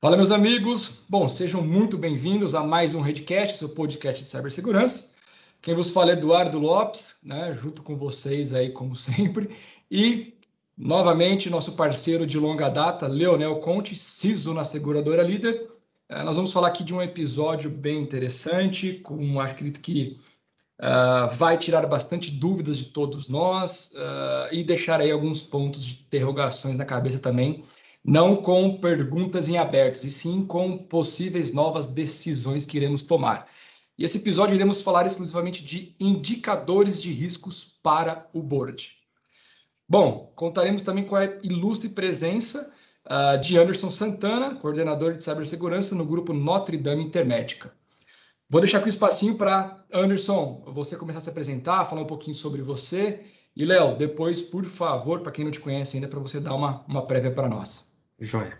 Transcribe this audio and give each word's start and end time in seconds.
Fala, 0.00 0.16
meus 0.16 0.30
amigos. 0.30 1.02
Bom, 1.08 1.28
sejam 1.28 1.60
muito 1.60 1.98
bem-vindos 1.98 2.54
a 2.54 2.62
mais 2.62 2.94
um 2.94 3.00
Redcast, 3.00 3.58
seu 3.58 3.70
podcast 3.70 4.22
de 4.22 4.28
cibersegurança. 4.28 5.16
Quem 5.60 5.74
vos 5.74 5.90
fala 5.90 6.10
é 6.10 6.12
Eduardo 6.12 6.56
Lopes, 6.60 7.16
né, 7.24 7.52
junto 7.52 7.82
com 7.82 7.96
vocês 7.96 8.54
aí, 8.54 8.70
como 8.70 8.94
sempre. 8.94 9.50
E, 9.90 10.34
novamente, 10.76 11.50
nosso 11.50 11.72
parceiro 11.72 12.28
de 12.28 12.38
longa 12.38 12.68
data, 12.68 13.08
Leonel 13.08 13.56
Conte, 13.56 13.96
CISO 13.96 14.54
na 14.54 14.64
seguradora 14.64 15.24
líder. 15.24 15.68
É, 16.08 16.22
nós 16.22 16.36
vamos 16.36 16.52
falar 16.52 16.68
aqui 16.68 16.84
de 16.84 16.94
um 16.94 17.02
episódio 17.02 17.68
bem 17.68 17.98
interessante, 17.98 19.00
com 19.00 19.40
acredito 19.40 19.80
que 19.80 20.16
uh, 20.78 21.28
vai 21.34 21.58
tirar 21.58 21.84
bastante 21.88 22.30
dúvidas 22.30 22.78
de 22.78 22.84
todos 22.84 23.28
nós 23.28 23.94
uh, 23.96 24.54
e 24.54 24.62
deixar 24.62 25.00
aí 25.00 25.10
alguns 25.10 25.42
pontos 25.42 25.84
de 25.84 25.94
interrogações 25.94 26.76
na 26.76 26.84
cabeça 26.84 27.18
também 27.18 27.64
não 28.08 28.36
com 28.36 28.78
perguntas 28.78 29.50
em 29.50 29.58
aberto, 29.58 30.02
e 30.02 30.08
sim 30.08 30.42
com 30.46 30.78
possíveis 30.78 31.52
novas 31.52 31.88
decisões 31.88 32.64
que 32.64 32.78
iremos 32.78 33.02
tomar. 33.02 33.44
E 33.98 34.04
esse 34.04 34.16
episódio 34.16 34.54
iremos 34.54 34.80
falar 34.80 35.04
exclusivamente 35.04 35.62
de 35.62 35.94
indicadores 36.00 37.02
de 37.02 37.12
riscos 37.12 37.78
para 37.82 38.26
o 38.32 38.42
board. 38.42 38.92
Bom, 39.86 40.32
contaremos 40.34 40.82
também 40.82 41.04
com 41.04 41.16
a 41.16 41.24
ilustre 41.42 41.90
presença 41.90 42.72
uh, 43.04 43.38
de 43.42 43.58
Anderson 43.58 43.90
Santana, 43.90 44.54
coordenador 44.54 45.12
de 45.12 45.22
cibersegurança 45.22 45.94
no 45.94 46.06
grupo 46.06 46.32
Notre 46.32 46.78
Dame 46.78 47.04
Intermédica. 47.04 47.74
Vou 48.48 48.62
deixar 48.62 48.78
aqui 48.78 48.86
um 48.86 48.88
espacinho 48.88 49.36
para 49.36 49.84
Anderson, 49.92 50.64
você 50.68 50.96
começar 50.96 51.18
a 51.18 51.22
se 51.22 51.28
apresentar, 51.28 51.84
falar 51.84 52.00
um 52.00 52.06
pouquinho 52.06 52.34
sobre 52.34 52.62
você. 52.62 53.20
E, 53.54 53.66
Léo, 53.66 53.98
depois, 53.98 54.40
por 54.40 54.64
favor, 54.64 55.20
para 55.20 55.30
quem 55.30 55.44
não 55.44 55.52
te 55.52 55.60
conhece 55.60 55.98
ainda, 55.98 56.08
para 56.08 56.20
você 56.20 56.40
dar 56.40 56.54
uma, 56.54 56.82
uma 56.88 57.04
prévia 57.04 57.34
para 57.34 57.50
nós. 57.50 57.97
Joia. 58.20 58.58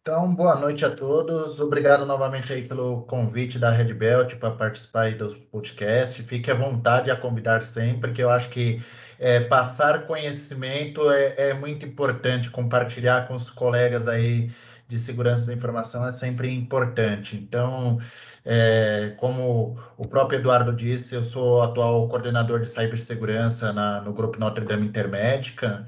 Então, 0.00 0.34
boa 0.34 0.56
noite 0.58 0.84
a 0.84 0.90
todos. 0.90 1.60
Obrigado 1.60 2.04
novamente 2.04 2.52
aí 2.52 2.66
pelo 2.66 3.02
convite 3.02 3.56
da 3.56 3.70
Red 3.70 3.94
Belt 3.94 4.34
para 4.34 4.50
participar 4.50 5.02
aí 5.02 5.14
do 5.14 5.32
podcast. 5.52 6.20
Fique 6.24 6.50
à 6.50 6.54
vontade 6.54 7.08
a 7.10 7.16
convidar 7.16 7.62
sempre, 7.62 8.12
que 8.12 8.20
eu 8.20 8.28
acho 8.28 8.48
que 8.48 8.82
é, 9.18 9.38
passar 9.40 10.06
conhecimento 10.06 11.08
é, 11.10 11.50
é, 11.50 11.54
muito 11.54 11.86
importante, 11.86 12.50
compartilhar 12.50 13.28
com 13.28 13.34
os 13.34 13.48
colegas 13.50 14.08
aí 14.08 14.50
de 14.88 14.98
segurança 14.98 15.46
da 15.46 15.54
informação 15.54 16.04
é 16.04 16.12
sempre 16.12 16.52
importante. 16.52 17.36
Então, 17.36 17.98
é, 18.44 19.14
como 19.18 19.78
o 19.96 20.06
próprio 20.08 20.40
Eduardo 20.40 20.72
disse, 20.74 21.14
eu 21.14 21.22
sou 21.22 21.62
atual 21.62 22.08
coordenador 22.08 22.60
de 22.60 22.68
cibersegurança 22.68 23.72
na, 23.72 24.00
no 24.00 24.12
Grupo 24.12 24.38
Notre 24.38 24.64
Dame 24.64 24.86
Intermédica. 24.86 25.86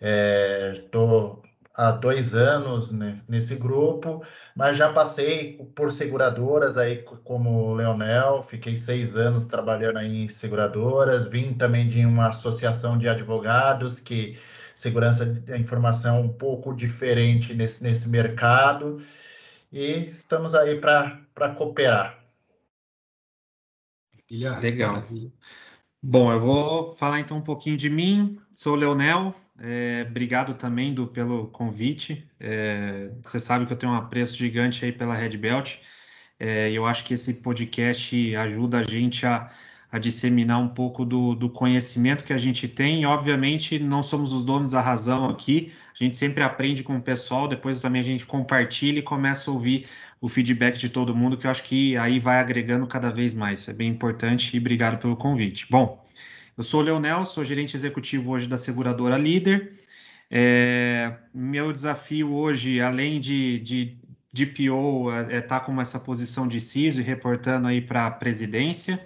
Estou 0.00 1.42
é, 1.44 1.48
há 1.76 1.90
dois 1.90 2.34
anos 2.34 2.90
né, 2.90 3.20
nesse 3.28 3.54
grupo, 3.54 4.22
mas 4.54 4.76
já 4.76 4.92
passei 4.92 5.54
por 5.74 5.92
seguradoras 5.92 6.76
aí 6.76 7.02
como 7.24 7.68
o 7.68 7.74
Leonel, 7.74 8.42
fiquei 8.42 8.76
seis 8.76 9.16
anos 9.16 9.46
trabalhando 9.46 9.98
aí 9.98 10.24
em 10.24 10.28
seguradoras, 10.28 11.26
vim 11.26 11.54
também 11.54 11.88
de 11.88 12.04
uma 12.04 12.28
associação 12.28 12.96
de 12.98 13.08
advogados 13.08 14.00
que 14.00 14.38
segurança 14.74 15.24
da 15.24 15.56
informação 15.58 16.16
é 16.16 16.20
um 16.20 16.28
pouco 16.28 16.74
diferente 16.74 17.54
nesse, 17.54 17.82
nesse 17.82 18.08
mercado 18.08 19.02
e 19.72 20.10
estamos 20.10 20.54
aí 20.54 20.80
para 20.80 21.54
cooperar. 21.56 22.22
Legal. 24.60 25.04
Bom, 26.02 26.32
eu 26.32 26.40
vou 26.40 26.94
falar 26.94 27.20
então 27.20 27.38
um 27.38 27.42
pouquinho 27.42 27.76
de 27.76 27.88
mim. 27.88 28.38
Sou 28.54 28.74
o 28.74 28.76
Leonel, 28.76 29.34
é, 29.60 30.06
obrigado 30.08 30.54
também 30.54 30.92
do, 30.92 31.06
pelo 31.06 31.48
convite. 31.48 32.28
É, 32.38 33.10
você 33.22 33.40
sabe 33.40 33.66
que 33.66 33.72
eu 33.72 33.76
tenho 33.76 33.92
um 33.92 33.96
apreço 33.96 34.36
gigante 34.36 34.84
aí 34.84 34.92
pela 34.92 35.14
Red 35.14 35.36
Belt. 35.36 35.76
É, 36.38 36.70
eu 36.70 36.84
acho 36.86 37.04
que 37.04 37.14
esse 37.14 37.34
podcast 37.34 38.36
ajuda 38.36 38.80
a 38.80 38.82
gente 38.82 39.24
a, 39.26 39.50
a 39.90 39.98
disseminar 39.98 40.60
um 40.60 40.68
pouco 40.68 41.04
do, 41.04 41.34
do, 41.34 41.48
conhecimento 41.48 42.24
que 42.24 42.32
a 42.32 42.38
gente 42.38 42.68
tem. 42.68 43.02
E, 43.02 43.06
obviamente, 43.06 43.78
não 43.78 44.02
somos 44.02 44.32
os 44.32 44.44
donos 44.44 44.70
da 44.70 44.80
razão 44.80 45.30
aqui. 45.30 45.72
A 45.98 46.04
gente 46.04 46.16
sempre 46.16 46.42
aprende 46.42 46.82
com 46.82 46.96
o 46.98 47.02
pessoal, 47.02 47.48
depois 47.48 47.80
também 47.80 48.00
a 48.00 48.04
gente 48.04 48.26
compartilha 48.26 48.98
e 48.98 49.02
começa 49.02 49.50
a 49.50 49.54
ouvir 49.54 49.86
o 50.20 50.28
feedback 50.28 50.78
de 50.78 50.90
todo 50.90 51.14
mundo, 51.14 51.36
que 51.38 51.46
eu 51.46 51.50
acho 51.50 51.62
que 51.62 51.96
aí 51.96 52.18
vai 52.18 52.38
agregando 52.38 52.86
cada 52.86 53.10
vez 53.10 53.34
mais. 53.34 53.66
É 53.68 53.72
bem 53.72 53.88
importante 53.88 54.54
e 54.54 54.60
obrigado 54.60 54.98
pelo 54.98 55.16
convite. 55.16 55.66
Bom, 55.70 56.05
eu 56.56 56.64
sou 56.64 56.80
o 56.80 56.82
Leonel, 56.82 57.26
sou 57.26 57.44
gerente 57.44 57.76
executivo 57.76 58.30
hoje 58.30 58.48
da 58.48 58.56
seguradora 58.56 59.18
Líder. 59.18 59.78
É, 60.30 61.18
meu 61.32 61.72
desafio 61.72 62.32
hoje, 62.32 62.80
além 62.80 63.20
de, 63.20 63.60
de, 63.60 63.98
de 64.32 64.46
PO, 64.46 65.10
é 65.12 65.22
estar 65.22 65.36
é 65.36 65.40
tá 65.42 65.60
com 65.60 65.78
essa 65.80 66.00
posição 66.00 66.48
de 66.48 66.60
CISO 66.60 67.00
e 67.00 67.04
reportando 67.04 67.68
aí 67.68 67.80
para 67.82 68.06
a 68.06 68.10
presidência. 68.10 69.04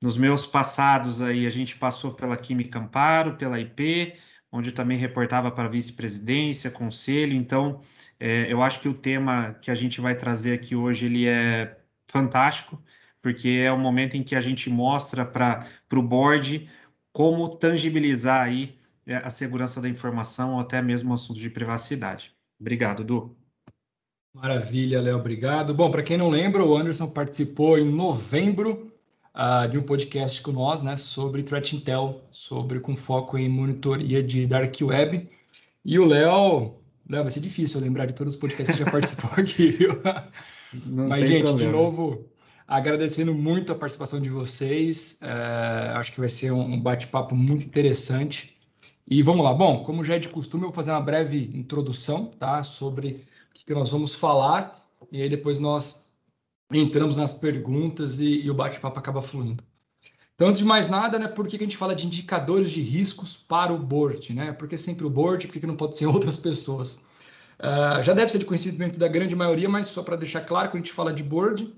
Nos 0.00 0.16
meus 0.16 0.46
passados 0.46 1.20
aí, 1.20 1.46
a 1.46 1.50
gente 1.50 1.76
passou 1.76 2.14
pela 2.14 2.36
Química 2.36 2.78
Amparo, 2.78 3.36
pela 3.36 3.60
IP, 3.60 4.14
onde 4.50 4.72
também 4.72 4.98
reportava 4.98 5.50
para 5.50 5.68
vice-presidência, 5.68 6.70
conselho. 6.70 7.34
Então, 7.34 7.82
é, 8.18 8.50
eu 8.50 8.62
acho 8.62 8.80
que 8.80 8.88
o 8.88 8.94
tema 8.94 9.54
que 9.60 9.70
a 9.70 9.74
gente 9.74 10.00
vai 10.00 10.14
trazer 10.16 10.54
aqui 10.54 10.74
hoje, 10.74 11.06
ele 11.06 11.26
é 11.26 11.78
fantástico 12.08 12.82
porque 13.22 13.48
é 13.48 13.72
o 13.72 13.78
momento 13.78 14.16
em 14.16 14.22
que 14.22 14.34
a 14.34 14.40
gente 14.40 14.70
mostra 14.70 15.24
para 15.24 15.66
o 15.92 16.02
board 16.02 16.68
como 17.12 17.48
tangibilizar 17.48 18.42
aí 18.42 18.78
é, 19.06 19.16
a 19.16 19.30
segurança 19.30 19.80
da 19.80 19.88
informação 19.88 20.54
ou 20.54 20.60
até 20.60 20.80
mesmo 20.80 21.10
o 21.10 21.14
assunto 21.14 21.40
de 21.40 21.50
privacidade. 21.50 22.32
Obrigado, 22.60 23.02
Du. 23.02 23.36
Maravilha, 24.34 25.00
Léo, 25.00 25.18
obrigado. 25.18 25.74
Bom, 25.74 25.90
para 25.90 26.04
quem 26.04 26.16
não 26.16 26.28
lembra, 26.28 26.64
o 26.64 26.76
Anderson 26.76 27.08
participou 27.08 27.76
em 27.78 27.90
novembro 27.90 28.92
uh, 29.34 29.68
de 29.68 29.76
um 29.76 29.82
podcast 29.82 30.40
com 30.42 30.52
nós, 30.52 30.84
né, 30.84 30.96
sobre 30.96 31.42
Threat 31.42 31.74
Intel, 31.74 32.22
sobre 32.30 32.78
com 32.78 32.94
foco 32.94 33.36
em 33.36 33.48
monitoria 33.48 34.22
de 34.22 34.46
Dark 34.46 34.74
Web. 34.80 35.28
E 35.84 35.98
o 35.98 36.04
Léo, 36.04 36.76
Léo, 37.08 37.22
vai 37.22 37.30
ser 37.30 37.40
difícil 37.40 37.80
lembrar 37.80 38.06
de 38.06 38.14
todos 38.14 38.34
os 38.34 38.40
podcasts 38.40 38.76
que 38.76 38.84
já 38.84 38.90
participou 38.92 39.30
aqui, 39.36 39.70
viu? 39.70 40.00
Não 40.86 41.08
Mas, 41.08 41.28
gente, 41.28 41.44
problema. 41.44 41.58
de 41.58 41.76
novo, 41.76 42.28
agradecendo 42.70 43.34
muito 43.34 43.72
a 43.72 43.74
participação 43.74 44.20
de 44.20 44.30
vocês. 44.30 45.18
É, 45.20 45.92
acho 45.96 46.12
que 46.12 46.20
vai 46.20 46.28
ser 46.28 46.52
um 46.52 46.80
bate-papo 46.80 47.34
muito 47.34 47.66
interessante. 47.66 48.56
E 49.08 49.24
vamos 49.24 49.44
lá. 49.44 49.52
Bom, 49.52 49.82
como 49.82 50.04
já 50.04 50.14
é 50.14 50.18
de 50.20 50.28
costume, 50.28 50.62
eu 50.62 50.68
vou 50.68 50.74
fazer 50.74 50.92
uma 50.92 51.00
breve 51.00 51.50
introdução 51.52 52.26
tá, 52.26 52.62
sobre 52.62 53.26
o 53.50 53.66
que 53.66 53.74
nós 53.74 53.90
vamos 53.90 54.14
falar. 54.14 54.88
E 55.10 55.20
aí 55.20 55.28
depois 55.28 55.58
nós 55.58 56.12
entramos 56.72 57.16
nas 57.16 57.34
perguntas 57.34 58.20
e, 58.20 58.42
e 58.42 58.48
o 58.48 58.54
bate-papo 58.54 59.00
acaba 59.00 59.20
fluindo. 59.20 59.64
Então, 60.36 60.46
antes 60.46 60.60
de 60.60 60.66
mais 60.66 60.88
nada, 60.88 61.18
né, 61.18 61.26
por 61.26 61.48
que 61.48 61.56
a 61.56 61.58
gente 61.58 61.76
fala 61.76 61.92
de 61.92 62.06
indicadores 62.06 62.70
de 62.70 62.80
riscos 62.80 63.36
para 63.36 63.72
o 63.72 63.78
board? 63.78 64.32
Né? 64.32 64.52
Por 64.52 64.68
que 64.68 64.76
sempre 64.76 65.04
o 65.04 65.10
board? 65.10 65.48
Por 65.48 65.58
que 65.58 65.66
não 65.66 65.76
pode 65.76 65.96
ser 65.96 66.06
outras 66.08 66.36
pessoas? 66.36 67.00
Uh, 67.58 68.00
já 68.04 68.14
deve 68.14 68.30
ser 68.30 68.38
de 68.38 68.44
conhecimento 68.44 68.96
da 68.96 69.08
grande 69.08 69.34
maioria, 69.34 69.68
mas 69.68 69.88
só 69.88 70.04
para 70.04 70.14
deixar 70.14 70.42
claro, 70.42 70.68
quando 70.68 70.76
a 70.76 70.86
gente 70.86 70.92
fala 70.92 71.12
de 71.12 71.24
board, 71.24 71.74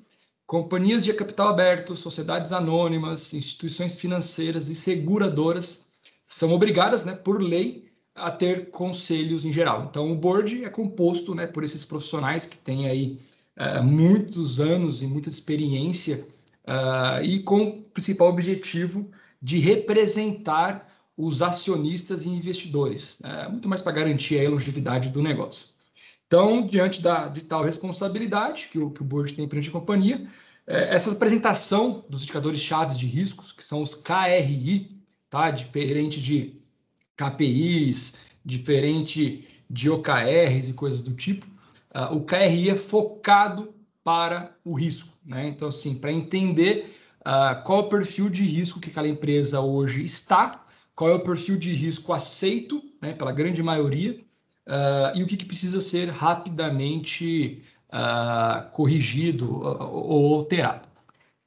companhias 0.47 1.05
de 1.05 1.13
capital 1.13 1.49
aberto, 1.49 1.97
sociedades 1.97 2.53
anônimas, 2.53 3.33
instituições 3.33 3.97
financeiras 3.97 4.69
e 4.69 4.75
seguradoras 4.75 5.89
são 6.27 6.53
obrigadas, 6.53 7.05
né, 7.05 7.15
por 7.15 7.41
lei, 7.43 7.91
a 8.15 8.31
ter 8.31 8.71
conselhos 8.71 9.45
em 9.45 9.53
geral. 9.53 9.87
Então, 9.89 10.11
o 10.11 10.17
board 10.17 10.65
é 10.65 10.69
composto 10.69 11.35
né, 11.35 11.47
por 11.47 11.65
esses 11.65 11.85
profissionais 11.85 12.47
que 12.47 12.59
têm 12.59 12.87
aí 12.87 13.19
uh, 13.59 13.83
muitos 13.83 14.61
anos 14.61 15.03
e 15.03 15.07
muita 15.07 15.29
experiência 15.29 16.27
uh, 16.65 17.25
e 17.25 17.41
com 17.41 17.63
o 17.63 17.83
principal 17.83 18.29
objetivo 18.29 19.11
de 19.41 19.59
representar 19.59 20.89
os 21.17 21.43
acionistas 21.43 22.25
e 22.25 22.31
investidores, 22.31 23.21
né, 23.21 23.49
muito 23.49 23.69
mais 23.69 23.83
para 23.83 23.93
garantir 23.93 24.45
a 24.45 24.51
longevidade 24.51 25.11
do 25.11 25.23
negócio. 25.23 25.69
Então, 26.33 26.67
diante 26.67 27.03
da, 27.03 27.29
de 27.29 27.43
tal 27.43 27.63
responsabilidade 27.63 28.69
que 28.73 28.79
o, 28.79 28.89
que 28.89 29.03
o 29.03 29.05
board 29.05 29.35
tem 29.35 29.47
perante 29.47 29.69
a 29.69 29.73
companhia, 29.73 30.27
é, 30.67 30.95
essa 30.95 31.13
apresentação 31.13 32.07
dos 32.09 32.23
indicadores 32.23 32.59
chaves 32.59 32.99
de 32.99 33.05
riscos, 33.05 33.53
que 33.53 33.63
são 33.63 33.83
os 33.83 33.95
KRI, 33.95 34.99
tá? 35.29 35.51
diferente 35.51 36.23
de 36.23 36.59
KPIs, 37.19 38.17
diferente 38.43 39.47
de 39.69 39.91
OKRs 39.91 40.71
e 40.71 40.73
coisas 40.73 41.03
do 41.03 41.13
tipo, 41.13 41.45
uh, 41.95 42.17
o 42.17 42.25
KRI 42.25 42.71
é 42.71 42.77
focado 42.77 43.75
para 44.03 44.57
o 44.65 44.73
risco. 44.73 45.13
Né? 45.27 45.49
Então, 45.49 45.69
assim, 45.69 45.99
para 45.99 46.11
entender 46.11 46.97
uh, 47.21 47.63
qual 47.63 47.81
é 47.81 47.83
o 47.83 47.89
perfil 47.91 48.31
de 48.31 48.43
risco 48.43 48.81
que 48.81 48.89
aquela 48.89 49.07
empresa 49.07 49.61
hoje 49.61 50.03
está, 50.03 50.65
qual 50.97 51.11
é 51.11 51.15
o 51.15 51.23
perfil 51.23 51.59
de 51.59 51.75
risco 51.75 52.11
aceito 52.11 52.83
né, 53.03 53.13
pela 53.13 53.33
grande 53.33 53.63
maioria, 53.63 54.19
uh, 54.67 55.17
e 55.17 55.23
o 55.23 55.27
que, 55.27 55.37
que, 55.37 55.45
precisa 55.45 55.81
ser 55.81 56.09
rapidamente 56.09 57.63
uh, 57.93 58.71
corrigido 58.73 59.61
ou 59.63 60.35
alterado. 60.35 60.89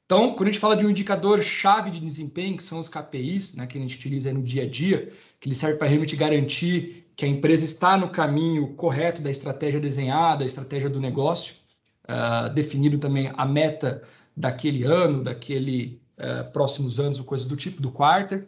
Então, 0.04 0.34
quando 0.34 0.48
a 0.48 0.52
gente 0.52 0.60
fala 0.60 0.76
de 0.76 0.86
um 0.86 0.90
indicador 0.90 1.42
chave 1.42 1.90
de 1.90 1.98
desempenho, 1.98 2.56
que 2.56 2.62
são 2.62 2.78
os 2.78 2.88
KPIs, 2.88 3.56
né, 3.56 3.66
que 3.66 3.76
a 3.76 3.80
gente 3.80 3.96
utiliza 3.96 4.32
no 4.32 4.42
dia 4.42 4.62
a 4.62 4.68
dia, 4.68 5.10
que 5.40 5.48
ele 5.48 5.54
serve 5.54 5.78
para 5.78 5.88
realmente 5.88 6.14
garantir 6.14 7.10
que 7.16 7.24
a 7.24 7.28
empresa 7.28 7.64
está 7.64 7.96
no 7.96 8.10
caminho 8.10 8.74
correto 8.74 9.20
da 9.20 9.30
estratégia 9.30 9.80
desenhada, 9.80 10.44
a 10.44 10.46
estratégia 10.46 10.88
do 10.88 11.00
negócio, 11.00 11.56
uh, 12.04 12.98
também 12.98 13.32
a 13.34 13.44
meta 13.44 14.02
daquele 14.36 14.84
ano, 14.84 15.24
daquele 15.24 16.00
uh, 16.18 16.52
próximos 16.52 17.00
anos, 17.00 17.18
ou 17.18 17.24
coisas 17.24 17.46
do 17.46 17.56
tipo, 17.56 17.82
do 17.82 17.90
quarter. 17.90 18.46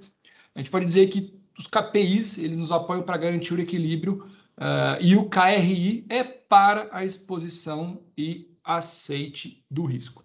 A 0.54 0.60
gente 0.60 0.70
pode 0.70 0.84
dizer 0.84 1.08
que 1.08 1.34
os 1.58 1.66
KPIs 1.66 2.38
eles 2.38 2.56
nos 2.56 2.70
apoiam 2.70 3.02
para 3.02 3.16
garantir 3.16 3.54
o 3.54 3.60
equilíbrio 3.60 4.24
uh, 4.58 5.00
e 5.00 5.16
o 5.16 5.28
KRI 5.28 6.04
é 6.08 6.22
para 6.24 6.88
a 6.92 7.04
exposição 7.04 8.02
e 8.16 8.54
aceite 8.64 9.64
do 9.70 9.86
risco. 9.86 10.24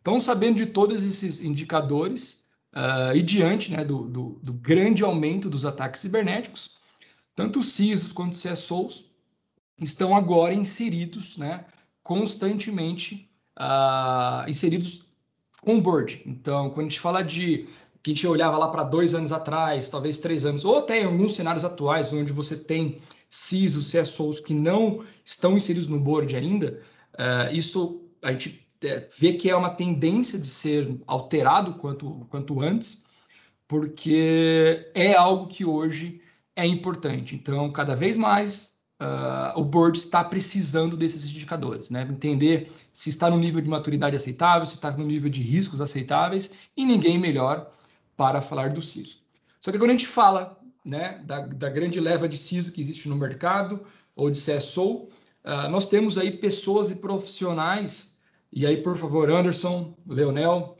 Então, 0.00 0.20
sabendo 0.20 0.56
de 0.56 0.66
todos 0.66 1.02
esses 1.04 1.42
indicadores 1.42 2.48
uh, 2.74 3.16
e 3.16 3.22
diante 3.22 3.70
né, 3.70 3.84
do, 3.84 4.08
do, 4.08 4.40
do, 4.42 4.52
grande 4.54 5.02
aumento 5.02 5.48
dos 5.48 5.64
ataques 5.64 6.00
cibernéticos, 6.00 6.78
tanto 7.34 7.60
os 7.60 7.72
CISOs 7.72 8.12
quanto 8.12 8.32
os 8.32 8.42
CSOs 8.42 9.04
estão 9.80 10.16
agora 10.16 10.54
inseridos 10.54 11.36
né, 11.36 11.64
constantemente, 12.02 13.30
uh, 13.58 14.48
inseridos 14.48 15.08
on 15.66 15.80
board. 15.80 16.22
Então, 16.26 16.70
quando 16.70 16.86
a 16.86 16.88
gente 16.88 17.00
fala 17.00 17.22
de 17.22 17.68
que 18.02 18.10
a 18.10 18.14
gente 18.14 18.26
olhava 18.26 18.56
lá 18.56 18.68
para 18.68 18.84
dois 18.84 19.14
anos 19.14 19.32
atrás, 19.32 19.90
talvez 19.90 20.18
três 20.18 20.44
anos, 20.44 20.64
ou 20.64 20.78
até 20.78 21.02
em 21.02 21.04
alguns 21.04 21.34
cenários 21.34 21.64
atuais, 21.64 22.12
onde 22.12 22.32
você 22.32 22.56
tem 22.56 22.98
CISOs, 23.28 23.92
CSOs 23.92 24.40
que 24.40 24.54
não 24.54 25.04
estão 25.24 25.56
inseridos 25.56 25.88
no 25.88 26.00
board 26.00 26.34
ainda, 26.34 26.80
uh, 27.14 27.54
isso 27.54 28.08
a 28.22 28.32
gente 28.32 28.68
é, 28.82 29.08
vê 29.18 29.32
que 29.32 29.50
é 29.50 29.56
uma 29.56 29.70
tendência 29.70 30.38
de 30.38 30.48
ser 30.48 31.00
alterado 31.06 31.74
quanto, 31.74 32.26
quanto 32.30 32.60
antes, 32.60 33.06
porque 33.66 34.90
é 34.94 35.14
algo 35.14 35.46
que 35.46 35.64
hoje 35.64 36.20
é 36.56 36.66
importante. 36.66 37.34
Então, 37.34 37.70
cada 37.70 37.94
vez 37.94 38.16
mais 38.16 38.78
uh, 39.00 39.58
o 39.60 39.64
board 39.64 39.98
está 39.98 40.24
precisando 40.24 40.96
desses 40.96 41.24
indicadores, 41.24 41.90
né? 41.90 42.02
Entender 42.02 42.70
se 42.92 43.10
está 43.10 43.30
no 43.30 43.38
nível 43.38 43.60
de 43.60 43.68
maturidade 43.68 44.16
aceitável, 44.16 44.66
se 44.66 44.74
está 44.74 44.90
no 44.92 45.04
nível 45.04 45.30
de 45.30 45.42
riscos 45.42 45.80
aceitáveis, 45.80 46.50
e 46.76 46.84
ninguém 46.84 47.18
melhor 47.18 47.70
para 48.16 48.40
falar 48.40 48.72
do 48.72 48.82
CISO. 48.82 49.20
Só 49.60 49.70
que 49.70 49.78
quando 49.78 49.90
a 49.90 49.94
gente 49.94 50.06
fala 50.06 50.57
né, 50.88 51.22
da, 51.24 51.40
da 51.40 51.68
grande 51.68 52.00
leva 52.00 52.28
de 52.28 52.38
CISO 52.38 52.72
que 52.72 52.80
existe 52.80 53.08
no 53.08 53.16
mercado, 53.16 53.84
ou 54.16 54.30
de 54.30 54.40
CSO, 54.40 55.04
uh, 55.04 55.10
ah, 55.44 55.68
nós 55.68 55.86
temos 55.86 56.18
aí 56.18 56.32
pessoas 56.32 56.90
e 56.90 56.96
profissionais 56.96 58.18
e 58.52 58.66
aí, 58.66 58.78
por 58.78 58.96
favor, 58.96 59.30
Anderson, 59.30 59.94
Leonel, 60.06 60.76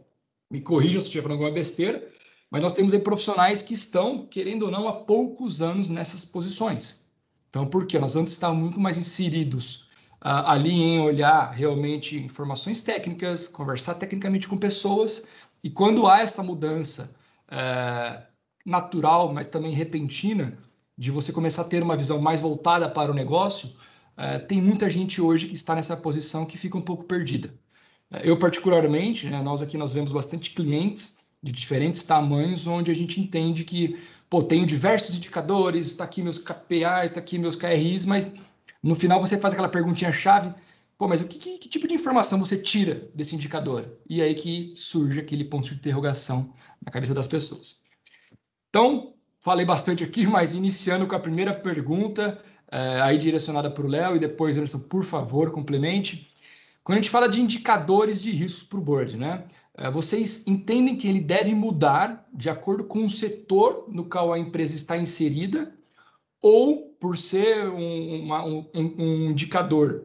me 0.51 0.61
corrijam 0.61 1.01
se 1.01 1.09
estiver 1.09 1.23
falando 1.23 1.39
alguma 1.39 1.53
besteira, 1.53 2.09
mas 2.51 2.63
nós 2.63 2.73
temos 2.73 2.95
aí 2.95 3.01
profissionais 3.01 3.61
que 3.61 3.75
estão, 3.75 4.27
querendo 4.27 4.65
ou 4.65 4.71
não, 4.71 4.89
há 4.89 4.93
poucos 4.93 5.61
anos 5.61 5.89
nessas 5.89 6.25
posições. 6.25 7.07
Então, 7.51 7.67
por 7.67 7.87
quê? 7.87 7.99
Nós 7.99 8.17
antes 8.17 8.33
estávamos 8.33 8.63
muito 8.63 8.81
mais 8.81 8.97
inseridos 8.97 9.89
uh, 10.25 10.47
ali 10.47 10.73
em 10.73 11.01
olhar 11.01 11.51
realmente 11.51 12.17
informações 12.17 12.81
técnicas, 12.81 13.49
conversar 13.49 13.95
tecnicamente 13.95 14.49
com 14.49 14.57
pessoas, 14.57 15.27
e 15.63 15.69
quando 15.69 16.07
há 16.07 16.21
essa 16.21 16.43
mudança 16.43 17.15
uh, 17.49 18.23
natural, 18.69 19.32
mas 19.32 19.47
também 19.47 19.73
repentina, 19.73 20.59
de 20.97 21.11
você 21.11 21.32
começar 21.32 21.62
a 21.62 21.65
ter 21.65 21.82
uma 21.82 21.97
visão 21.97 22.20
mais 22.20 22.41
voltada 22.41 22.88
para 22.88 23.12
o 23.12 23.15
negócio, 23.15 23.69
uh, 23.69 24.44
tem 24.47 24.61
muita 24.61 24.91
gente 24.91 25.20
hoje 25.20 25.47
que 25.47 25.55
está 25.55 25.75
nessa 25.75 25.97
posição 25.97 26.44
que 26.44 26.59
fica 26.59 26.76
um 26.76 26.82
pouco 26.82 27.05
perdida. 27.05 27.49
Uh, 28.11 28.19
eu, 28.25 28.37
particularmente, 28.37 29.29
né, 29.29 29.41
nós 29.41 29.62
aqui 29.62 29.79
nós 29.79 29.93
vemos 29.93 30.11
bastante 30.11 30.50
clientes 30.50 31.19
de 31.41 31.53
diferentes 31.53 32.03
tamanhos, 32.03 32.67
onde 32.67 32.91
a 32.91 32.94
gente 32.94 33.20
entende 33.20 33.65
que, 33.65 33.97
pô, 34.29 34.43
tenho 34.43 34.67
diversos 34.67 35.17
indicadores, 35.17 35.87
está 35.87 36.03
aqui 36.03 36.21
meus 36.21 36.38
KPIs, 36.38 37.05
está 37.05 37.21
aqui 37.21 37.38
meus 37.38 37.55
KRIs, 37.55 38.05
mas 38.05 38.35
no 38.82 38.97
final 38.97 39.21
você 39.21 39.38
faz 39.38 39.53
aquela 39.53 39.69
perguntinha-chave, 39.69 40.53
pô, 40.97 41.06
mas 41.06 41.21
o 41.21 41.29
que, 41.29 41.38
que, 41.38 41.59
que, 41.59 41.69
tipo 41.69 41.87
de 41.87 41.94
informação 41.94 42.41
você 42.41 42.61
tira 42.61 43.09
desse 43.14 43.37
indicador? 43.37 43.88
E 44.09 44.21
aí 44.21 44.35
que 44.35 44.73
surge 44.76 45.21
aquele 45.21 45.44
ponto 45.44 45.69
de 45.69 45.76
interrogação 45.76 46.53
na 46.85 46.91
cabeça 46.91 47.14
das 47.14 47.29
pessoas. 47.29 47.88
Então, 48.70 49.15
falei 49.41 49.65
bastante 49.65 50.05
aqui, 50.05 50.26
mas 50.26 50.55
iniciando 50.55 51.06
com 51.06 51.15
a 51.15 51.20
primeira 51.20 51.55
pergunta, 51.55 52.38
é, 52.70 53.00
aí 53.00 53.17
direcionada 53.17 53.70
para 53.70 53.85
o 53.85 53.88
Léo 53.88 54.17
e 54.17 54.19
depois, 54.19 54.56
Anderson, 54.56 54.81
por 54.81 55.05
favor, 55.05 55.50
complemente. 55.50 56.31
Quando 56.85 56.99
a 56.99 57.00
gente 57.00 57.11
fala 57.11 57.29
de 57.29 57.41
indicadores 57.41 58.20
de 58.20 58.31
riscos 58.31 58.65
para 58.65 58.79
o 58.79 58.82
board, 58.82 59.17
né? 59.17 59.44
É, 59.76 59.91
vocês 59.91 60.47
entendem 60.47 60.97
que 60.97 61.06
ele 61.06 61.20
deve 61.20 61.55
mudar 61.55 62.26
de 62.32 62.50
acordo 62.50 62.85
com 62.85 63.05
o 63.05 63.09
setor 63.09 63.87
no 63.88 64.05
qual 64.05 64.32
a 64.32 64.38
empresa 64.38 64.75
está 64.75 64.97
inserida 64.97 65.73
ou 66.43 66.88
por 67.00 67.17
ser 67.17 67.69
um, 67.69 68.25
uma, 68.25 68.44
um, 68.44 68.67
um 68.75 69.31
indicador 69.31 70.05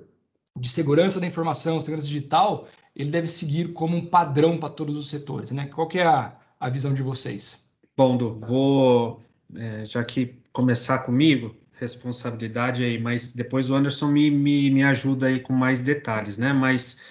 de 0.55 0.69
segurança 0.69 1.19
da 1.19 1.25
informação, 1.25 1.81
segurança 1.81 2.07
digital, 2.07 2.67
ele 2.95 3.09
deve 3.09 3.27
seguir 3.27 3.73
como 3.73 3.97
um 3.97 4.05
padrão 4.05 4.57
para 4.57 4.69
todos 4.69 4.97
os 4.97 5.09
setores, 5.09 5.51
né? 5.51 5.65
Qual 5.67 5.87
que 5.87 5.99
é 5.99 6.05
a, 6.05 6.37
a 6.59 6.69
visão 6.69 6.93
de 6.93 7.01
vocês? 7.01 7.62
Bom, 7.95 8.17
vou, 8.17 9.23
é, 9.55 9.85
já 9.85 10.03
que 10.03 10.35
começar 10.51 10.99
comigo, 10.99 11.55
responsabilidade 11.73 12.83
aí, 12.83 12.99
mas 12.99 13.33
depois 13.33 13.69
o 13.69 13.75
Anderson 13.75 14.07
me, 14.07 14.31
me, 14.31 14.69
me 14.71 14.83
ajuda 14.83 15.27
aí 15.27 15.39
com 15.39 15.53
mais 15.53 15.79
detalhes, 15.79 16.37
né? 16.37 16.51
Mas 16.53 17.01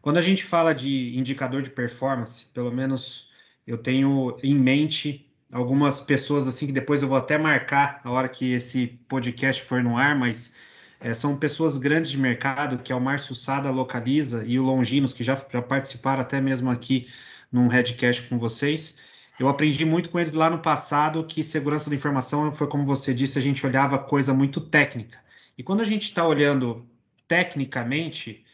quando 0.00 0.18
a 0.18 0.22
gente 0.22 0.44
fala 0.44 0.74
de 0.74 1.16
indicador 1.16 1.62
de 1.62 1.70
performance, 1.70 2.46
pelo 2.46 2.72
menos 2.72 3.30
eu 3.66 3.76
tenho 3.78 4.36
em 4.42 4.54
mente 4.54 5.30
algumas 5.52 6.00
pessoas 6.00 6.48
assim 6.48 6.66
que 6.66 6.72
depois 6.72 7.02
eu 7.02 7.08
vou 7.08 7.18
até 7.18 7.36
marcar 7.38 8.00
a 8.04 8.10
hora 8.10 8.28
que 8.28 8.52
esse 8.52 8.86
podcast 9.08 9.62
for 9.62 9.82
no 9.82 9.98
ar, 9.98 10.18
mas 10.18 10.56
é, 11.00 11.12
são 11.14 11.38
pessoas 11.38 11.76
grandes 11.76 12.10
de 12.10 12.18
mercado, 12.18 12.78
que 12.82 12.92
é 12.92 12.94
o 12.96 13.00
Márcio 13.00 13.34
Sada 13.34 13.70
Localiza 13.70 14.44
e 14.46 14.58
o 14.58 14.62
Longinos, 14.62 15.12
que 15.12 15.22
já, 15.24 15.34
já 15.52 15.60
participaram 15.60 16.22
até 16.22 16.40
mesmo 16.40 16.70
aqui 16.70 17.08
num 17.50 17.68
Redcast 17.68 18.22
com 18.28 18.38
vocês. 18.38 18.98
Eu 19.42 19.48
aprendi 19.48 19.84
muito 19.84 20.08
com 20.08 20.20
eles 20.20 20.34
lá 20.34 20.48
no 20.48 20.60
passado 20.60 21.24
que 21.24 21.42
segurança 21.42 21.90
da 21.90 21.96
informação 21.96 22.52
foi 22.52 22.68
como 22.68 22.86
você 22.86 23.12
disse, 23.12 23.40
a 23.40 23.42
gente 23.42 23.66
olhava 23.66 23.98
coisa 23.98 24.32
muito 24.32 24.60
técnica. 24.60 25.18
E 25.58 25.64
quando 25.64 25.80
a 25.80 25.84
gente 25.84 26.04
está 26.04 26.24
olhando 26.24 26.86
tecnicamente, 27.26 28.44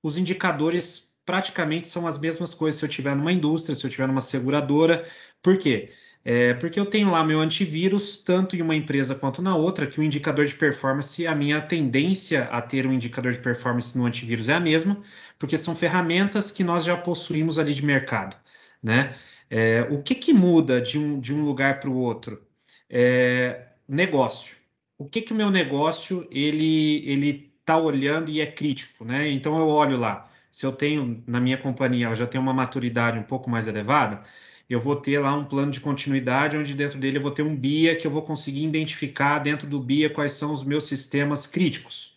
os 0.00 0.16
indicadores 0.16 1.16
praticamente 1.24 1.88
são 1.88 2.06
as 2.06 2.16
mesmas 2.16 2.54
coisas 2.54 2.78
se 2.78 2.84
eu 2.84 2.88
estiver 2.88 3.16
numa 3.16 3.32
indústria, 3.32 3.74
se 3.74 3.84
eu 3.84 3.88
estiver 3.88 4.06
numa 4.06 4.20
seguradora. 4.20 5.04
Por 5.42 5.58
quê? 5.58 5.90
É 6.24 6.54
porque 6.54 6.78
eu 6.78 6.86
tenho 6.86 7.10
lá 7.10 7.24
meu 7.24 7.40
antivírus, 7.40 8.16
tanto 8.18 8.54
em 8.54 8.62
uma 8.62 8.76
empresa 8.76 9.16
quanto 9.16 9.42
na 9.42 9.56
outra, 9.56 9.84
que 9.88 9.98
o 9.98 10.02
indicador 10.04 10.46
de 10.46 10.54
performance, 10.54 11.26
a 11.26 11.34
minha 11.34 11.60
tendência 11.60 12.44
a 12.52 12.62
ter 12.62 12.86
um 12.86 12.92
indicador 12.92 13.32
de 13.32 13.40
performance 13.40 13.98
no 13.98 14.06
antivírus 14.06 14.48
é 14.48 14.54
a 14.54 14.60
mesma, 14.60 15.02
porque 15.40 15.58
são 15.58 15.74
ferramentas 15.74 16.52
que 16.52 16.62
nós 16.62 16.84
já 16.84 16.96
possuímos 16.96 17.58
ali 17.58 17.74
de 17.74 17.84
mercado, 17.84 18.36
né? 18.80 19.12
É, 19.50 19.82
o 19.90 20.02
que, 20.02 20.14
que 20.14 20.32
muda 20.32 20.80
de 20.80 20.98
um, 20.98 21.20
de 21.20 21.32
um 21.34 21.44
lugar 21.44 21.80
para 21.80 21.90
o 21.90 21.96
outro? 21.96 22.42
É, 22.90 23.68
negócio. 23.88 24.56
O 24.98 25.08
que 25.08 25.22
que 25.22 25.32
o 25.32 25.36
meu 25.36 25.50
negócio 25.50 26.26
ele 26.30 27.02
ele 27.08 27.52
está 27.60 27.76
olhando 27.76 28.30
e 28.30 28.40
é 28.40 28.46
crítico, 28.46 29.04
né? 29.04 29.28
Então 29.30 29.58
eu 29.58 29.66
olho 29.68 29.96
lá, 29.98 30.30
se 30.52 30.64
eu 30.64 30.72
tenho 30.72 31.22
na 31.26 31.40
minha 31.40 31.58
companhia, 31.58 32.06
ela 32.06 32.14
já 32.14 32.26
tem 32.26 32.40
uma 32.40 32.54
maturidade 32.54 33.18
um 33.18 33.22
pouco 33.24 33.50
mais 33.50 33.66
elevada, 33.66 34.22
eu 34.70 34.80
vou 34.80 34.96
ter 34.96 35.18
lá 35.20 35.34
um 35.34 35.44
plano 35.44 35.70
de 35.70 35.80
continuidade 35.80 36.56
onde 36.56 36.74
dentro 36.74 36.98
dele 36.98 37.18
eu 37.18 37.22
vou 37.22 37.30
ter 37.30 37.42
um 37.42 37.54
BIA 37.56 37.96
que 37.96 38.06
eu 38.06 38.10
vou 38.10 38.22
conseguir 38.22 38.64
identificar 38.64 39.38
dentro 39.38 39.68
do 39.68 39.80
BIA 39.80 40.10
quais 40.10 40.32
são 40.32 40.52
os 40.52 40.64
meus 40.64 40.84
sistemas 40.84 41.46
críticos. 41.46 42.16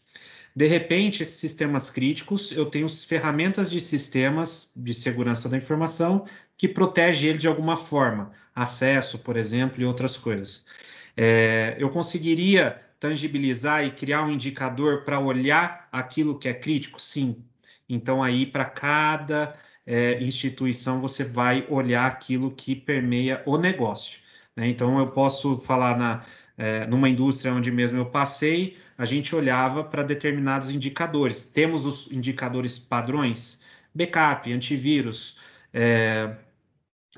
De 0.55 0.67
repente, 0.67 1.21
esses 1.21 1.35
sistemas 1.35 1.89
críticos, 1.89 2.51
eu 2.51 2.65
tenho 2.65 2.89
ferramentas 2.89 3.69
de 3.69 3.79
sistemas 3.79 4.71
de 4.75 4.93
segurança 4.93 5.47
da 5.47 5.57
informação 5.57 6.25
que 6.59 6.67
protege 6.67 7.25
ele 7.25 7.37
de 7.37 7.47
alguma 7.47 7.77
forma, 7.77 8.33
acesso, 8.53 9.19
por 9.19 9.37
exemplo, 9.37 9.81
e 9.81 9.85
outras 9.85 10.17
coisas. 10.17 10.67
É, 11.15 11.77
eu 11.79 11.89
conseguiria 11.89 12.81
tangibilizar 12.99 13.85
e 13.85 13.91
criar 13.91 14.23
um 14.23 14.31
indicador 14.31 15.05
para 15.05 15.21
olhar 15.21 15.87
aquilo 15.89 16.37
que 16.37 16.49
é 16.49 16.53
crítico? 16.53 17.01
Sim. 17.01 17.45
Então, 17.87 18.21
aí, 18.21 18.45
para 18.45 18.65
cada 18.65 19.55
é, 19.87 20.21
instituição, 20.21 20.99
você 20.99 21.23
vai 21.23 21.65
olhar 21.69 22.05
aquilo 22.05 22.51
que 22.51 22.75
permeia 22.75 23.41
o 23.45 23.57
negócio. 23.57 24.19
Né? 24.53 24.67
Então, 24.67 24.99
eu 24.99 25.07
posso 25.07 25.57
falar 25.59 25.97
na, 25.97 26.25
é, 26.57 26.85
numa 26.87 27.07
indústria 27.07 27.53
onde 27.53 27.71
mesmo 27.71 27.97
eu 27.97 28.05
passei, 28.07 28.77
a 28.97 29.05
gente 29.05 29.33
olhava 29.33 29.81
para 29.81 30.03
determinados 30.03 30.69
indicadores. 30.69 31.49
Temos 31.49 31.85
os 31.85 32.11
indicadores 32.11 32.77
padrões, 32.77 33.63
backup, 33.95 34.51
antivírus, 34.51 35.37
é, 35.73 36.35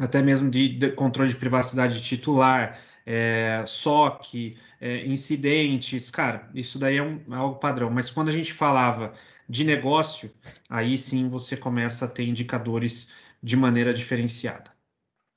até 0.01 0.21
mesmo 0.21 0.49
de, 0.49 0.69
de, 0.77 0.91
controle 0.91 1.29
de 1.29 1.35
privacidade 1.35 2.01
titular, 2.01 2.79
é, 3.05 3.63
SOC, 3.65 4.57
é, 4.79 5.05
incidentes, 5.05 6.09
cara, 6.09 6.49
isso 6.53 6.79
daí 6.79 6.97
é, 6.97 7.03
um, 7.03 7.21
é 7.31 7.35
algo 7.35 7.59
padrão. 7.59 7.89
Mas 7.89 8.09
quando 8.09 8.29
a 8.29 8.31
gente 8.31 8.53
falava 8.53 9.13
de 9.47 9.63
negócio, 9.63 10.31
aí 10.69 10.97
sim 10.97 11.29
você 11.29 11.55
começa 11.55 12.05
a 12.05 12.07
ter 12.07 12.23
indicadores 12.23 13.11
de 13.43 13.55
maneira 13.55 13.93
diferenciada. 13.93 14.71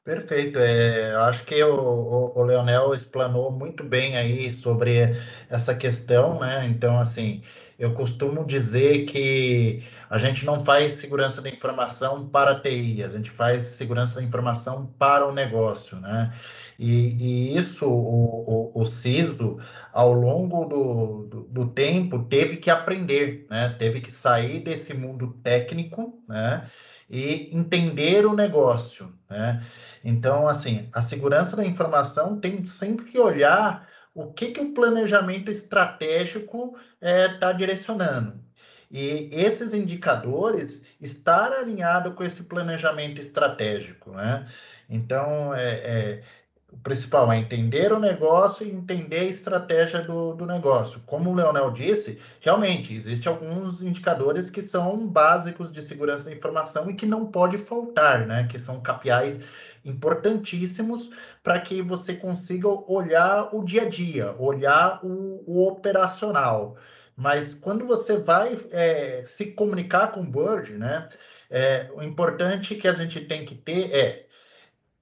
Perfeito. 0.05 0.59
É, 0.59 1.13
eu 1.15 1.21
acho 1.23 1.45
que 1.45 1.63
o, 1.63 1.75
o, 1.75 2.39
o, 2.39 2.43
Leonel 2.43 2.93
explanou 2.93 3.51
muito 3.51 3.83
bem 3.83 4.19
aí 4.19 4.53
sobre 4.53 5.17
essa 5.49 5.75
questão, 5.75 6.39
né? 6.39 6.67
Então, 6.67 6.99
assim, 6.99 7.43
eu 7.79 7.93
costumo 7.95 8.47
dizer 8.47 9.05
que 9.05 9.83
a 10.09 10.19
gente 10.19 10.45
não 10.45 10.61
faz 10.61 10.95
segurança 10.95 11.43
da 11.43 11.49
informação 11.49 12.27
para 12.29 12.53
a 12.53 12.61
TI, 12.61 13.03
a 13.03 13.09
gente 13.09 13.31
faz 13.31 13.65
segurança 13.65 14.17
da 14.17 14.23
informação 14.23 14.87
para 14.99 15.27
o 15.27 15.33
negócio, 15.33 15.99
né? 15.99 16.33
E, 16.79 17.17
e 17.21 17.57
isso, 17.57 17.89
o, 17.89 18.73
o, 18.75 18.83
o 18.83 18.87
CISO, 18.87 19.59
ao 19.93 20.13
longo 20.13 20.65
do, 20.65 21.27
do, 21.27 21.41
do, 21.45 21.67
tempo, 21.69 22.25
teve 22.25 22.57
que 22.57 22.71
aprender, 22.71 23.47
né? 23.51 23.75
Teve 23.79 24.01
que 24.01 24.11
sair 24.11 24.61
desse 24.61 24.95
mundo 24.95 25.39
técnico, 25.43 26.23
né? 26.29 26.69
E 27.09 27.51
entender 27.57 28.27
o 28.27 28.35
negócio, 28.35 29.13
né? 29.29 29.63
Então, 30.03 30.49
assim, 30.49 30.89
a 30.93 31.03
segurança 31.03 31.57
da 31.57 31.65
informação 31.65 32.39
tem 32.39 32.65
sempre 32.67 33.05
que 33.07 33.19
olhar 33.19 33.89
o 34.15 34.33
que, 34.33 34.53
que 34.53 34.61
o 34.61 34.73
planejamento 34.73 35.51
estratégico 35.51 36.77
está 37.01 37.09
é, 37.09 37.29
tá 37.29 37.53
direcionando. 37.53 38.43
E 38.91 39.29
esses 39.33 39.75
indicadores 39.75 40.81
estar 41.01 41.53
alinhado 41.53 42.13
com 42.13 42.23
esse 42.23 42.45
planejamento 42.45 43.21
estratégico, 43.21 44.13
né? 44.13 44.47
Então, 44.89 45.53
é, 45.53 45.69
é, 45.69 46.23
o 46.71 46.77
principal 46.77 47.33
é 47.33 47.39
entender 47.39 47.93
o 47.93 47.99
negócio 47.99 48.65
e 48.65 48.71
entender 48.71 49.19
a 49.19 49.25
estratégia 49.25 50.01
do, 50.01 50.35
do 50.35 50.47
negócio. 50.47 51.01
Como 51.07 51.31
o 51.31 51.35
Leonel 51.35 51.73
disse, 51.73 52.21
realmente, 52.41 52.95
existem 52.95 53.33
alguns 53.33 53.83
indicadores 53.83 54.49
que 54.49 54.63
são 54.63 55.09
básicos 55.09 55.73
de 55.73 55.83
segurança 55.83 56.27
da 56.27 56.33
informação 56.33 56.89
e 56.89 56.95
que 56.95 57.07
não 57.07 57.27
pode 57.27 57.59
faltar, 57.59 58.27
né? 58.27 58.47
Que 58.49 58.61
são 58.61 58.81
KPIs 58.81 59.41
importantíssimos 59.85 61.11
para 61.43 61.61
que 61.61 61.83
você 61.83 62.15
consiga 62.15 62.69
olhar 62.69 63.55
o 63.55 63.65
dia 63.65 63.83
a 63.83 63.89
dia, 63.89 64.35
olhar 64.39 65.05
o, 65.05 65.43
o 65.47 65.69
operacional. 65.69 66.77
Mas 67.17 67.55
quando 67.55 67.87
você 67.87 68.17
vai 68.17 68.59
é, 68.71 69.25
se 69.27 69.47
comunicar 69.47 70.13
com 70.13 70.21
o 70.21 70.27
board, 70.27 70.73
né? 70.73 71.09
É, 71.51 71.89
o 71.95 72.03
importante 72.03 72.75
que 72.75 72.89
a 72.89 72.93
gente 72.93 73.21
tem 73.21 73.45
que 73.45 73.55
ter 73.55 73.95
é 73.95 74.25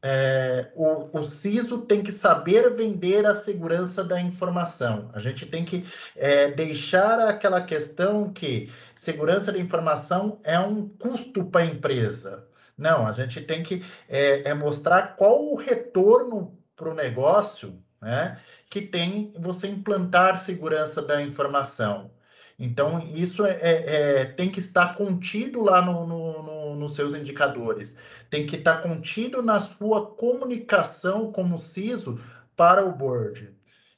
é, 0.05 0.73
o, 0.75 1.17
o 1.17 1.23
CISO 1.23 1.83
tem 1.83 2.03
que 2.03 2.11
saber 2.11 2.75
vender 2.75 3.25
a 3.25 3.37
segurança 3.37 4.03
da 4.03 4.21
informação. 4.21 5.09
A 5.15 5.21
gente 5.21 5.47
tem 5.47 5.65
que 5.65 5.85
é, 6.17 6.51
deixar 6.51 7.21
aquela 7.21 7.61
questão 7.63 8.33
que 8.33 8.69
segurança 8.97 9.53
da 9.53 9.59
informação 9.59 10.41
é 10.43 10.59
um 10.59 10.89
custo 10.89 11.45
para 11.45 11.63
a 11.63 11.67
empresa. 11.67 12.45
Não, 12.77 13.07
a 13.07 13.13
gente 13.13 13.41
tem 13.41 13.63
que 13.63 13.85
é, 14.09 14.49
é 14.49 14.55
mostrar 14.55 15.17
qual 15.17 15.53
o 15.53 15.57
retorno 15.57 16.59
para 16.75 16.91
o 16.91 16.95
negócio 16.95 17.83
né, 18.01 18.41
que 18.69 18.83
tem 18.83 19.33
você 19.39 19.69
implantar 19.69 20.39
segurança 20.39 21.01
da 21.01 21.23
informação. 21.23 22.11
Então, 22.59 23.01
isso 23.15 23.45
é, 23.45 23.59
é, 23.61 24.21
é, 24.21 24.25
tem 24.25 24.51
que 24.51 24.59
estar 24.59 24.95
contido 24.95 25.63
lá 25.63 25.83
no, 25.83 26.07
no, 26.07 26.43
no, 26.43 26.77
nos 26.77 26.95
seus 26.95 27.15
indicadores, 27.15 27.97
tem 28.31 28.47
que 28.47 28.57
estar 28.57 28.83
contido 28.83 29.43
na 29.43 29.61
sua 29.61 30.15
comunicação 30.15 31.33
como 31.33 31.61
CISO 31.61 32.21
para 32.57 32.85
o 32.85 32.93
board. 32.93 33.55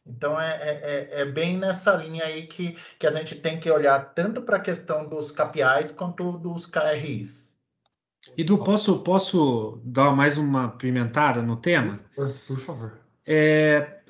Então, 0.06 0.40
é, 0.40 0.50
é, 0.50 1.10
é, 1.18 1.20
é 1.20 1.24
bem 1.24 1.56
nessa 1.56 1.94
linha 1.94 2.24
aí 2.24 2.46
que, 2.46 2.76
que 2.98 3.06
a 3.06 3.10
gente 3.10 3.34
tem 3.34 3.58
que 3.58 3.70
olhar 3.70 4.14
tanto 4.14 4.42
para 4.42 4.58
a 4.58 4.60
questão 4.60 5.08
dos 5.08 5.30
KPIs 5.30 5.92
quanto 5.92 6.38
dos 6.38 6.66
KRIs. 6.66 7.53
Edu, 8.36 8.58
posso, 8.58 9.00
posso 9.00 9.80
dar 9.84 10.10
mais 10.14 10.38
uma 10.38 10.68
pimentada 10.68 11.42
no 11.42 11.56
tema? 11.56 12.00
Por, 12.14 12.32
por 12.46 12.58
favor. 12.58 13.00
É, 13.26 14.00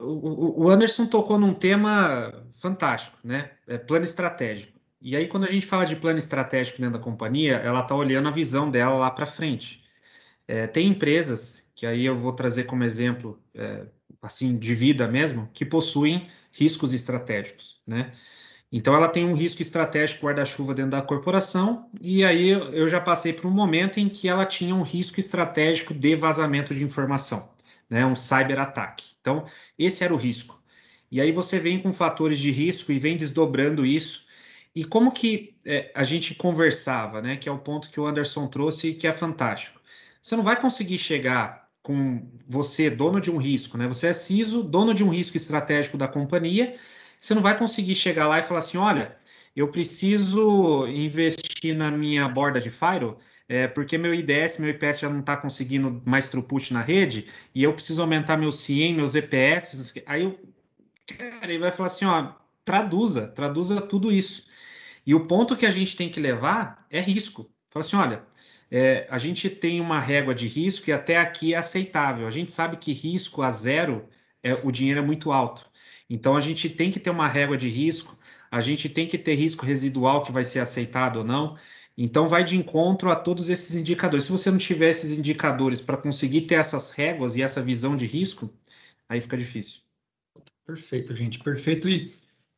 o 0.00 0.68
Anderson 0.68 1.06
tocou 1.06 1.38
num 1.38 1.54
tema 1.54 2.44
fantástico, 2.54 3.16
né? 3.22 3.52
É 3.66 3.78
plano 3.78 4.04
estratégico. 4.04 4.78
E 5.00 5.14
aí, 5.14 5.28
quando 5.28 5.44
a 5.44 5.48
gente 5.48 5.64
fala 5.64 5.84
de 5.84 5.94
plano 5.94 6.18
estratégico 6.18 6.78
dentro 6.78 6.98
da 6.98 7.04
companhia, 7.04 7.54
ela 7.56 7.80
está 7.80 7.94
olhando 7.94 8.28
a 8.28 8.32
visão 8.32 8.68
dela 8.68 8.96
lá 8.96 9.10
para 9.10 9.26
frente. 9.26 9.84
É, 10.46 10.66
tem 10.66 10.88
empresas, 10.88 11.70
que 11.74 11.86
aí 11.86 12.04
eu 12.04 12.18
vou 12.18 12.32
trazer 12.32 12.64
como 12.64 12.82
exemplo, 12.82 13.40
é, 13.54 13.86
assim, 14.20 14.58
de 14.58 14.74
vida 14.74 15.06
mesmo, 15.06 15.48
que 15.52 15.64
possuem 15.64 16.28
riscos 16.50 16.92
estratégicos, 16.92 17.80
né? 17.86 18.12
Então, 18.70 18.94
ela 18.94 19.08
tem 19.08 19.24
um 19.24 19.34
risco 19.34 19.62
estratégico 19.62 20.26
guarda-chuva 20.26 20.74
dentro 20.74 20.92
da 20.92 21.02
corporação, 21.02 21.90
e 22.00 22.24
aí 22.24 22.50
eu 22.50 22.88
já 22.88 23.00
passei 23.00 23.32
por 23.32 23.46
um 23.46 23.50
momento 23.50 23.98
em 23.98 24.08
que 24.08 24.28
ela 24.28 24.44
tinha 24.44 24.74
um 24.74 24.82
risco 24.82 25.18
estratégico 25.18 25.94
de 25.94 26.14
vazamento 26.14 26.74
de 26.74 26.84
informação 26.84 27.56
né, 27.88 28.04
um 28.04 28.16
cyberataque. 28.16 29.12
Então, 29.20 29.44
esse 29.78 30.04
era 30.04 30.12
o 30.12 30.16
risco. 30.16 30.60
E 31.10 31.20
aí 31.20 31.32
você 31.32 31.58
vem 31.58 31.80
com 31.80 31.92
fatores 31.92 32.38
de 32.38 32.50
risco 32.50 32.92
e 32.92 32.98
vem 32.98 33.16
desdobrando 33.16 33.86
isso. 33.86 34.26
E 34.74 34.84
como 34.84 35.12
que 35.12 35.56
é, 35.64 35.90
a 35.94 36.04
gente 36.04 36.34
conversava, 36.34 37.22
né, 37.22 37.36
que 37.36 37.48
é 37.48 37.52
o 37.52 37.58
ponto 37.58 37.90
que 37.90 37.98
o 37.98 38.06
Anderson 38.06 38.46
trouxe 38.46 38.94
que 38.94 39.06
é 39.06 39.12
fantástico. 39.12 39.80
Você 40.22 40.36
não 40.36 40.44
vai 40.44 40.60
conseguir 40.60 40.98
chegar 40.98 41.68
com 41.82 42.28
você, 42.46 42.90
dono 42.90 43.20
de 43.20 43.30
um 43.30 43.38
risco, 43.38 43.78
né? 43.78 43.88
Você 43.88 44.08
é 44.08 44.12
CISO, 44.12 44.62
dono 44.62 44.92
de 44.92 45.02
um 45.02 45.08
risco 45.08 45.36
estratégico 45.38 45.96
da 45.96 46.06
companhia, 46.06 46.76
você 47.20 47.34
não 47.34 47.42
vai 47.42 47.56
conseguir 47.58 47.94
chegar 47.94 48.28
lá 48.28 48.38
e 48.38 48.42
falar 48.42 48.60
assim, 48.60 48.78
olha, 48.78 49.16
eu 49.56 49.68
preciso 49.70 50.86
investir 50.88 51.76
na 51.76 51.90
minha 51.90 52.28
borda 52.28 52.60
de 52.60 52.70
firewall, 52.70 53.18
é, 53.48 53.66
porque 53.66 53.96
meu 53.98 54.14
IDS, 54.14 54.58
meu 54.58 54.70
IPS 54.70 55.00
já 55.00 55.08
não 55.08 55.20
está 55.20 55.36
conseguindo 55.36 56.02
mais 56.04 56.28
throughput 56.28 56.72
na 56.72 56.82
rede, 56.82 57.26
e 57.54 57.62
eu 57.62 57.72
preciso 57.72 58.02
aumentar 58.02 58.36
meu 58.36 58.52
CIEM, 58.52 58.94
meus 58.94 59.14
EPS, 59.14 59.94
aí 60.06 60.22
eu, 60.24 60.38
cara, 61.06 61.52
ele 61.52 61.58
vai 61.58 61.72
falar 61.72 61.86
assim, 61.86 62.04
ó, 62.04 62.32
traduza, 62.64 63.28
traduza 63.28 63.80
tudo 63.80 64.12
isso. 64.12 64.46
E 65.06 65.14
o 65.14 65.26
ponto 65.26 65.56
que 65.56 65.66
a 65.66 65.70
gente 65.70 65.96
tem 65.96 66.10
que 66.10 66.20
levar 66.20 66.86
é 66.90 67.00
risco. 67.00 67.50
Fala 67.68 67.84
assim, 67.84 67.96
olha, 67.96 68.24
é, 68.70 69.06
a 69.10 69.18
gente 69.18 69.48
tem 69.48 69.80
uma 69.80 70.00
régua 70.00 70.34
de 70.34 70.46
risco 70.46 70.90
e 70.90 70.92
até 70.92 71.16
aqui 71.18 71.54
é 71.54 71.56
aceitável. 71.58 72.26
A 72.26 72.30
gente 72.30 72.52
sabe 72.52 72.76
que 72.76 72.92
risco 72.92 73.42
a 73.42 73.50
zero, 73.50 74.08
é, 74.42 74.54
o 74.64 74.70
dinheiro 74.70 75.00
é 75.00 75.02
muito 75.02 75.32
alto. 75.32 75.67
Então 76.08 76.36
a 76.36 76.40
gente 76.40 76.68
tem 76.70 76.90
que 76.90 77.00
ter 77.00 77.10
uma 77.10 77.28
régua 77.28 77.56
de 77.56 77.68
risco, 77.68 78.16
a 78.50 78.60
gente 78.60 78.88
tem 78.88 79.06
que 79.06 79.18
ter 79.18 79.34
risco 79.34 79.66
residual 79.66 80.22
que 80.22 80.32
vai 80.32 80.44
ser 80.44 80.60
aceitado 80.60 81.16
ou 81.16 81.24
não. 81.24 81.56
Então, 82.00 82.28
vai 82.28 82.44
de 82.44 82.56
encontro 82.56 83.10
a 83.10 83.16
todos 83.16 83.50
esses 83.50 83.74
indicadores. 83.74 84.24
Se 84.24 84.30
você 84.30 84.52
não 84.52 84.58
tiver 84.58 84.88
esses 84.88 85.10
indicadores 85.10 85.80
para 85.80 85.96
conseguir 85.96 86.42
ter 86.42 86.54
essas 86.54 86.92
réguas 86.92 87.34
e 87.36 87.42
essa 87.42 87.60
visão 87.60 87.96
de 87.96 88.06
risco, 88.06 88.48
aí 89.08 89.20
fica 89.20 89.36
difícil. 89.36 89.80
Perfeito, 90.64 91.12
gente, 91.16 91.40
perfeito. 91.40 91.88
E 91.88 92.14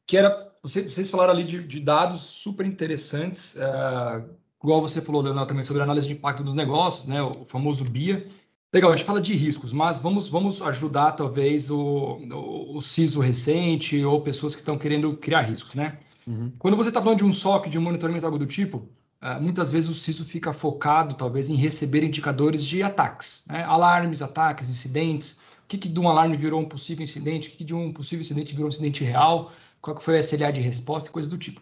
que 0.06 0.18
era, 0.18 0.52
vocês, 0.62 1.10
falaram 1.10 1.32
ali 1.32 1.44
de, 1.44 1.62
de 1.62 1.80
dados 1.80 2.20
super 2.20 2.66
interessantes, 2.66 3.54
uh, 3.54 4.28
igual 4.62 4.82
você 4.82 5.00
falou, 5.00 5.22
Leonel, 5.22 5.46
também 5.46 5.64
sobre 5.64 5.82
análise 5.82 6.06
de 6.06 6.12
impacto 6.12 6.44
dos 6.44 6.54
negócios, 6.54 7.06
né, 7.06 7.22
o 7.22 7.46
famoso 7.46 7.84
BIA. 7.84 8.28
Legal, 8.72 8.92
a 8.92 8.96
gente 8.96 9.04
fala 9.04 9.20
de 9.20 9.34
riscos, 9.34 9.72
mas 9.72 9.98
vamos, 9.98 10.28
vamos 10.28 10.62
ajudar 10.62 11.12
talvez 11.12 11.70
o, 11.70 12.20
o, 12.32 12.76
o 12.76 12.80
CISO 12.80 13.20
recente 13.20 14.04
ou 14.04 14.20
pessoas 14.20 14.54
que 14.54 14.60
estão 14.60 14.78
querendo 14.78 15.16
criar 15.16 15.40
riscos, 15.40 15.74
né? 15.74 15.98
Uhum. 16.26 16.52
Quando 16.58 16.76
você 16.76 16.88
está 16.90 17.02
falando 17.02 17.18
de 17.18 17.24
um 17.24 17.32
SOC, 17.32 17.68
de 17.68 17.78
um 17.78 17.82
monitoramento, 17.82 18.24
algo 18.24 18.38
do 18.38 18.46
tipo, 18.46 18.88
ah, 19.20 19.40
muitas 19.40 19.72
vezes 19.72 19.90
o 19.90 19.94
CISO 19.94 20.24
fica 20.24 20.52
focado, 20.52 21.16
talvez, 21.16 21.50
em 21.50 21.56
receber 21.56 22.04
indicadores 22.04 22.64
de 22.64 22.82
ataques, 22.82 23.44
né? 23.48 23.64
alarmes, 23.64 24.22
ataques, 24.22 24.68
incidentes. 24.68 25.40
O 25.64 25.68
que, 25.68 25.76
que 25.76 25.88
de 25.88 25.98
um 25.98 26.08
alarme 26.08 26.36
virou 26.36 26.60
um 26.60 26.64
possível 26.64 27.02
incidente? 27.02 27.48
O 27.48 27.50
que, 27.50 27.58
que 27.58 27.64
de 27.64 27.74
um 27.74 27.92
possível 27.92 28.22
incidente 28.22 28.52
virou 28.52 28.66
um 28.66 28.68
incidente 28.68 29.02
real? 29.02 29.52
Qual 29.80 29.96
que 29.96 30.02
foi 30.02 30.14
o 30.16 30.20
SLA 30.20 30.52
de 30.52 30.60
resposta 30.60 31.10
e 31.10 31.12
coisas 31.12 31.30
do 31.30 31.38
tipo. 31.38 31.60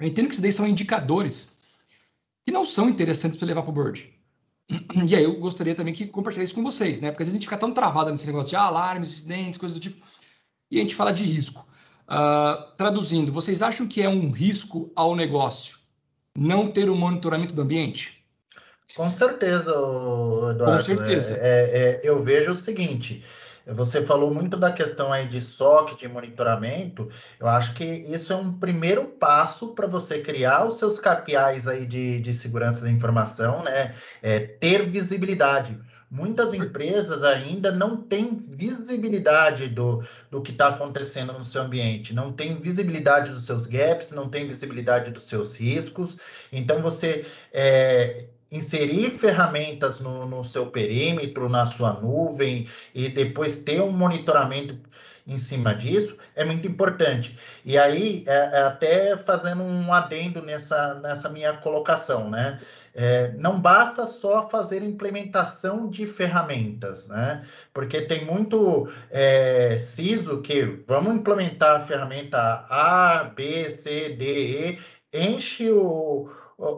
Eu 0.00 0.08
entendo 0.08 0.26
que 0.26 0.32
isso 0.32 0.42
daí 0.42 0.52
são 0.52 0.66
indicadores 0.66 1.60
que 2.44 2.52
não 2.52 2.64
são 2.64 2.88
interessantes 2.88 3.36
para 3.36 3.46
levar 3.46 3.62
para 3.62 3.70
o 3.70 3.74
board. 3.74 4.12
E 5.08 5.14
aí 5.14 5.24
eu 5.24 5.38
gostaria 5.38 5.74
também 5.74 5.94
que 5.94 6.06
compartilhasse 6.06 6.54
com 6.54 6.62
vocês, 6.62 7.00
né? 7.00 7.10
Porque 7.10 7.22
às 7.22 7.28
vezes 7.28 7.34
a 7.34 7.40
gente 7.40 7.46
fica 7.46 7.58
tão 7.58 7.72
travado 7.72 8.10
nesse 8.10 8.26
negócio 8.26 8.50
de 8.50 8.56
ah, 8.56 8.62
alarmes, 8.62 9.12
incidentes, 9.12 9.58
coisas 9.58 9.78
do 9.78 9.82
tipo, 9.82 10.04
e 10.70 10.78
a 10.78 10.82
gente 10.82 10.94
fala 10.94 11.12
de 11.12 11.24
risco. 11.24 11.68
Uh, 12.08 12.76
traduzindo, 12.76 13.32
vocês 13.32 13.62
acham 13.62 13.86
que 13.86 14.02
é 14.02 14.08
um 14.08 14.30
risco 14.30 14.92
ao 14.94 15.14
negócio 15.14 15.78
não 16.36 16.70
ter 16.70 16.88
o 16.88 16.94
um 16.94 16.98
monitoramento 16.98 17.54
do 17.54 17.62
ambiente? 17.62 18.24
Com 18.94 19.10
certeza, 19.10 19.70
Eduardo. 19.70 20.64
Com 20.64 20.78
certeza. 20.78 21.34
É, 21.34 21.40
é, 21.40 21.80
é, 21.80 22.00
eu 22.04 22.22
vejo 22.22 22.52
o 22.52 22.56
seguinte: 22.56 23.24
você 23.66 24.04
falou 24.04 24.32
muito 24.32 24.56
da 24.56 24.72
questão 24.72 25.12
aí 25.12 25.26
de 25.28 25.40
SOC, 25.40 25.96
de 25.96 26.08
monitoramento. 26.08 27.08
Eu 27.38 27.48
acho 27.48 27.74
que 27.74 27.84
isso 27.84 28.32
é 28.32 28.36
um 28.36 28.52
primeiro 28.52 29.04
passo 29.04 29.68
para 29.74 29.86
você 29.86 30.18
criar 30.20 30.64
os 30.64 30.78
seus 30.78 30.98
KPIs 30.98 31.68
aí 31.68 31.86
de, 31.86 32.20
de 32.20 32.34
segurança 32.34 32.82
da 32.82 32.90
informação, 32.90 33.62
né? 33.62 33.94
É, 34.20 34.40
ter 34.40 34.88
visibilidade. 34.88 35.78
Muitas 36.10 36.52
empresas 36.52 37.24
ainda 37.24 37.72
não 37.72 37.96
têm 37.96 38.36
visibilidade 38.36 39.66
do, 39.68 40.04
do 40.30 40.42
que 40.42 40.52
está 40.52 40.68
acontecendo 40.68 41.32
no 41.32 41.42
seu 41.42 41.62
ambiente, 41.62 42.12
não 42.12 42.30
tem 42.30 42.60
visibilidade 42.60 43.30
dos 43.30 43.46
seus 43.46 43.66
gaps, 43.66 44.10
não 44.10 44.28
tem 44.28 44.46
visibilidade 44.46 45.10
dos 45.10 45.22
seus 45.22 45.56
riscos. 45.56 46.18
Então, 46.52 46.82
você 46.82 47.24
é, 47.50 48.26
inserir 48.52 49.10
ferramentas 49.10 49.98
no, 49.98 50.26
no 50.26 50.44
seu 50.44 50.66
perímetro, 50.66 51.48
na 51.48 51.66
sua 51.66 51.94
nuvem, 51.94 52.68
e 52.94 53.08
depois 53.08 53.56
ter 53.56 53.80
um 53.80 53.90
monitoramento 53.90 54.78
em 55.26 55.38
cima 55.38 55.74
disso 55.74 56.16
é 56.34 56.44
muito 56.44 56.66
importante. 56.66 57.38
E 57.64 57.78
aí, 57.78 58.24
é, 58.26 58.32
é 58.32 58.62
até 58.62 59.16
fazendo 59.16 59.62
um 59.62 59.92
adendo 59.92 60.42
nessa, 60.42 60.94
nessa 60.94 61.28
minha 61.28 61.54
colocação, 61.54 62.28
né? 62.28 62.60
É, 62.94 63.32
não 63.38 63.58
basta 63.58 64.06
só 64.06 64.50
fazer 64.50 64.82
implementação 64.82 65.88
de 65.88 66.06
ferramentas, 66.06 67.08
né? 67.08 67.46
Porque 67.72 68.02
tem 68.02 68.24
muito 68.24 68.92
é, 69.10 69.78
CISO 69.78 70.42
que 70.42 70.62
vamos 70.86 71.14
implementar 71.14 71.76
a 71.76 71.80
ferramenta 71.80 72.66
A, 72.68 73.32
B, 73.34 73.70
C, 73.70 74.10
D, 74.10 74.76
E, 74.76 74.78
enche 75.14 75.70
o, 75.70 76.28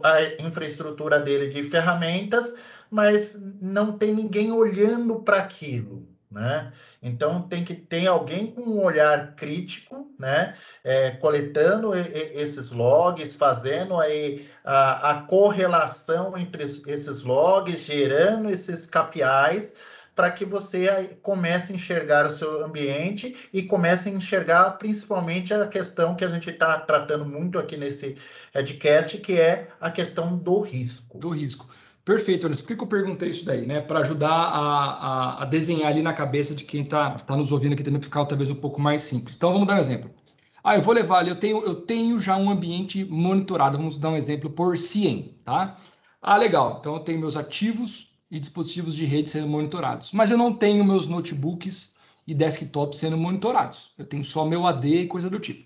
a 0.03 0.43
infraestrutura 0.43 1.21
dele 1.21 1.49
de 1.49 1.63
ferramentas, 1.63 2.55
mas 2.91 3.37
não 3.61 3.99
tem 3.99 4.15
ninguém 4.15 4.53
olhando 4.53 5.21
para 5.21 5.39
aquilo, 5.39 6.09
né? 6.31 6.73
Então 7.03 7.43
tem 7.43 7.65
que 7.65 7.75
ter 7.75 8.07
alguém 8.07 8.47
com 8.47 8.63
um 8.63 8.83
olhar 8.83 9.35
crítico, 9.35 10.13
né? 10.19 10.55
É, 10.83 11.11
coletando 11.13 11.95
esses 11.95 12.71
logs, 12.71 13.35
fazendo 13.35 13.99
aí 13.99 14.49
a, 14.65 15.11
a, 15.11 15.23
correlação 15.23 16.37
entre 16.37 16.63
esses 16.63 17.23
logs, 17.23 17.81
gerando 17.81 18.49
esses 18.51 18.87
KPIs 18.87 19.75
para 20.15 20.31
que 20.31 20.45
você 20.45 21.17
comece 21.23 21.73
a 21.73 21.75
enxergar 21.75 22.27
o 22.27 22.31
seu 22.31 22.65
ambiente 22.65 23.37
e 23.53 23.63
comece 23.63 24.09
a 24.09 24.13
enxergar 24.13 24.71
principalmente 24.73 25.53
a 25.53 25.67
questão 25.67 26.15
que 26.15 26.25
a 26.25 26.29
gente 26.29 26.51
está 26.51 26.79
tratando 26.79 27.27
muito 27.27 27.59
aqui 27.59 27.77
nesse 27.77 28.17
podcast, 28.53 29.19
que 29.19 29.41
é 29.41 29.69
a 29.81 29.91
questão 29.91 30.37
do 30.37 30.61
risco. 30.61 31.19
Do 31.19 31.31
risco. 31.31 31.69
Perfeito, 32.05 32.47
Anderson. 32.47 32.63
Por 32.63 32.69
que, 32.69 32.77
que 32.77 32.83
eu 32.83 32.87
perguntei 32.87 33.31
isso 33.31 33.47
daí? 33.47 33.67
Né? 33.67 33.81
Para 33.81 34.01
ajudar 34.01 34.29
a, 34.29 34.59
a, 34.61 35.43
a, 35.43 35.45
desenhar 35.47 35.89
ali 35.89 36.03
na 36.03 36.13
cabeça 36.13 36.55
de 36.55 36.65
quem 36.65 36.83
está 36.83 37.19
tá 37.19 37.35
nos 37.35 37.51
ouvindo 37.51 37.73
aqui 37.73 37.83
também, 37.83 38.01
ficar 38.01 38.25
talvez 38.27 38.51
um 38.51 38.55
pouco 38.55 38.81
mais 38.81 39.03
simples. 39.03 39.37
Então, 39.37 39.53
vamos 39.53 39.67
dar 39.67 39.77
um 39.77 39.81
exemplo. 39.81 40.11
Ah, 40.63 40.77
eu 40.77 40.83
vou 40.83 40.95
levar 40.95 41.19
ali, 41.19 41.31
eu 41.31 41.37
tenho, 41.37 41.65
eu 41.65 41.75
tenho 41.75 42.21
já 42.21 42.37
um 42.37 42.51
ambiente 42.51 43.05
monitorado. 43.05 43.79
Vamos 43.79 43.97
dar 43.97 44.11
um 44.11 44.17
exemplo 44.17 44.51
por 44.51 44.79
CIEM, 44.79 45.39
tá? 45.43 45.79
Ah, 46.21 46.37
legal. 46.37 46.77
Então, 46.79 46.95
eu 46.95 47.01
tenho 47.01 47.19
meus 47.19 47.37
ativos 47.37 48.14
e 48.35 48.41
dispositivos 48.41 48.97
de 48.97 49.05
rede 49.05 49.31
sendo 49.31 49.47
monitorados. 49.47 50.11
Mas 50.13 50.29
eu 50.29 50.37
não 50.37 50.53
tenho 50.53 50.85
meus 50.85 51.07
notebooks 51.07 52.01
e 52.27 52.35
desktops 52.35 52.99
sendo 52.99 53.17
monitorados. 53.17 53.93
Eu 53.97 54.05
tenho 54.05 54.25
só 54.25 54.45
meu 54.45 54.67
AD 54.67 54.89
e 54.89 55.07
coisa 55.07 55.31
do 55.31 55.39
tipo. 55.39 55.65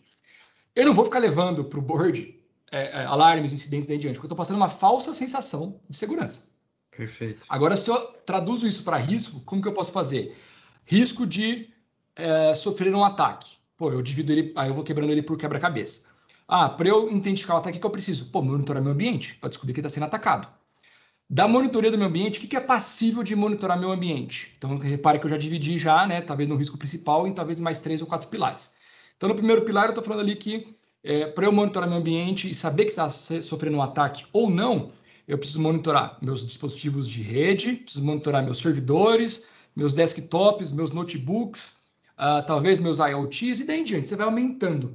Eu 0.77 0.85
não 0.85 0.93
vou 0.93 1.07
ficar 1.07 1.19
levando 1.19 1.65
para 1.65 1.79
o 1.79 1.83
board 1.83 2.39
é, 2.71 3.01
é, 3.01 3.05
alarmes, 3.07 3.55
incidentes 3.55 3.89
daí 3.89 3.97
em 3.97 4.01
diante, 4.01 4.17
porque 4.17 4.27
eu 4.27 4.29
estou 4.29 4.37
passando 4.37 4.59
uma 4.59 4.69
falsa 4.69 5.15
sensação 5.15 5.81
de 5.89 5.97
segurança. 5.97 6.49
Perfeito. 6.95 7.47
Agora, 7.49 7.75
se 7.75 7.89
eu 7.89 7.97
traduzo 8.27 8.69
isso 8.69 8.85
para 8.85 8.99
risco, 8.99 9.41
como 9.47 9.63
que 9.63 9.69
eu 9.69 9.73
posso 9.73 9.91
fazer? 9.91 10.37
Risco 10.85 11.27
de 11.27 11.71
é, 12.15 12.55
sofrer 12.55 12.95
um 12.95 13.03
ataque. 13.03 13.57
Pô, 13.79 13.91
eu 13.91 14.03
divido 14.03 14.31
ele, 14.31 14.53
aí 14.55 14.69
eu 14.69 14.75
vou 14.75 14.85
quebrando 14.85 15.11
ele 15.11 15.23
por 15.23 15.39
quebra-cabeça. 15.39 16.09
Ah, 16.47 16.69
para 16.69 16.89
eu 16.89 17.11
identificar 17.11 17.55
o 17.55 17.59
ataque 17.59 17.79
que 17.79 17.87
eu 17.87 17.91
preciso? 17.91 18.27
Pô, 18.27 18.43
monitorar 18.43 18.83
meu 18.83 18.93
ambiente 18.93 19.37
para 19.37 19.49
descobrir 19.49 19.73
que 19.73 19.81
está 19.81 19.89
sendo 19.89 20.05
atacado. 20.05 20.58
Da 21.31 21.47
monitoria 21.47 21.91
do 21.91 21.99
meu 21.99 22.07
ambiente, 22.07 22.39
o 22.39 22.49
que 22.49 22.57
é 22.57 22.61
passível 22.61 23.23
de 23.23 23.37
monitorar 23.37 23.79
meu 23.79 23.93
ambiente? 23.93 24.55
Então, 24.57 24.79
repare 24.79 25.19
que 25.19 25.27
eu 25.27 25.31
já 25.31 25.37
dividi 25.37 25.79
já, 25.79 26.07
né, 26.07 26.23
talvez 26.23 26.49
no 26.49 26.57
risco 26.57 26.79
principal, 26.79 27.27
em 27.27 27.35
talvez 27.35 27.61
mais 27.61 27.79
três 27.79 28.01
ou 28.01 28.07
quatro 28.07 28.29
pilares. 28.29 28.73
Então, 29.15 29.29
no 29.29 29.35
primeiro 29.35 29.63
pilar, 29.63 29.85
eu 29.85 29.91
estou 29.91 30.03
falando 30.03 30.21
ali 30.21 30.35
que 30.35 30.67
é, 31.05 31.27
para 31.27 31.45
eu 31.45 31.53
monitorar 31.53 31.87
meu 31.87 31.99
ambiente 31.99 32.51
e 32.51 32.55
saber 32.55 32.85
que 32.85 32.91
está 32.91 33.11
sofrendo 33.11 33.77
um 33.77 33.83
ataque 33.83 34.25
ou 34.33 34.49
não, 34.49 34.91
eu 35.27 35.37
preciso 35.37 35.61
monitorar 35.61 36.17
meus 36.23 36.47
dispositivos 36.47 37.07
de 37.07 37.21
rede, 37.21 37.75
preciso 37.75 38.07
monitorar 38.07 38.43
meus 38.43 38.59
servidores, 38.59 39.49
meus 39.77 39.93
desktops, 39.93 40.73
meus 40.73 40.93
notebooks, 40.93 41.89
uh, 42.15 42.45
talvez 42.47 42.79
meus 42.79 42.99
IoTs 42.99 43.61
e 43.61 43.65
daí 43.67 43.81
em 43.81 43.85
diante. 43.85 44.09
Você 44.09 44.17
vai 44.17 44.25
aumentando. 44.25 44.95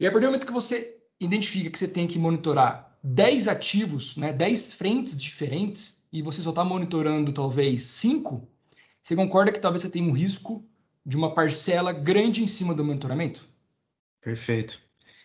E 0.00 0.06
a 0.06 0.10
partir 0.10 0.26
do 0.26 0.30
momento 0.30 0.46
que 0.46 0.52
você 0.52 0.96
identifica 1.20 1.70
que 1.70 1.78
você 1.78 1.86
tem 1.86 2.08
que 2.08 2.18
monitorar 2.18 2.89
10 3.02 3.48
ativos, 3.48 4.16
né, 4.16 4.32
10 4.32 4.74
frentes 4.74 5.20
diferentes, 5.20 6.04
e 6.12 6.22
você 6.22 6.42
só 6.42 6.50
está 6.50 6.64
monitorando 6.64 7.32
talvez 7.32 7.82
5, 7.82 8.46
você 9.02 9.16
concorda 9.16 9.52
que 9.52 9.60
talvez 9.60 9.82
você 9.82 9.90
tenha 9.90 10.08
um 10.08 10.12
risco 10.12 10.64
de 11.04 11.16
uma 11.16 11.34
parcela 11.34 11.92
grande 11.92 12.42
em 12.42 12.46
cima 12.46 12.74
do 12.74 12.84
monitoramento? 12.84 13.48
Perfeito. 14.20 14.78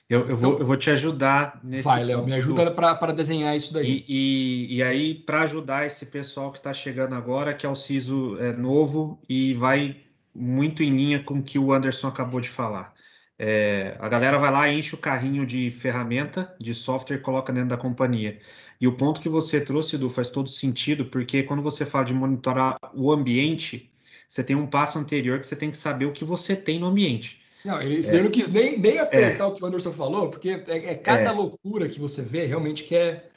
Eu, 0.07 0.19
eu, 0.19 0.35
então, 0.35 0.51
vou, 0.51 0.59
eu 0.59 0.65
vou 0.65 0.77
te 0.77 0.89
ajudar 0.91 1.59
nesse. 1.63 1.83
Vai, 1.83 2.03
Léo, 2.03 2.23
me 2.23 2.33
ajuda 2.33 2.71
para 2.71 3.11
desenhar 3.11 3.55
isso 3.55 3.73
daí. 3.73 4.05
E, 4.07 4.67
e, 4.67 4.75
e 4.77 4.83
aí, 4.83 5.15
para 5.15 5.41
ajudar 5.41 5.85
esse 5.85 6.05
pessoal 6.05 6.51
que 6.51 6.59
está 6.59 6.71
chegando 6.71 7.15
agora, 7.15 7.53
que 7.53 7.65
é 7.65 7.69
o 7.69 7.75
CISO 7.75 8.37
é, 8.39 8.55
novo 8.55 9.19
e 9.27 9.53
vai 9.55 9.97
muito 10.33 10.83
em 10.83 10.95
linha 10.95 11.23
com 11.23 11.39
o 11.39 11.43
que 11.43 11.57
o 11.57 11.73
Anderson 11.73 12.07
acabou 12.07 12.39
de 12.39 12.49
falar. 12.49 12.93
É, 13.37 13.97
a 13.99 14.07
galera 14.07 14.37
vai 14.37 14.51
lá, 14.51 14.69
enche 14.69 14.95
o 14.95 14.97
carrinho 14.97 15.45
de 15.45 15.69
ferramenta, 15.69 16.55
de 16.59 16.73
software, 16.73 17.19
coloca 17.19 17.51
dentro 17.51 17.69
da 17.69 17.77
companhia. 17.77 18.39
E 18.79 18.87
o 18.87 18.95
ponto 18.95 19.21
que 19.21 19.29
você 19.29 19.59
trouxe, 19.59 19.95
Edu, 19.95 20.09
faz 20.09 20.29
todo 20.29 20.49
sentido, 20.49 21.05
porque 21.05 21.43
quando 21.43 21.61
você 21.61 21.85
fala 21.85 22.05
de 22.05 22.13
monitorar 22.13 22.77
o 22.93 23.11
ambiente, 23.11 23.91
você 24.27 24.43
tem 24.43 24.55
um 24.55 24.67
passo 24.67 24.97
anterior 24.97 25.39
que 25.39 25.47
você 25.47 25.55
tem 25.55 25.69
que 25.69 25.77
saber 25.77 26.05
o 26.05 26.13
que 26.13 26.23
você 26.23 26.55
tem 26.55 26.79
no 26.79 26.87
ambiente. 26.87 27.41
Não, 27.63 27.79
é. 27.79 28.21
não 28.21 28.29
quis 28.29 28.51
nem, 28.53 28.77
nem 28.77 28.99
apertar 28.99 29.45
é. 29.45 29.47
o 29.47 29.53
que 29.53 29.63
o 29.63 29.65
Anderson 29.65 29.91
falou, 29.91 30.29
porque 30.29 30.49
é, 30.49 30.91
é 30.91 30.95
cada 30.95 31.29
é. 31.29 31.31
loucura 31.31 31.89
que 31.89 31.99
você 31.99 32.21
vê 32.21 32.45
realmente 32.45 32.83
que 32.83 32.95
é. 32.95 33.29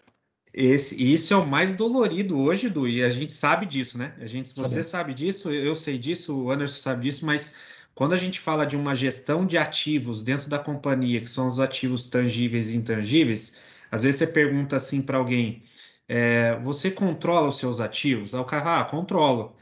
Esse, 0.52 1.00
isso 1.12 1.32
é 1.32 1.36
o 1.36 1.46
mais 1.46 1.74
dolorido 1.74 2.38
hoje, 2.38 2.68
Du, 2.68 2.88
e 2.88 3.02
a 3.02 3.10
gente 3.10 3.32
sabe 3.32 3.64
disso, 3.64 3.96
né? 3.96 4.14
A 4.18 4.26
gente, 4.26 4.52
você 4.54 4.82
sabe 4.82 5.14
disso, 5.14 5.50
eu 5.52 5.74
sei 5.74 5.98
disso, 5.98 6.36
o 6.36 6.50
Anderson 6.50 6.80
sabe 6.80 7.02
disso, 7.02 7.24
mas 7.24 7.54
quando 7.98 8.12
a 8.12 8.16
gente 8.16 8.38
fala 8.38 8.64
de 8.64 8.76
uma 8.76 8.94
gestão 8.94 9.44
de 9.44 9.58
ativos 9.58 10.22
dentro 10.22 10.48
da 10.48 10.56
companhia, 10.56 11.20
que 11.20 11.28
são 11.28 11.48
os 11.48 11.58
ativos 11.58 12.06
tangíveis 12.06 12.70
e 12.70 12.76
intangíveis, 12.76 13.58
às 13.90 14.04
vezes 14.04 14.20
você 14.20 14.26
pergunta 14.28 14.76
assim 14.76 15.02
para 15.02 15.18
alguém: 15.18 15.64
é, 16.08 16.54
você 16.60 16.92
controla 16.92 17.48
os 17.48 17.58
seus 17.58 17.80
ativos? 17.80 18.34
Aí 18.34 18.40
o 18.40 18.44
cara, 18.44 18.80
ah, 18.82 18.84
controlo. 18.84 19.56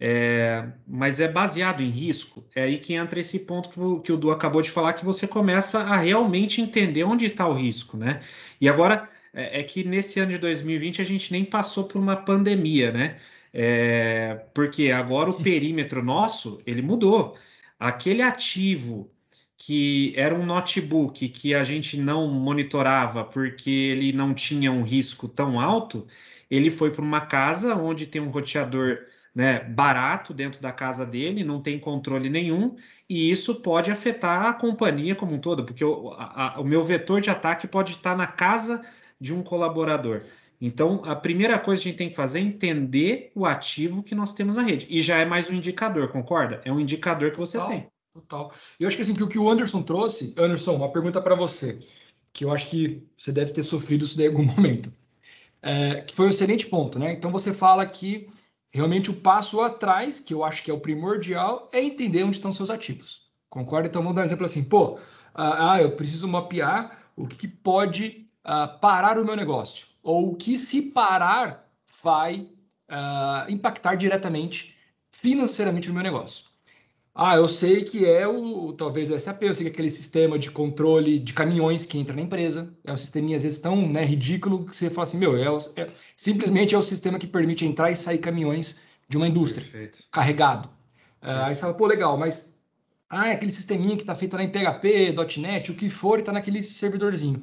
É, 0.00 0.66
mas 0.86 1.20
é 1.20 1.28
baseado 1.28 1.82
em 1.82 1.90
risco. 1.90 2.42
É 2.54 2.62
aí 2.62 2.78
que 2.78 2.94
entra 2.94 3.20
esse 3.20 3.40
ponto 3.40 3.68
que 3.68 3.78
o, 3.78 4.00
que 4.00 4.10
o 4.10 4.16
Du 4.16 4.30
acabou 4.30 4.62
de 4.62 4.70
falar, 4.70 4.94
que 4.94 5.04
você 5.04 5.28
começa 5.28 5.80
a 5.80 5.98
realmente 5.98 6.62
entender 6.62 7.04
onde 7.04 7.26
está 7.26 7.46
o 7.46 7.52
risco, 7.52 7.98
né? 7.98 8.22
E 8.58 8.70
agora 8.70 9.06
é, 9.34 9.60
é, 9.60 9.62
que 9.64 9.84
nesse 9.84 10.18
ano 10.18 10.32
de 10.32 10.38
2020 10.38 11.02
a 11.02 11.04
gente 11.04 11.30
nem 11.30 11.44
passou 11.44 11.84
por 11.84 11.98
uma 11.98 12.16
pandemia, 12.16 12.90
né? 12.90 13.18
É, 13.52 14.46
porque 14.54 14.90
agora 14.90 15.28
o 15.28 15.42
perímetro 15.42 16.02
nosso 16.02 16.62
ele 16.66 16.80
mudou. 16.80 17.36
Aquele 17.82 18.22
ativo 18.22 19.10
que 19.56 20.12
era 20.16 20.32
um 20.34 20.46
notebook 20.46 21.28
que 21.28 21.52
a 21.52 21.64
gente 21.64 21.96
não 21.96 22.28
monitorava 22.28 23.24
porque 23.24 23.70
ele 23.70 24.12
não 24.12 24.32
tinha 24.34 24.70
um 24.70 24.84
risco 24.84 25.26
tão 25.26 25.60
alto, 25.60 26.06
ele 26.48 26.70
foi 26.70 26.92
para 26.92 27.02
uma 27.02 27.22
casa 27.22 27.74
onde 27.74 28.06
tem 28.06 28.22
um 28.22 28.30
roteador 28.30 28.98
né, 29.34 29.60
barato 29.60 30.32
dentro 30.32 30.62
da 30.62 30.70
casa 30.70 31.04
dele, 31.04 31.42
não 31.42 31.60
tem 31.60 31.76
controle 31.80 32.30
nenhum, 32.30 32.76
e 33.08 33.28
isso 33.30 33.56
pode 33.56 33.90
afetar 33.90 34.46
a 34.46 34.52
companhia 34.52 35.16
como 35.16 35.34
um 35.34 35.40
todo, 35.40 35.64
porque 35.64 35.84
o, 35.84 36.10
a, 36.12 36.60
o 36.60 36.64
meu 36.64 36.84
vetor 36.84 37.20
de 37.20 37.30
ataque 37.30 37.66
pode 37.66 37.94
estar 37.94 38.16
na 38.16 38.28
casa 38.28 38.80
de 39.20 39.34
um 39.34 39.42
colaborador. 39.42 40.22
Então, 40.64 41.02
a 41.04 41.16
primeira 41.16 41.58
coisa 41.58 41.82
que 41.82 41.88
a 41.88 41.90
gente 41.90 41.98
tem 41.98 42.08
que 42.08 42.14
fazer 42.14 42.38
é 42.38 42.42
entender 42.42 43.32
o 43.34 43.44
ativo 43.44 44.02
que 44.02 44.14
nós 44.14 44.32
temos 44.32 44.54
na 44.54 44.62
rede. 44.62 44.86
E 44.88 45.02
já 45.02 45.18
é 45.18 45.24
mais 45.24 45.50
um 45.50 45.54
indicador, 45.54 46.08
concorda? 46.08 46.60
É 46.64 46.72
um 46.72 46.78
indicador 46.78 47.32
que 47.32 47.38
você 47.38 47.58
total, 47.58 47.70
tem. 47.70 47.88
Total. 48.14 48.52
Eu 48.78 48.86
acho 48.86 48.96
que 48.96 49.02
assim, 49.02 49.14
que 49.14 49.24
o 49.24 49.28
que 49.28 49.38
o 49.38 49.50
Anderson 49.50 49.82
trouxe, 49.82 50.34
Anderson, 50.38 50.76
uma 50.76 50.92
pergunta 50.92 51.20
para 51.20 51.34
você, 51.34 51.80
que 52.32 52.44
eu 52.44 52.52
acho 52.52 52.70
que 52.70 53.02
você 53.16 53.32
deve 53.32 53.52
ter 53.52 53.64
sofrido 53.64 54.04
isso 54.04 54.20
em 54.22 54.26
algum 54.28 54.44
momento. 54.54 54.92
É, 55.60 56.02
que 56.02 56.14
foi 56.14 56.26
um 56.26 56.30
excelente 56.30 56.66
ponto, 56.66 56.98
né? 56.98 57.12
Então 57.12 57.32
você 57.32 57.52
fala 57.52 57.84
que 57.84 58.28
Realmente 58.74 59.10
o 59.10 59.14
passo 59.14 59.60
atrás, 59.60 60.18
que 60.18 60.32
eu 60.32 60.42
acho 60.42 60.62
que 60.62 60.70
é 60.70 60.74
o 60.74 60.80
primordial, 60.80 61.68
é 61.72 61.82
entender 61.82 62.24
onde 62.24 62.36
estão 62.36 62.54
seus 62.54 62.70
ativos. 62.70 63.30
Concorda? 63.50 63.86
Então 63.86 64.00
vamos 64.00 64.16
dar 64.16 64.22
um 64.22 64.24
exemplo 64.24 64.46
assim, 64.46 64.64
pô, 64.64 64.98
ah, 65.34 65.74
ah 65.74 65.82
eu 65.82 65.94
preciso 65.94 66.26
mapear 66.26 67.10
o 67.14 67.26
que, 67.26 67.36
que 67.36 67.48
pode 67.48 68.26
ah, 68.42 68.66
parar 68.66 69.18
o 69.18 69.24
meu 69.26 69.36
negócio, 69.36 69.88
ou 70.02 70.32
o 70.32 70.36
que 70.36 70.58
se 70.58 70.90
parar 70.90 71.70
vai 72.02 72.48
ah, 72.88 73.46
impactar 73.48 73.94
diretamente 73.94 74.76
financeiramente 75.10 75.88
no 75.88 75.94
meu 75.94 76.02
negócio. 76.02 76.52
Ah, 77.14 77.36
eu 77.36 77.46
sei 77.46 77.84
que 77.84 78.06
é 78.06 78.26
o 78.26 78.72
talvez 78.72 79.10
o 79.10 79.18
SAP, 79.18 79.42
eu 79.42 79.54
sei 79.54 79.64
que 79.64 79.70
é 79.70 79.72
aquele 79.72 79.90
sistema 79.90 80.38
de 80.38 80.50
controle 80.50 81.18
de 81.18 81.34
caminhões 81.34 81.84
que 81.84 81.98
entra 81.98 82.16
na 82.16 82.22
empresa. 82.22 82.74
É 82.82 82.92
um 82.92 82.96
sisteminha 82.96 83.36
às 83.36 83.42
vezes 83.42 83.58
tão 83.58 83.86
né, 83.86 84.02
ridículo 84.02 84.64
que 84.64 84.74
você 84.74 84.88
fala 84.88 85.02
assim, 85.02 85.18
meu, 85.18 85.36
é, 85.36 85.46
é, 85.76 85.90
simplesmente 86.16 86.74
é 86.74 86.78
o 86.78 86.82
sistema 86.82 87.18
que 87.18 87.26
permite 87.26 87.66
entrar 87.66 87.90
e 87.90 87.96
sair 87.96 88.18
caminhões 88.18 88.80
de 89.08 89.18
uma 89.18 89.28
indústria 89.28 89.62
Perfeito. 89.64 90.02
carregado. 90.10 90.68
Uh, 91.22 91.44
aí 91.44 91.54
você 91.54 91.60
fala, 91.60 91.74
pô, 91.74 91.86
legal, 91.86 92.16
mas 92.16 92.54
ah, 93.10 93.28
é 93.28 93.32
aquele 93.32 93.52
sisteminha 93.52 93.94
que 93.94 94.02
está 94.02 94.14
feito 94.14 94.34
lá 94.34 94.42
em 94.42 94.50
PHP, 94.50 95.14
.NET, 95.38 95.70
o 95.70 95.74
que 95.74 95.90
for, 95.90 96.18
e 96.18 96.22
está 96.22 96.32
naquele 96.32 96.62
servidorzinho. 96.62 97.42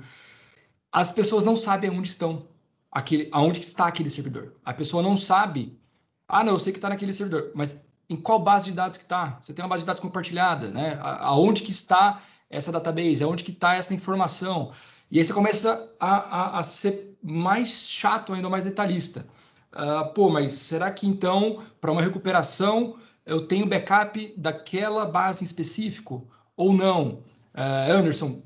As 0.92 1.12
pessoas 1.12 1.44
não 1.44 1.56
sabem 1.56 1.90
onde 1.90 2.08
estão. 2.10 2.48
aquele, 2.92 3.30
aonde 3.32 3.60
está 3.60 3.88
aquele 3.88 4.10
servidor. 4.10 4.56
A 4.66 4.74
pessoa 4.74 5.04
não 5.04 5.16
sabe, 5.16 5.80
ah, 6.28 6.44
não, 6.44 6.54
eu 6.54 6.60
sei 6.60 6.74
que 6.74 6.80
está 6.80 6.90
naquele 6.90 7.14
servidor, 7.14 7.52
mas 7.56 7.88
em 8.10 8.16
qual 8.18 8.40
base 8.40 8.70
de 8.70 8.76
dados 8.76 8.98
que 8.98 9.04
está? 9.04 9.38
Você 9.42 9.54
tem 9.54 9.64
uma 9.64 9.70
base 9.70 9.84
de 9.84 9.88
dados 9.88 10.02
compartilhada, 10.02 10.72
né? 10.72 10.98
Aonde 11.02 11.62
que 11.62 11.72
está 11.72 12.22
essa 12.50 12.72
database? 12.72 13.24
Aonde 13.24 13.44
que 13.44 13.52
está 13.52 13.76
essa 13.76 13.94
informação? 13.94 14.72
E 15.12 15.20
aí 15.20 15.24
você 15.24 15.34
começa 15.34 15.94
a, 16.00 16.16
a, 16.18 16.60
a 16.60 16.64
ser 16.64 17.18
mais 17.22 17.88
chato 17.90 18.34
ainda, 18.34 18.50
mais 18.50 18.66
detalhista. 18.66 19.28
Uh, 19.72 20.12
pô, 20.14 20.30
mas 20.30 20.52
será 20.52 20.92
que 20.92 21.06
então, 21.06 21.64
para 21.80 21.92
uma 21.92 22.02
recuperação, 22.02 22.98
eu 23.26 23.46
tenho 23.46 23.68
backup 23.68 24.34
daquela 24.36 25.06
base 25.06 25.44
em 25.44 25.46
específico 25.46 26.28
ou 26.58 26.74
não? 26.74 27.24
Uh, 27.54 27.92
Anderson, 27.92 28.42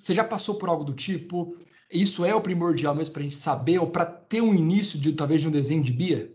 você 0.00 0.14
já 0.14 0.24
passou 0.24 0.56
por 0.56 0.68
algo 0.68 0.84
do 0.84 0.94
tipo? 0.94 1.56
Isso 1.92 2.24
é 2.24 2.34
o 2.34 2.40
primordial 2.40 2.94
mesmo 2.94 3.12
para 3.12 3.20
a 3.20 3.24
gente 3.24 3.36
saber 3.36 3.78
ou 3.78 3.88
para 3.88 4.06
ter 4.06 4.40
um 4.40 4.54
início 4.54 4.98
de 4.98 5.12
talvez 5.12 5.40
de 5.40 5.48
um 5.48 5.50
desenho 5.50 5.82
de 5.82 5.92
BIA? 5.92 6.32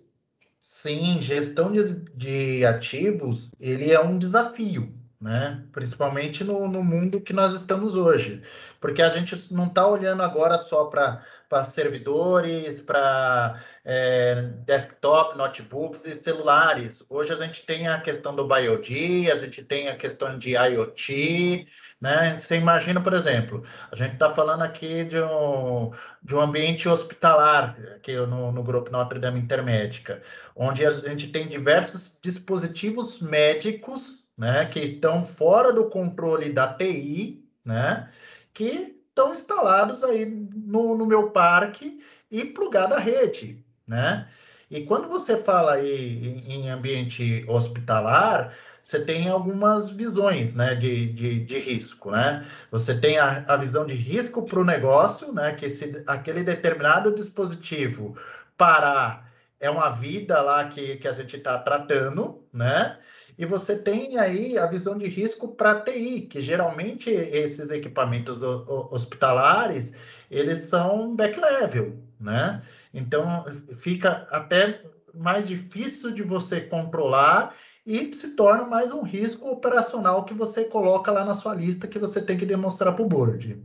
Sim, 0.62 1.20
gestão 1.22 1.72
de, 1.72 2.02
de 2.16 2.66
ativos 2.66 3.50
ele 3.60 3.92
é 3.92 4.00
um 4.00 4.18
desafio 4.18 4.94
né? 5.26 5.64
Principalmente 5.72 6.44
no, 6.44 6.68
no 6.68 6.84
mundo 6.84 7.20
que 7.20 7.34
nós 7.34 7.56
estamos 7.56 7.96
hoje, 7.96 8.44
porque 8.80 9.02
a 9.02 9.10
gente 9.10 9.52
não 9.52 9.66
está 9.66 9.88
olhando 9.88 10.22
agora 10.22 10.56
só 10.60 10.86
para 10.86 11.64
servidores, 11.64 12.80
para 12.80 13.60
é, 13.84 14.52
desktop, 14.68 15.36
notebooks 15.36 16.06
e 16.06 16.12
celulares. 16.12 17.04
Hoje 17.10 17.34
a 17.34 17.36
gente 17.38 17.66
tem 17.66 17.88
a 17.88 18.00
questão 18.00 18.36
do 18.36 18.48
BioD, 18.48 19.32
a 19.32 19.36
gente 19.36 19.64
tem 19.64 19.88
a 19.88 19.96
questão 19.96 20.38
de 20.38 20.52
IoT, 20.52 21.68
né? 22.00 22.38
Você 22.40 22.58
imagina, 22.58 23.02
por 23.02 23.14
exemplo, 23.14 23.64
a 23.92 23.96
gente 23.96 24.14
está 24.14 24.30
falando 24.30 24.62
aqui 24.62 25.06
de 25.06 25.20
um, 25.20 25.92
de 26.22 26.36
um 26.36 26.40
ambiente 26.40 26.88
hospitalar, 26.88 27.76
aqui 27.96 28.16
no, 28.16 28.52
no 28.52 28.62
grupo 28.62 28.92
Notre 28.92 29.18
Dame 29.18 29.40
Intermédica, 29.40 30.22
onde 30.56 30.86
a 30.86 30.92
gente 30.92 31.30
tem 31.30 31.48
diversos 31.48 32.16
dispositivos 32.22 33.20
médicos 33.20 34.25
né, 34.38 34.66
que 34.66 34.80
estão 34.80 35.26
fora 35.26 35.72
do 35.72 35.90
controle 35.90 36.52
da 36.52 36.74
TI, 36.74 37.44
né, 37.64 38.10
que 38.54 38.96
estão 39.10 39.34
instalados 39.34 40.04
aí 40.04 40.26
no, 40.26 40.98
no 40.98 41.06
meu 41.06 41.32
parque 41.32 42.00
e 42.30 42.44
plugado 42.44 42.94
à 42.94 43.00
rede, 43.00 43.64
né? 43.88 44.28
E 44.70 44.82
quando 44.82 45.08
você 45.08 45.38
fala 45.38 45.74
aí 45.74 46.44
em, 46.48 46.70
ambiente 46.70 47.46
hospitalar, 47.48 48.54
você 48.84 49.00
tem 49.00 49.30
algumas 49.30 49.92
visões 49.92 50.56
né, 50.56 50.74
de, 50.76 51.14
de, 51.14 51.46
de 51.46 51.60
risco. 51.60 52.12
Né? 52.12 52.44
Você 52.72 53.00
tem 53.00 53.18
a, 53.20 53.46
a 53.48 53.56
visão 53.58 53.86
de 53.86 53.94
risco 53.94 54.42
para 54.42 54.60
o 54.60 54.66
negócio, 54.66 55.32
né, 55.32 55.54
que 55.54 55.70
se 55.70 56.04
aquele 56.08 56.44
determinado 56.44 57.14
dispositivo 57.14 58.18
parar 58.58 59.32
é 59.60 59.70
uma 59.70 59.90
vida 59.90 60.42
lá 60.42 60.68
que, 60.68 60.98
que 60.98 61.08
a 61.08 61.14
gente 61.14 61.38
está 61.38 61.58
tratando, 61.60 62.44
né? 62.52 62.98
E 63.38 63.46
você 63.46 63.76
tem 63.76 64.18
aí 64.18 64.58
a 64.58 64.66
visão 64.66 64.98
de 64.98 65.08
risco 65.08 65.50
para 65.50 65.82
TI, 65.82 66.22
que 66.22 66.42
geralmente 66.42 67.10
esses 67.10 67.70
equipamentos 67.70 68.42
hospitalares, 68.42 69.92
eles 70.32 70.60
são 70.66 71.16
back 71.16 71.40
level, 71.40 71.98
né? 72.20 72.62
Então 72.94 73.46
fica 73.78 74.28
até 74.32 74.82
mais 75.14 75.48
difícil 75.48 76.12
de 76.12 76.24
você 76.24 76.62
controlar 76.62 77.56
e 77.86 78.14
se 78.14 78.30
torna 78.36 78.66
mais 78.66 78.92
um 78.92 79.02
risco 79.02 79.50
operacional 79.50 80.26
que 80.26 80.34
você 80.34 80.66
coloca 80.66 81.12
lá 81.12 81.24
na 81.24 81.36
sua 81.36 81.54
lista 81.54 81.88
que 81.88 82.00
você 82.00 82.22
tem 82.22 82.38
que 82.38 82.46
demonstrar 82.46 82.94
para 82.94 83.04
o 83.04 83.08
board. 83.08 83.62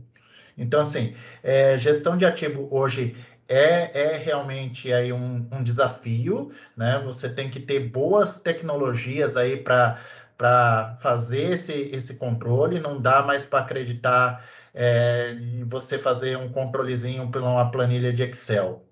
Então, 0.57 0.81
assim, 0.81 1.15
é, 1.41 1.77
gestão 1.77 2.17
de 2.17 2.25
ativo 2.25 2.67
hoje 2.69 3.15
é, 3.51 3.91
é 3.93 4.17
realmente 4.17 4.91
aí 4.93 5.11
um, 5.11 5.47
um 5.51 5.63
desafio, 5.63 6.51
né? 6.75 7.01
Você 7.05 7.29
tem 7.29 7.49
que 7.49 7.59
ter 7.59 7.89
boas 7.89 8.37
tecnologias 8.37 9.35
aí 9.35 9.57
para 9.57 9.99
para 10.37 10.97
fazer 10.99 11.51
esse, 11.51 11.71
esse 11.71 12.15
controle, 12.15 12.79
não 12.79 12.99
dá 12.99 13.21
mais 13.21 13.45
para 13.45 13.59
acreditar 13.59 14.43
é, 14.73 15.33
em 15.33 15.63
você 15.65 15.99
fazer 15.99 16.35
um 16.35 16.51
controlezinho 16.51 17.29
por 17.29 17.43
uma 17.43 17.69
planilha 17.69 18.11
de 18.11 18.23
Excel. 18.23 18.83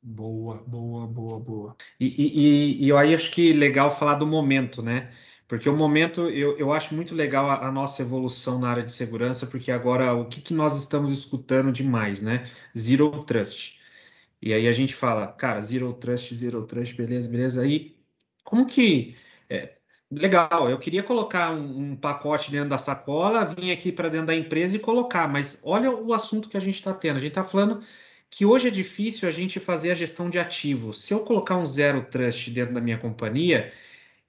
Boa, 0.00 0.62
boa, 0.64 1.04
boa, 1.08 1.40
boa. 1.40 1.76
E, 1.98 2.06
e, 2.06 2.84
e 2.84 2.88
eu 2.88 2.96
aí 2.96 3.12
acho 3.12 3.32
que 3.32 3.52
legal 3.52 3.90
falar 3.90 4.14
do 4.14 4.26
momento, 4.26 4.80
né? 4.82 5.10
Porque 5.52 5.68
o 5.68 5.76
momento, 5.76 6.30
eu, 6.30 6.56
eu 6.56 6.72
acho 6.72 6.94
muito 6.94 7.14
legal 7.14 7.50
a, 7.50 7.66
a, 7.66 7.70
nossa 7.70 8.00
evolução 8.00 8.58
na 8.58 8.70
área 8.70 8.82
de 8.82 8.90
segurança, 8.90 9.46
porque 9.46 9.70
agora 9.70 10.14
o 10.14 10.26
que, 10.26 10.40
que 10.40 10.54
nós 10.54 10.78
estamos 10.78 11.12
escutando 11.12 11.70
demais, 11.70 12.22
né? 12.22 12.48
Zero 12.74 13.10
Trust. 13.24 13.78
E 14.40 14.54
aí 14.54 14.66
a 14.66 14.72
gente 14.72 14.94
fala, 14.94 15.26
cara, 15.26 15.60
Zero 15.60 15.92
Trust, 15.92 16.34
Zero 16.34 16.64
Trust, 16.64 16.94
beleza, 16.96 17.28
beleza. 17.28 17.60
Aí, 17.60 17.94
como 18.42 18.64
que. 18.64 19.14
É, 19.50 19.74
legal, 20.10 20.70
eu 20.70 20.78
queria 20.78 21.02
colocar 21.02 21.52
um, 21.52 21.90
um, 21.92 21.96
pacote 21.96 22.50
dentro 22.50 22.70
da 22.70 22.78
sacola, 22.78 23.44
vim 23.44 23.72
aqui 23.72 23.92
para 23.92 24.08
dentro 24.08 24.28
da 24.28 24.34
empresa 24.34 24.76
e 24.76 24.78
colocar, 24.78 25.28
mas 25.28 25.60
olha 25.66 25.90
o 25.90 26.14
assunto 26.14 26.48
que 26.48 26.56
a 26.56 26.60
gente 26.60 26.76
está 26.76 26.94
tendo. 26.94 27.18
A 27.18 27.20
gente 27.20 27.32
está 27.32 27.44
falando 27.44 27.82
que 28.30 28.46
hoje 28.46 28.68
é 28.68 28.70
difícil 28.70 29.28
a 29.28 29.32
gente 29.32 29.60
fazer 29.60 29.90
a 29.90 29.94
gestão 29.94 30.30
de 30.30 30.38
ativos. 30.38 31.04
Se 31.04 31.12
eu 31.12 31.20
colocar 31.26 31.58
um 31.58 31.66
Zero 31.66 32.02
Trust 32.06 32.50
dentro 32.50 32.72
da 32.72 32.80
minha 32.80 32.96
companhia 32.96 33.70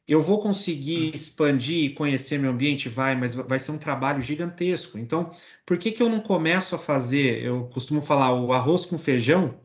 eu 0.08 0.22
vou 0.22 0.42
conseguir 0.42 1.14
expandir 1.14 1.86
e 1.86 1.94
conhecer 1.94 2.38
meu 2.38 2.52
ambiente? 2.52 2.90
Vai, 2.90 3.16
mas 3.16 3.34
vai 3.34 3.60
ser 3.60 3.72
um 3.72 3.78
trabalho 3.78 4.22
gigantesco. 4.22 4.98
Então, 4.98 5.32
por 5.66 5.78
que, 5.78 5.92
que 5.92 6.04
eu 6.04 6.10
não 6.10 6.20
começo 6.20 6.76
a 6.76 6.80
fazer, 6.80 7.42
eu 7.44 7.66
costumo 7.74 8.02
falar, 8.02 8.34
o 8.34 8.52
arroz 8.52 8.86
com 8.86 8.98
feijão, 8.98 9.58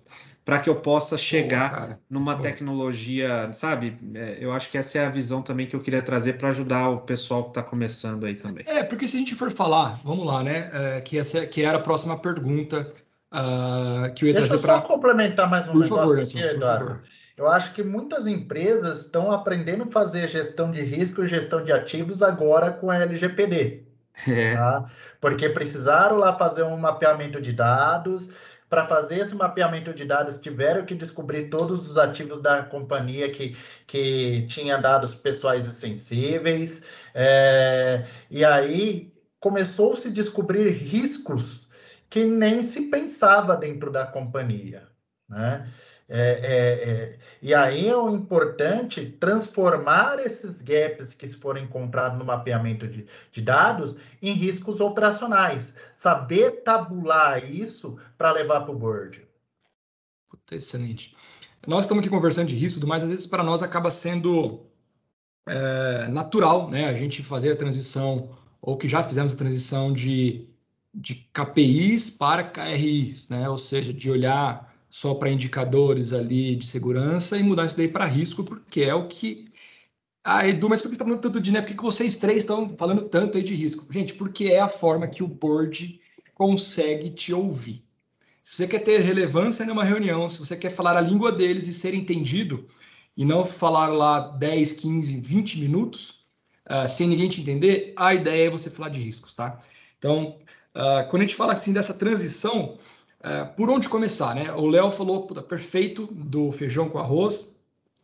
para 0.48 0.60
que 0.60 0.70
eu 0.70 0.76
possa 0.76 1.18
chegar 1.18 1.76
Boa, 1.76 2.00
numa 2.08 2.34
Boa. 2.34 2.42
tecnologia, 2.42 3.52
sabe? 3.52 3.98
É, 4.14 4.38
eu 4.40 4.50
acho 4.50 4.70
que 4.70 4.78
essa 4.78 4.98
é 4.98 5.04
a 5.04 5.10
visão 5.10 5.42
também 5.42 5.66
que 5.66 5.76
eu 5.76 5.80
queria 5.80 6.00
trazer 6.00 6.38
para 6.38 6.48
ajudar 6.48 6.88
o 6.88 7.00
pessoal 7.02 7.42
que 7.44 7.50
está 7.50 7.62
começando 7.62 8.24
aí 8.24 8.34
também. 8.34 8.64
É, 8.66 8.82
porque 8.82 9.06
se 9.06 9.16
a 9.16 9.18
gente 9.18 9.34
for 9.34 9.50
falar, 9.50 10.00
vamos 10.02 10.26
lá, 10.26 10.42
né? 10.42 10.70
É, 10.72 11.00
que, 11.02 11.18
essa, 11.18 11.46
que 11.46 11.62
era 11.62 11.76
a 11.76 11.82
próxima 11.82 12.18
pergunta 12.18 12.94
uh, 13.30 14.14
que 14.14 14.24
eu 14.24 14.28
ia 14.28 14.34
Deixa 14.34 14.48
trazer 14.48 14.62
para. 14.62 14.72
Deixa 14.72 14.72
eu 14.72 14.80
só 14.80 14.80
complementar 14.80 15.50
mais 15.50 15.68
um 15.68 15.72
por 15.72 15.82
negócio 15.82 15.98
favor, 15.98 16.18
aqui, 16.20 16.40
Eduardo. 16.40 16.84
Por 16.84 16.94
favor. 16.94 17.17
Eu 17.38 17.46
acho 17.46 17.72
que 17.72 17.84
muitas 17.84 18.26
empresas 18.26 19.02
estão 19.02 19.30
aprendendo 19.30 19.84
a 19.84 19.90
fazer 19.90 20.26
gestão 20.26 20.72
de 20.72 20.82
risco 20.82 21.22
e 21.22 21.28
gestão 21.28 21.62
de 21.62 21.72
ativos 21.72 22.20
agora 22.20 22.72
com 22.72 22.90
a 22.90 22.96
LGPD. 22.96 23.84
É. 24.26 24.56
Tá? 24.56 24.84
Porque 25.20 25.48
precisaram 25.48 26.16
lá 26.16 26.36
fazer 26.36 26.64
um 26.64 26.76
mapeamento 26.76 27.40
de 27.40 27.52
dados. 27.52 28.28
Para 28.68 28.86
fazer 28.86 29.20
esse 29.20 29.34
mapeamento 29.34 29.94
de 29.94 30.04
dados, 30.04 30.38
tiveram 30.38 30.84
que 30.84 30.94
descobrir 30.94 31.48
todos 31.48 31.88
os 31.88 31.96
ativos 31.96 32.42
da 32.42 32.62
companhia 32.62 33.30
que, 33.30 33.56
que 33.86 34.46
tinha 34.48 34.76
dados 34.76 35.14
pessoais 35.14 35.66
e 35.66 35.70
sensíveis. 35.70 36.82
É, 37.14 38.04
e 38.30 38.44
aí 38.44 39.14
começou 39.40 39.92
-se 39.94 40.00
a 40.00 40.02
se 40.02 40.10
descobrir 40.10 40.68
riscos 40.70 41.68
que 42.10 42.24
nem 42.24 42.60
se 42.60 42.90
pensava 42.90 43.56
dentro 43.56 43.90
da 43.90 44.06
companhia. 44.06 44.88
Né? 45.28 45.66
É, 46.10 46.20
é, 46.20 46.90
é, 46.90 47.18
e 47.42 47.52
aí 47.52 47.86
é 47.86 47.94
o 47.94 48.08
importante 48.08 49.04
transformar 49.20 50.18
esses 50.18 50.62
gaps 50.62 51.12
que 51.12 51.28
foram 51.28 51.60
encontrados 51.60 52.18
no 52.18 52.24
mapeamento 52.24 52.88
de, 52.88 53.06
de 53.30 53.42
dados 53.42 53.94
em 54.22 54.32
riscos 54.32 54.80
operacionais. 54.80 55.74
Saber 55.98 56.62
tabular 56.62 57.44
isso 57.44 57.98
para 58.16 58.32
levar 58.32 58.62
para 58.62 58.72
o 58.72 58.78
board. 58.78 59.26
Excelente. 60.50 61.14
Nós 61.66 61.84
estamos 61.84 62.00
aqui 62.00 62.08
conversando 62.08 62.48
de 62.48 62.56
risco, 62.56 62.86
mas 62.86 63.04
às 63.04 63.10
vezes 63.10 63.26
para 63.26 63.42
nós 63.42 63.62
acaba 63.62 63.90
sendo 63.90 64.66
é, 65.46 66.08
natural 66.08 66.70
né, 66.70 66.88
a 66.88 66.94
gente 66.94 67.22
fazer 67.22 67.52
a 67.52 67.56
transição, 67.56 68.30
ou 68.62 68.78
que 68.78 68.88
já 68.88 69.02
fizemos 69.02 69.34
a 69.34 69.36
transição 69.36 69.92
de, 69.92 70.48
de 70.94 71.14
KPIs 71.34 72.10
para 72.10 72.44
KRIs, 72.44 73.28
né? 73.28 73.48
ou 73.48 73.58
seja, 73.58 73.92
de 73.92 74.10
olhar 74.10 74.74
só 74.90 75.14
para 75.14 75.30
indicadores 75.30 76.12
ali 76.12 76.56
de 76.56 76.66
segurança 76.66 77.36
e 77.36 77.42
mudar 77.42 77.66
isso 77.66 77.76
daí 77.76 77.88
para 77.88 78.06
risco, 78.06 78.44
porque 78.44 78.82
é 78.82 78.94
o 78.94 79.08
que. 79.08 79.46
Ah, 80.24 80.46
Edu, 80.46 80.68
mas 80.68 80.80
por 80.82 80.88
que 80.88 80.96
você 80.96 81.02
está 81.02 81.04
falando 81.04 81.20
tanto 81.22 81.40
de 81.40 81.52
né? 81.52 81.60
Por 81.60 81.74
que 81.74 81.82
vocês 81.82 82.16
três 82.16 82.38
estão 82.38 82.68
falando 82.70 83.02
tanto 83.08 83.38
aí 83.38 83.44
de 83.44 83.54
risco? 83.54 83.90
Gente, 83.92 84.14
porque 84.14 84.46
é 84.46 84.60
a 84.60 84.68
forma 84.68 85.08
que 85.08 85.22
o 85.22 85.28
board 85.28 86.00
consegue 86.34 87.10
te 87.10 87.32
ouvir. 87.32 87.84
Se 88.42 88.56
você 88.56 88.68
quer 88.68 88.78
ter 88.80 89.00
relevância 89.00 89.66
numa 89.66 89.84
reunião, 89.84 90.28
se 90.30 90.38
você 90.38 90.56
quer 90.56 90.70
falar 90.70 90.96
a 90.96 91.00
língua 91.00 91.30
deles 91.30 91.66
e 91.68 91.72
ser 91.72 91.94
entendido, 91.94 92.66
e 93.18 93.24
não 93.24 93.44
falar 93.44 93.88
lá 93.88 94.20
10, 94.20 94.72
15, 94.72 95.20
20 95.20 95.60
minutos, 95.60 96.26
uh, 96.70 96.88
sem 96.88 97.08
ninguém 97.08 97.28
te 97.28 97.40
entender, 97.40 97.92
a 97.96 98.14
ideia 98.14 98.46
é 98.46 98.50
você 98.50 98.70
falar 98.70 98.90
de 98.90 99.00
riscos, 99.00 99.34
tá? 99.34 99.60
Então, 99.98 100.38
uh, 100.72 101.08
quando 101.10 101.22
a 101.22 101.26
gente 101.26 101.34
fala 101.34 101.52
assim 101.52 101.72
dessa 101.72 101.94
transição, 101.94 102.78
é, 103.20 103.44
por 103.44 103.68
onde 103.68 103.88
começar, 103.88 104.34
né? 104.34 104.52
O 104.52 104.66
Léo 104.66 104.90
falou 104.90 105.26
puta, 105.26 105.42
perfeito 105.42 106.06
do 106.12 106.52
feijão 106.52 106.88
com 106.88 106.98
arroz 106.98 107.58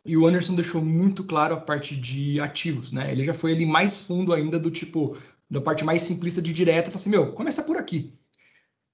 e 0.04 0.16
o 0.16 0.26
Anderson 0.26 0.54
deixou 0.54 0.82
muito 0.82 1.24
claro 1.24 1.54
a 1.54 1.60
parte 1.60 1.96
de 1.96 2.40
ativos, 2.40 2.92
né? 2.92 3.10
Ele 3.10 3.24
já 3.24 3.32
foi 3.32 3.52
ali 3.52 3.64
mais 3.64 4.00
fundo 4.00 4.32
ainda 4.32 4.58
do 4.58 4.70
tipo, 4.70 5.16
da 5.48 5.60
parte 5.60 5.84
mais 5.84 6.02
simplista 6.02 6.42
de 6.42 6.52
direto, 6.52 6.86
falou 6.86 7.00
assim, 7.00 7.10
meu, 7.10 7.32
começa 7.32 7.62
por 7.62 7.76
aqui. 7.76 8.12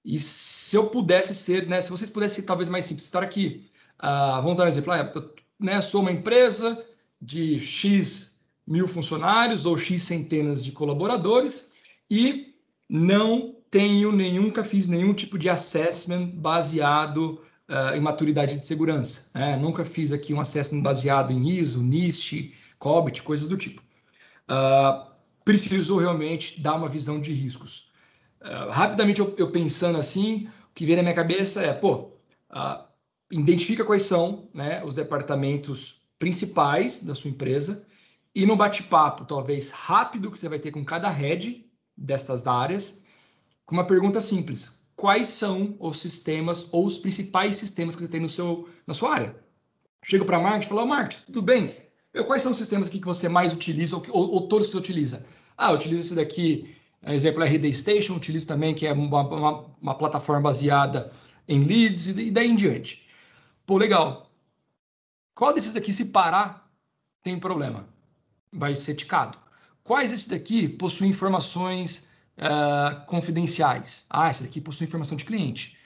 E 0.05 0.19
se 0.19 0.75
eu 0.75 0.87
pudesse 0.87 1.35
ser, 1.35 1.67
né, 1.67 1.81
se 1.81 1.91
vocês 1.91 2.09
pudessem 2.09 2.41
ser 2.41 2.47
talvez 2.47 2.69
mais 2.69 2.85
simples, 2.85 3.05
estar 3.05 3.21
aqui, 3.21 3.67
uh, 4.01 4.41
vamos 4.41 4.57
dar 4.57 4.65
um 4.65 4.67
exemplo, 4.67 4.93
ah, 4.93 5.11
eu 5.13 5.33
né, 5.59 5.81
sou 5.81 6.01
uma 6.01 6.11
empresa 6.11 6.83
de 7.21 7.59
X 7.59 8.39
mil 8.65 8.87
funcionários 8.87 9.65
ou 9.65 9.77
X 9.77 10.03
centenas 10.03 10.63
de 10.63 10.71
colaboradores 10.71 11.71
e 12.09 12.55
não 12.89 13.55
tenho 13.71 14.11
nenhum, 14.11 14.43
nunca 14.43 14.63
fiz 14.63 14.87
nenhum 14.87 15.13
tipo 15.13 15.39
de 15.39 15.49
assessment 15.49 16.27
baseado 16.27 17.41
uh, 17.69 17.95
em 17.95 18.01
maturidade 18.01 18.59
de 18.59 18.65
segurança. 18.65 19.31
Né? 19.33 19.55
Nunca 19.55 19.85
fiz 19.85 20.11
aqui 20.11 20.33
um 20.33 20.41
assessment 20.41 20.83
baseado 20.83 21.31
em 21.31 21.49
ISO, 21.49 21.81
NIST, 21.81 22.53
COBIT, 22.77 23.23
coisas 23.23 23.47
do 23.47 23.57
tipo. 23.57 23.81
Uh, 24.43 25.09
preciso 25.45 25.97
realmente 25.97 26.59
dar 26.59 26.75
uma 26.75 26.89
visão 26.89 27.19
de 27.21 27.33
riscos. 27.33 27.89
Uh, 28.41 28.69
rapidamente 28.69 29.21
eu, 29.21 29.33
eu, 29.37 29.49
pensando 29.49 29.97
assim, 29.97 30.47
o 30.69 30.73
que 30.75 30.85
vem 30.85 30.97
na 30.97 31.03
minha 31.03 31.15
cabeça 31.15 31.63
é, 31.63 31.71
pô, 31.73 32.11
uh, 32.51 32.83
identifica 33.31 33.85
quais 33.85 34.03
são 34.03 34.49
né, 34.53 34.83
os 34.83 34.93
departamentos 34.93 36.01
principais 36.19 37.03
da 37.03 37.15
sua 37.15 37.31
empresa 37.31 37.85
e 38.35 38.45
no 38.45 38.55
bate-papo, 38.55 39.25
talvez 39.25 39.71
rápido, 39.71 40.31
que 40.31 40.39
você 40.39 40.49
vai 40.49 40.59
ter 40.59 40.71
com 40.71 40.83
cada 40.83 41.09
head 41.09 41.65
destas 41.95 42.47
áreas, 42.47 43.03
com 43.65 43.75
uma 43.75 43.85
pergunta 43.85 44.19
simples. 44.21 44.81
Quais 44.95 45.27
são 45.29 45.75
os 45.79 45.99
sistemas 45.99 46.69
ou 46.71 46.85
os 46.85 46.97
principais 46.97 47.55
sistemas 47.55 47.95
que 47.95 48.01
você 48.01 48.07
tem 48.07 48.19
no 48.19 48.29
seu, 48.29 48.67
na 48.85 48.93
sua 48.93 49.13
área? 49.13 49.35
Chego 50.03 50.25
para 50.25 50.37
a 50.37 50.41
Marcos 50.41 50.65
e 50.65 50.69
falo, 50.69 50.81
oh, 50.81 50.85
Marcos, 50.85 51.21
tudo 51.21 51.41
bem? 51.41 51.75
Eu, 52.13 52.25
quais 52.25 52.43
são 52.43 52.51
os 52.51 52.57
sistemas 52.57 52.87
aqui 52.87 52.99
que 52.99 53.05
você 53.05 53.29
mais 53.29 53.53
utiliza 53.53 53.95
ou, 53.95 54.03
ou, 54.09 54.31
ou 54.33 54.47
todos 54.47 54.67
que 54.67 54.73
você 54.73 54.77
utiliza? 54.77 55.25
Ah, 55.57 55.71
eu 55.71 55.75
utilizo 55.75 56.01
esse 56.01 56.15
daqui 56.15 56.75
exemplo, 57.07 57.43
RD 57.43 57.73
Station, 57.73 58.15
utilizo 58.15 58.47
também, 58.47 58.75
que 58.75 58.85
é 58.85 58.93
uma, 58.93 59.21
uma, 59.21 59.65
uma 59.81 59.95
plataforma 59.95 60.41
baseada 60.41 61.11
em 61.47 61.63
leads 61.63 62.07
e 62.07 62.29
daí 62.29 62.49
em 62.49 62.55
diante. 62.55 63.07
Pô, 63.65 63.77
legal. 63.77 64.31
Qual 65.33 65.53
desses 65.53 65.73
daqui, 65.73 65.91
se 65.91 66.05
parar, 66.05 66.69
tem 67.23 67.39
problema? 67.39 67.87
Vai 68.51 68.75
ser 68.75 68.95
ticado. 68.95 69.37
Quais 69.83 70.11
desses 70.11 70.27
daqui 70.27 70.67
possuem 70.67 71.09
informações 71.09 72.09
uh, 72.37 73.05
confidenciais? 73.05 74.05
Ah, 74.09 74.29
esse 74.29 74.43
daqui 74.43 74.61
possui 74.61 74.87
informação 74.87 75.17
de 75.17 75.25
cliente. 75.25 75.77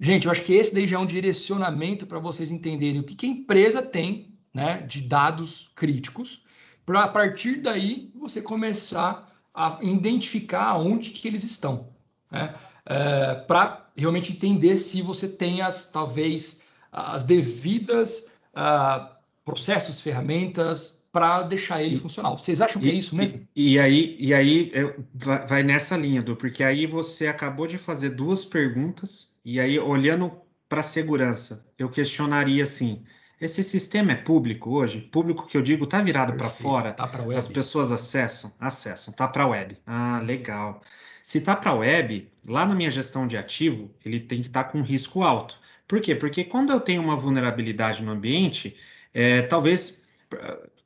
Gente, 0.00 0.26
eu 0.26 0.32
acho 0.32 0.42
que 0.42 0.54
esse 0.54 0.74
daí 0.74 0.86
já 0.86 0.96
é 0.96 1.00
um 1.00 1.06
direcionamento 1.06 2.06
para 2.06 2.18
vocês 2.18 2.50
entenderem 2.50 3.00
o 3.00 3.04
que, 3.04 3.16
que 3.16 3.26
a 3.26 3.30
empresa 3.30 3.82
tem 3.82 4.38
né, 4.54 4.80
de 4.82 5.02
dados 5.02 5.70
críticos, 5.74 6.44
para 6.86 7.04
a 7.04 7.08
partir 7.08 7.56
daí 7.56 8.10
você 8.14 8.40
começar 8.40 9.28
a 9.54 9.78
identificar 9.82 10.76
onde 10.78 11.10
que 11.10 11.26
eles 11.26 11.44
estão, 11.44 11.88
né? 12.30 12.54
É, 12.86 13.34
para 13.34 13.90
realmente 13.94 14.32
entender 14.32 14.74
se 14.76 15.02
você 15.02 15.28
tem 15.28 15.60
as 15.60 15.90
talvez 15.90 16.62
as 16.90 17.22
devidas 17.22 18.30
uh, 18.54 19.14
processos, 19.44 20.00
ferramentas 20.00 20.97
para 21.10 21.42
deixar 21.42 21.82
ele 21.82 21.96
funcional. 21.96 22.36
Vocês 22.36 22.60
acham 22.60 22.80
que 22.80 22.88
é 22.88 22.92
isso 22.92 23.16
mesmo? 23.16 23.40
E, 23.54 23.74
e 23.74 23.78
aí, 23.78 24.16
e 24.18 24.34
aí 24.34 24.72
vai 25.14 25.62
nessa 25.62 25.96
linha, 25.96 26.22
do 26.22 26.36
porque 26.36 26.62
aí 26.62 26.86
você 26.86 27.26
acabou 27.26 27.66
de 27.66 27.78
fazer 27.78 28.10
duas 28.10 28.44
perguntas 28.44 29.38
e 29.44 29.58
aí 29.58 29.78
olhando 29.78 30.32
para 30.68 30.80
a 30.80 30.84
segurança, 30.84 31.66
eu 31.78 31.88
questionaria 31.88 32.62
assim: 32.62 33.04
esse 33.40 33.62
sistema 33.62 34.12
é 34.12 34.16
público 34.16 34.70
hoje? 34.70 35.00
Público 35.00 35.46
que 35.46 35.56
eu 35.56 35.62
digo 35.62 35.84
está 35.84 36.02
virado 36.02 36.34
para 36.34 36.48
fora. 36.48 36.92
Tá 36.92 37.06
para 37.06 37.22
web. 37.22 37.36
As 37.36 37.48
pessoas 37.48 37.92
acessam, 37.92 38.52
acessam. 38.58 39.14
Tá 39.14 39.28
para 39.28 39.46
web. 39.46 39.78
Ah, 39.86 40.20
legal. 40.24 40.82
Se 41.22 41.40
tá 41.40 41.54
para 41.54 41.72
web, 41.72 42.30
lá 42.46 42.66
na 42.66 42.74
minha 42.74 42.90
gestão 42.90 43.26
de 43.26 43.36
ativo, 43.36 43.90
ele 44.04 44.18
tem 44.18 44.40
que 44.40 44.48
estar 44.48 44.64
tá 44.64 44.70
com 44.70 44.82
risco 44.82 45.22
alto. 45.22 45.56
Por 45.86 46.00
quê? 46.00 46.14
Porque 46.14 46.44
quando 46.44 46.70
eu 46.70 46.80
tenho 46.80 47.02
uma 47.02 47.16
vulnerabilidade 47.16 48.02
no 48.02 48.12
ambiente, 48.12 48.76
é, 49.14 49.42
talvez 49.42 50.02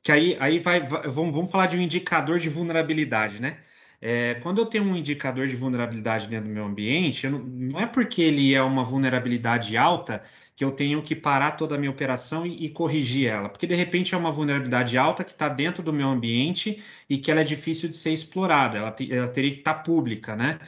que 0.02 0.10
aí, 0.12 0.36
aí 0.40 0.58
vai, 0.58 0.80
vai 0.80 1.08
vamos, 1.08 1.34
vamos 1.34 1.50
falar 1.50 1.66
de 1.66 1.76
um 1.76 1.80
indicador 1.80 2.38
de 2.38 2.48
vulnerabilidade, 2.48 3.40
né? 3.40 3.58
É, 4.00 4.34
quando 4.42 4.58
eu 4.58 4.66
tenho 4.66 4.84
um 4.84 4.96
indicador 4.96 5.46
de 5.46 5.54
vulnerabilidade 5.54 6.26
dentro 6.26 6.48
do 6.48 6.52
meu 6.52 6.64
ambiente, 6.64 7.28
não, 7.28 7.38
não, 7.38 7.80
é 7.80 7.86
porque 7.86 8.20
ele 8.20 8.52
é 8.52 8.60
uma 8.60 8.82
vulnerabilidade 8.82 9.76
alta 9.76 10.22
que 10.56 10.64
eu 10.64 10.72
tenho 10.72 11.00
que 11.02 11.14
parar 11.14 11.52
toda 11.52 11.76
a 11.76 11.78
minha 11.78 11.90
operação 11.90 12.44
e, 12.44 12.66
e 12.66 12.68
corrigir 12.68 13.28
ela, 13.28 13.48
porque 13.48 13.66
de 13.66 13.76
repente 13.76 14.12
é 14.14 14.18
uma 14.18 14.32
vulnerabilidade 14.32 14.98
alta 14.98 15.22
que 15.22 15.30
está 15.32 15.48
dentro 15.48 15.84
do 15.84 15.92
meu 15.92 16.08
ambiente 16.08 16.82
e 17.08 17.16
que 17.16 17.30
ela 17.30 17.42
é 17.42 17.44
difícil 17.44 17.88
de 17.88 17.96
ser 17.96 18.12
explorada, 18.12 18.78
ela, 18.78 18.90
te, 18.90 19.12
ela 19.12 19.28
teria 19.28 19.52
que 19.52 19.58
estar 19.58 19.74
tá 19.74 19.80
pública, 19.82 20.34
né? 20.34 20.58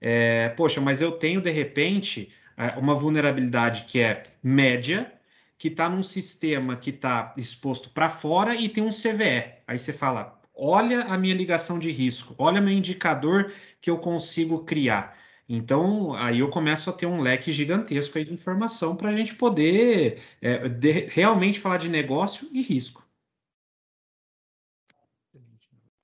É, 0.00 0.50
poxa, 0.50 0.80
mas 0.80 1.00
eu 1.00 1.12
tenho 1.12 1.40
de 1.40 1.50
repente 1.50 2.30
é, 2.56 2.78
uma 2.78 2.94
vulnerabilidade 2.94 3.84
que 3.84 4.00
é 4.00 4.22
média, 4.42 5.10
que 5.62 5.68
está 5.68 5.88
num 5.88 6.02
sistema 6.02 6.74
que 6.74 6.90
está 6.90 7.32
exposto 7.36 7.88
para 7.90 8.08
fora 8.08 8.56
e 8.56 8.68
tem 8.68 8.82
um 8.82 8.88
CVE. 8.88 9.60
Aí 9.64 9.78
você 9.78 9.92
fala, 9.92 10.36
olha 10.52 11.02
a 11.04 11.16
minha 11.16 11.36
ligação 11.36 11.78
de 11.78 11.92
risco, 11.92 12.34
olha 12.36 12.60
meu 12.60 12.74
indicador 12.74 13.52
que 13.80 13.88
eu 13.88 13.96
consigo 13.96 14.64
criar. 14.64 15.16
Então, 15.48 16.14
aí 16.14 16.40
eu 16.40 16.50
começo 16.50 16.90
a 16.90 16.92
ter 16.92 17.06
um 17.06 17.20
leque 17.20 17.52
gigantesco 17.52 18.24
de 18.24 18.34
informação 18.34 18.96
para 18.96 19.10
a 19.10 19.14
gente 19.14 19.36
poder 19.36 20.20
é, 20.40 20.68
de, 20.68 21.06
realmente 21.06 21.60
falar 21.60 21.76
de 21.76 21.88
negócio 21.88 22.48
e 22.50 22.60
risco. 22.60 23.06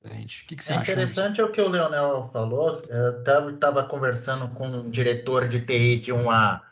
O 0.04 0.46
que, 0.46 0.54
que 0.54 0.64
você 0.64 0.72
é 0.72 0.76
acha? 0.76 0.92
Interessante 0.92 1.40
é 1.40 1.44
o 1.44 1.50
que 1.50 1.60
o 1.60 1.68
Leonel 1.68 2.30
falou. 2.32 2.80
Eu 2.88 3.54
estava 3.54 3.82
conversando 3.82 4.48
com 4.54 4.68
um 4.68 4.88
diretor 4.88 5.48
de 5.48 5.60
TI 5.60 5.98
de 5.98 6.12
uma, 6.12 6.67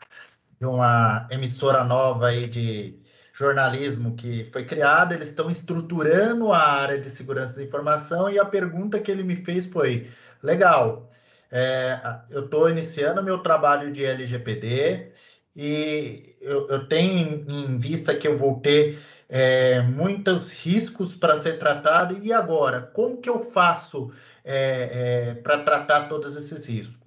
de 0.59 0.65
uma 0.65 1.27
emissora 1.31 1.83
nova 1.83 2.27
aí 2.27 2.47
de 2.47 2.99
jornalismo 3.33 4.15
que 4.15 4.45
foi 4.45 4.65
criada. 4.65 5.13
Eles 5.13 5.29
estão 5.29 5.49
estruturando 5.49 6.51
a 6.51 6.59
área 6.59 6.99
de 6.99 7.09
segurança 7.09 7.55
da 7.55 7.63
informação 7.63 8.29
e 8.29 8.39
a 8.39 8.45
pergunta 8.45 8.99
que 8.99 9.11
ele 9.11 9.23
me 9.23 9.35
fez 9.35 9.67
foi: 9.67 10.09
legal, 10.41 11.11
é, 11.51 11.99
eu 12.29 12.45
estou 12.45 12.69
iniciando 12.69 13.23
meu 13.23 13.39
trabalho 13.39 13.91
de 13.91 14.03
LGPD 14.03 15.11
e 15.55 16.35
eu, 16.41 16.67
eu, 16.69 16.87
tenho 16.87 17.45
em 17.49 17.77
vista 17.77 18.15
que 18.15 18.27
eu 18.27 18.37
vou 18.37 18.59
ter 18.59 18.99
é, 19.29 19.81
muitos 19.81 20.51
riscos 20.51 21.15
para 21.15 21.39
ser 21.41 21.57
tratado. 21.57 22.17
E 22.21 22.33
agora, 22.33 22.81
como 22.81 23.17
que 23.21 23.29
eu 23.29 23.43
faço 23.43 24.11
é, 24.43 25.31
é 25.31 25.33
para 25.35 25.63
tratar 25.63 26.07
todos 26.07 26.35
esses 26.35 26.65
riscos? 26.65 27.06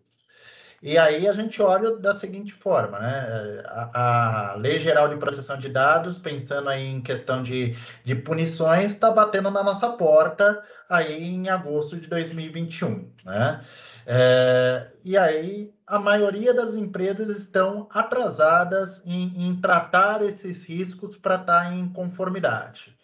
E 0.83 0.97
aí 0.97 1.29
a 1.29 1.33
gente 1.35 1.61
olha 1.61 1.97
da 1.97 2.15
seguinte 2.15 2.55
forma, 2.55 2.99
né? 2.99 3.63
A, 3.67 4.53
a, 4.53 4.55
Lei 4.55 4.79
Geral 4.79 5.09
de 5.09 5.17
Proteção 5.17 5.59
de 5.59 5.69
Dados, 5.69 6.17
pensando 6.17 6.71
aí 6.71 6.87
em 6.87 7.03
questão 7.03 7.43
de, 7.43 7.77
de 8.03 8.15
punições, 8.15 8.93
está 8.93 9.11
batendo 9.11 9.51
na 9.51 9.63
nossa 9.63 9.91
porta 9.91 10.63
aí 10.89 11.23
em 11.23 11.51
agosto 11.51 11.99
de 11.99 12.07
2021, 12.07 13.13
né? 13.27 13.61
É, 14.07 14.89
e 15.05 15.19
aí 15.19 15.71
a 15.87 15.99
maioria 15.99 16.55
das 16.55 16.75
empresas 16.75 17.29
estão 17.29 17.87
atrasadas 17.93 19.03
em, 19.05 19.49
em 19.49 19.61
tratar 19.61 20.23
esses 20.23 20.65
riscos 20.65 21.19
para 21.19 21.35
estar 21.35 21.65
tá 21.65 21.73
em 21.75 21.89
conformidade. 21.91 22.97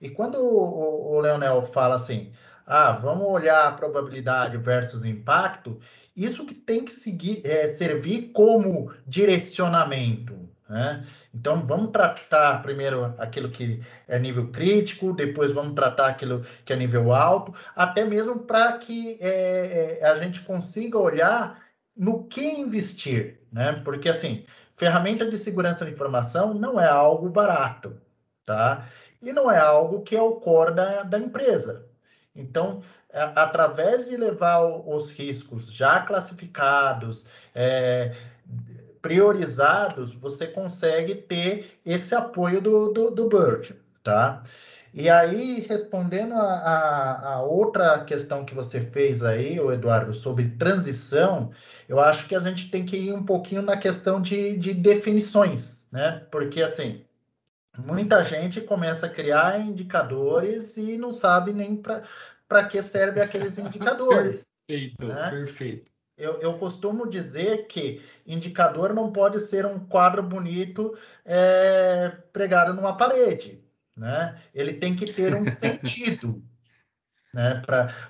E 0.00 0.10
quando 0.10 0.40
o, 0.40 1.14
o 1.14 1.20
Leonel 1.20 1.62
fala 1.62 1.94
assim, 1.94 2.32
ah, 2.66 2.92
vamos 2.92 3.26
olhar 3.26 3.68
a 3.68 3.72
probabilidade 3.72 4.56
versus 4.56 5.04
impacto, 5.04 5.78
isso 6.16 6.44
que 6.44 6.54
tem 6.54 6.84
que 6.84 6.92
seguir, 6.92 7.40
é, 7.44 7.72
servir 7.74 8.30
como 8.32 8.92
direcionamento. 9.06 10.42
Né? 10.68 11.06
Então, 11.34 11.66
vamos 11.66 11.90
tratar 11.90 12.62
primeiro 12.62 13.14
aquilo 13.18 13.50
que 13.50 13.82
é 14.08 14.18
nível 14.18 14.48
crítico, 14.48 15.12
depois 15.12 15.52
vamos 15.52 15.74
tratar 15.74 16.08
aquilo 16.08 16.42
que 16.64 16.72
é 16.72 16.76
nível 16.76 17.12
alto, 17.12 17.54
até 17.76 18.04
mesmo 18.04 18.40
para 18.40 18.78
que 18.78 19.18
é, 19.20 19.98
é, 20.00 20.06
a 20.06 20.16
gente 20.18 20.40
consiga 20.42 20.98
olhar 20.98 21.60
no 21.94 22.24
que 22.24 22.42
investir, 22.42 23.40
né? 23.52 23.82
Porque, 23.84 24.08
assim, 24.08 24.46
ferramenta 24.74 25.28
de 25.28 25.36
segurança 25.36 25.84
da 25.84 25.90
informação 25.90 26.54
não 26.54 26.80
é 26.80 26.88
algo 26.88 27.28
barato, 27.28 28.00
tá? 28.44 28.88
E 29.20 29.30
não 29.30 29.50
é 29.50 29.58
algo 29.58 30.02
que 30.02 30.16
é 30.16 30.22
o 30.22 30.36
core 30.36 30.74
da, 30.74 31.02
da 31.02 31.18
empresa. 31.18 31.86
Então, 32.34 32.82
através 33.12 34.08
de 34.08 34.16
levar 34.16 34.64
os 34.64 35.10
riscos 35.10 35.72
já 35.72 36.00
classificados, 36.00 37.26
é, 37.54 38.14
priorizados, 39.02 40.14
você 40.14 40.46
consegue 40.46 41.14
ter 41.16 41.78
esse 41.84 42.14
apoio 42.14 42.60
do, 42.60 42.92
do, 42.92 43.10
do 43.10 43.28
Bird, 43.28 43.74
tá? 44.02 44.42
E 44.94 45.08
aí, 45.08 45.60
respondendo 45.68 46.34
a, 46.34 46.42
a, 46.42 47.32
a, 47.34 47.42
outra 47.42 48.04
questão 48.04 48.44
que 48.44 48.54
você 48.54 48.80
fez 48.80 49.22
aí, 49.22 49.58
Eduardo, 49.58 50.12
sobre 50.12 50.50
transição, 50.50 51.50
eu 51.88 51.98
acho 51.98 52.28
que 52.28 52.34
a 52.34 52.40
gente 52.40 52.70
tem 52.70 52.84
que 52.84 52.96
ir 52.96 53.12
um 53.12 53.24
pouquinho 53.24 53.62
na 53.62 53.76
questão 53.76 54.20
de, 54.20 54.56
de 54.58 54.74
definições, 54.74 55.82
né? 55.90 56.26
Porque, 56.30 56.62
assim, 56.62 57.02
muita 57.78 58.22
gente 58.22 58.60
começa 58.60 59.06
a 59.06 59.10
criar 59.10 59.60
indicadores 59.60 60.76
e 60.76 60.98
não 60.98 61.12
sabe 61.12 61.52
nem 61.52 61.76
para 61.76 62.64
que 62.68 62.82
serve 62.82 63.20
aqueles 63.20 63.58
indicadores. 63.58 64.48
perfeito, 64.66 65.06
né? 65.06 65.30
perfeito. 65.30 65.90
eu, 66.16 66.40
eu, 66.40 66.58
costumo 66.58 67.08
dizer 67.08 67.66
que 67.66 68.02
indicador 68.26 68.94
não 68.94 69.12
pode 69.12 69.40
ser 69.40 69.66
um 69.66 69.78
quadro 69.78 70.22
bonito 70.22 70.96
é, 71.24 72.10
pregado 72.32 72.74
numa 72.74 72.96
parede, 72.96 73.62
né? 73.96 74.40
Ele 74.54 74.74
tem 74.74 74.94
que 74.94 75.10
ter 75.10 75.34
um 75.34 75.44
sentido, 75.50 76.42
né? 77.34 77.62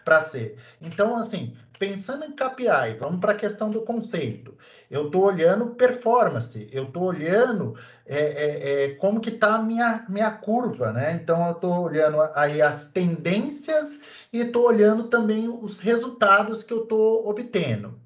Para 0.04 0.20
ser. 0.20 0.58
Então, 0.80 1.16
assim, 1.16 1.56
pensando 1.82 2.24
em 2.24 2.30
KPI, 2.30 2.96
vamos 3.00 3.18
para 3.18 3.32
a 3.32 3.36
questão 3.36 3.68
do 3.68 3.80
conceito. 3.80 4.56
Eu 4.88 5.06
estou 5.06 5.24
olhando 5.24 5.74
performance, 5.74 6.68
eu 6.70 6.84
estou 6.84 7.02
olhando 7.02 7.76
é, 8.06 8.20
é, 8.20 8.84
é, 8.84 8.88
como 8.90 9.20
que 9.20 9.30
está 9.30 9.56
a 9.56 9.62
minha, 9.62 10.06
minha 10.08 10.30
curva, 10.30 10.92
né? 10.92 11.10
Então, 11.20 11.44
eu 11.44 11.54
estou 11.54 11.82
olhando 11.82 12.18
aí 12.36 12.62
as 12.62 12.84
tendências 12.84 13.98
e 14.32 14.42
estou 14.42 14.64
olhando 14.64 15.08
também 15.08 15.48
os 15.48 15.80
resultados 15.80 16.62
que 16.62 16.72
eu 16.72 16.84
estou 16.84 17.28
obtendo. 17.28 18.00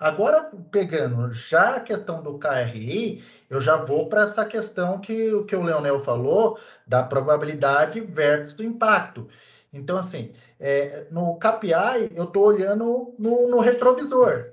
Agora, 0.00 0.50
pegando 0.72 1.32
já 1.32 1.76
a 1.76 1.80
questão 1.80 2.24
do 2.24 2.36
KRI, 2.36 3.22
eu 3.48 3.60
já 3.60 3.76
vou 3.76 4.08
para 4.08 4.22
essa 4.22 4.44
questão 4.44 4.98
que, 4.98 5.44
que 5.44 5.54
o 5.54 5.62
Leonel 5.62 6.00
falou, 6.00 6.58
da 6.84 7.04
probabilidade 7.04 8.00
versus 8.00 8.58
o 8.58 8.64
impacto. 8.64 9.28
Então, 9.72 9.96
assim, 9.96 10.32
é, 10.58 11.06
no 11.10 11.38
KPI, 11.38 12.12
eu 12.14 12.24
estou 12.24 12.44
olhando 12.44 13.14
no, 13.18 13.48
no, 13.48 13.60
retrovisor. 13.60 14.50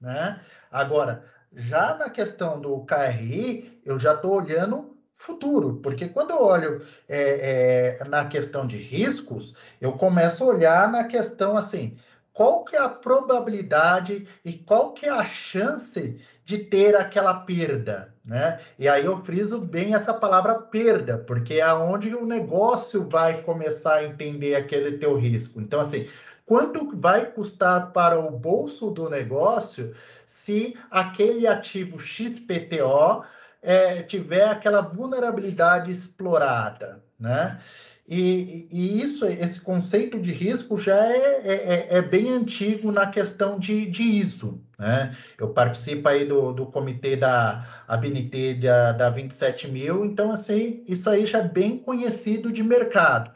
Né? 0.00 0.40
Agora, 0.70 1.24
já 1.52 1.96
na 1.96 2.08
questão 2.10 2.60
do 2.60 2.84
KRI, 2.84 3.80
eu 3.84 3.98
já 3.98 4.14
estou 4.14 4.34
olhando 4.34 4.96
futuro, 5.16 5.80
porque 5.82 6.08
quando 6.08 6.30
eu 6.30 6.42
olho 6.42 6.86
é, 7.08 7.98
é, 8.00 8.04
na 8.04 8.26
questão 8.26 8.66
de 8.66 8.76
riscos, 8.76 9.54
eu 9.80 9.92
começo 9.92 10.44
a 10.44 10.48
olhar 10.48 10.90
na 10.90 11.04
questão 11.04 11.56
assim, 11.56 11.96
qual 12.32 12.64
que 12.64 12.76
é 12.76 12.80
a 12.80 12.88
probabilidade 12.88 14.28
e 14.44 14.52
qual 14.52 14.92
que 14.92 15.06
é 15.06 15.10
a 15.10 15.24
chance 15.24 16.20
de 16.44 16.58
ter 16.58 16.94
aquela 16.94 17.40
perda, 17.40 18.13
né? 18.24 18.58
E 18.78 18.88
aí 18.88 19.04
eu 19.04 19.22
friso 19.22 19.60
bem 19.60 19.94
essa 19.94 20.14
palavra 20.14 20.54
perda, 20.54 21.18
porque 21.18 21.54
é 21.54 21.62
aonde 21.62 22.14
o 22.14 22.24
negócio 22.24 23.06
vai 23.08 23.42
começar 23.42 23.96
a 23.96 24.04
entender 24.04 24.54
aquele 24.54 24.96
teu 24.98 25.16
risco. 25.16 25.60
Então, 25.60 25.80
assim, 25.80 26.08
quanto 26.46 26.96
vai 26.96 27.26
custar 27.26 27.92
para 27.92 28.18
o 28.18 28.30
bolso 28.30 28.90
do 28.90 29.10
negócio 29.10 29.94
se 30.26 30.76
aquele 30.90 31.46
ativo 31.46 31.98
XPTO 31.98 33.24
é, 33.60 34.02
tiver 34.02 34.44
aquela 34.48 34.80
vulnerabilidade 34.80 35.90
explorada, 35.90 37.02
né? 37.18 37.60
E, 38.06 38.68
e, 38.70 39.00
isso, 39.00 39.24
esse 39.24 39.58
conceito 39.60 40.20
de 40.20 40.30
risco 40.30 40.78
já 40.78 41.06
é, 41.06 41.40
é, 41.44 41.52
é, 41.52 41.98
é 41.98 42.02
bem 42.02 42.30
antigo 42.30 42.92
na 42.92 43.06
questão 43.06 43.58
de, 43.58 43.86
de 43.86 44.02
ISO. 44.02 44.60
Né? 44.78 45.10
Eu 45.38 45.48
participo 45.48 46.06
aí 46.08 46.26
do, 46.26 46.52
do 46.52 46.66
comitê 46.66 47.16
da 47.16 47.84
ABNT 47.88 48.54
da, 48.54 48.92
da 48.92 49.10
27 49.10 49.68
mil, 49.68 50.04
então 50.04 50.32
assim, 50.32 50.82
isso 50.86 51.08
aí 51.08 51.24
já 51.24 51.38
é 51.38 51.48
bem 51.48 51.78
conhecido 51.78 52.52
de 52.52 52.62
mercado. 52.62 53.30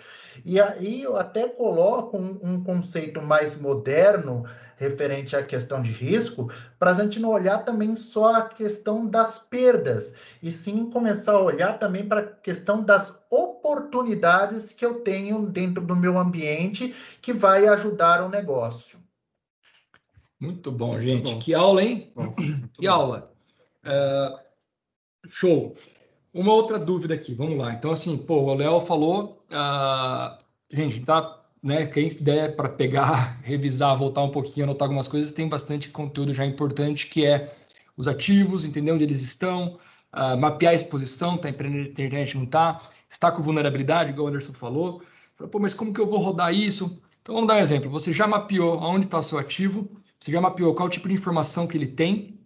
E 0.44 0.60
aí 0.60 1.02
eu 1.02 1.16
até 1.16 1.48
coloco 1.48 2.18
um, 2.18 2.38
um 2.42 2.62
conceito 2.62 3.22
mais 3.22 3.56
moderno 3.56 4.44
referente 4.78 5.36
à 5.36 5.42
questão 5.42 5.82
de 5.82 5.90
risco, 5.90 6.50
para 6.78 6.92
a 6.92 6.94
gente 6.94 7.18
não 7.18 7.30
olhar 7.30 7.64
também 7.64 7.96
só 7.96 8.36
a 8.36 8.42
questão 8.42 9.06
das 9.06 9.38
perdas, 9.38 10.14
e 10.42 10.50
sim 10.50 10.88
começar 10.88 11.32
a 11.32 11.42
olhar 11.42 11.78
também 11.78 12.06
para 12.06 12.20
a 12.20 12.26
questão 12.26 12.82
das 12.82 13.14
oportunidades 13.28 14.72
que 14.72 14.86
eu 14.86 15.00
tenho 15.00 15.46
dentro 15.46 15.84
do 15.84 15.96
meu 15.96 16.18
ambiente 16.18 16.94
que 17.20 17.32
vai 17.32 17.66
ajudar 17.66 18.22
o 18.22 18.28
negócio. 18.28 18.98
Muito 20.40 20.70
bom, 20.70 21.00
gente. 21.00 21.24
Muito 21.24 21.32
bom. 21.32 21.38
Que 21.40 21.54
aula, 21.54 21.82
hein? 21.82 22.12
Bom, 22.14 22.32
que 22.72 22.86
bom. 22.86 22.92
aula. 22.92 23.32
Uh, 23.84 24.38
show. 25.28 25.74
Uma 26.32 26.52
outra 26.52 26.78
dúvida 26.78 27.14
aqui, 27.14 27.34
vamos 27.34 27.58
lá. 27.58 27.72
Então, 27.72 27.90
assim, 27.90 28.16
pô, 28.16 28.42
o 28.42 28.54
Léo 28.54 28.80
falou, 28.80 29.44
uh, 29.50 30.38
gente, 30.70 31.00
tá 31.00 31.37
né, 31.62 31.86
quem 31.86 32.08
der 32.20 32.56
para 32.56 32.68
pegar, 32.68 33.38
revisar, 33.42 33.96
voltar 33.96 34.22
um 34.22 34.30
pouquinho, 34.30 34.64
anotar 34.64 34.86
algumas 34.86 35.08
coisas, 35.08 35.32
tem 35.32 35.48
bastante 35.48 35.88
conteúdo 35.88 36.32
já 36.32 36.44
importante 36.44 37.06
que 37.06 37.24
é 37.24 37.54
os 37.96 38.06
ativos, 38.06 38.64
entender 38.64 38.92
onde 38.92 39.04
eles 39.04 39.22
estão, 39.22 39.78
uh, 40.14 40.36
mapear 40.38 40.72
a 40.72 40.74
exposição, 40.74 41.36
tá 41.36 41.48
internet, 41.48 42.36
não 42.38 42.46
tá, 42.46 42.80
está 43.08 43.32
com 43.32 43.42
vulnerabilidade, 43.42 44.12
igual 44.12 44.26
o 44.26 44.28
Anderson 44.28 44.52
falou. 44.52 45.02
Pô, 45.50 45.58
mas 45.58 45.74
como 45.74 45.92
que 45.92 46.00
eu 46.00 46.06
vou 46.06 46.18
rodar 46.18 46.52
isso? 46.52 47.02
Então 47.22 47.34
vamos 47.34 47.48
dar 47.48 47.56
um 47.56 47.60
exemplo. 47.60 47.90
Você 47.90 48.12
já 48.12 48.26
mapeou 48.26 48.78
aonde 48.78 49.06
está 49.06 49.18
o 49.18 49.22
seu 49.22 49.38
ativo, 49.38 49.90
você 50.18 50.32
já 50.32 50.40
mapeou 50.40 50.74
qual 50.74 50.88
tipo 50.88 51.08
de 51.08 51.14
informação 51.14 51.66
que 51.66 51.76
ele 51.76 51.86
tem, 51.86 52.40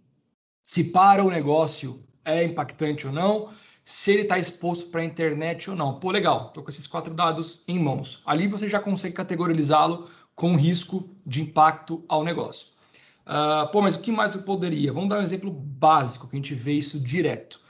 se 0.61 0.85
para 0.85 1.23
o 1.23 1.29
negócio 1.29 2.03
é 2.25 2.43
impactante 2.43 3.05
ou 3.05 3.13
não, 3.13 3.49
se 3.83 4.11
ele 4.11 4.21
está 4.23 4.39
exposto 4.39 4.89
para 4.89 5.01
a 5.01 5.05
internet 5.05 5.69
ou 5.69 5.75
não. 5.75 5.99
Pô, 5.99 6.11
legal, 6.11 6.47
estou 6.47 6.63
com 6.63 6.69
esses 6.69 6.87
quatro 6.87 7.13
dados 7.13 7.63
em 7.67 7.77
mãos. 7.77 8.21
Ali 8.25 8.47
você 8.47 8.69
já 8.69 8.79
consegue 8.79 9.13
categorizá-lo 9.13 10.09
com 10.35 10.55
risco 10.55 11.09
de 11.25 11.41
impacto 11.41 12.03
ao 12.07 12.23
negócio. 12.23 12.69
Uh, 13.25 13.69
pô, 13.71 13.81
mas 13.81 13.95
o 13.95 14.01
que 14.01 14.11
mais 14.11 14.35
eu 14.35 14.43
poderia? 14.43 14.91
Vamos 14.91 15.09
dar 15.09 15.19
um 15.19 15.23
exemplo 15.23 15.51
básico, 15.51 16.27
que 16.27 16.35
a 16.35 16.37
gente 16.37 16.55
vê 16.55 16.73
isso 16.73 16.99
direto. 16.99 17.61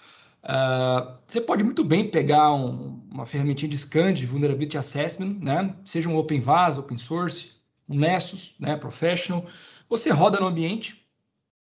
Uh, 0.43 1.17
você 1.25 1.41
pode 1.41 1.63
muito 1.63 1.83
bem 1.83 2.09
pegar 2.09 2.53
um, 2.53 3.01
uma 3.11 3.25
ferramentinha 3.25 3.69
de 3.69 3.77
scan 3.77 4.13
de 4.13 4.25
Vulnerability 4.25 4.77
Assessment, 4.77 5.37
né? 5.39 5.75
seja 5.85 6.09
um 6.09 6.17
Open 6.17 6.39
VAS, 6.39 6.77
Open 6.77 6.97
Source, 6.97 7.53
um 7.87 7.97
Nessus, 7.97 8.55
né? 8.59 8.75
Professional. 8.75 9.45
Você 9.89 10.09
roda 10.09 10.39
no 10.39 10.47
ambiente 10.47 11.05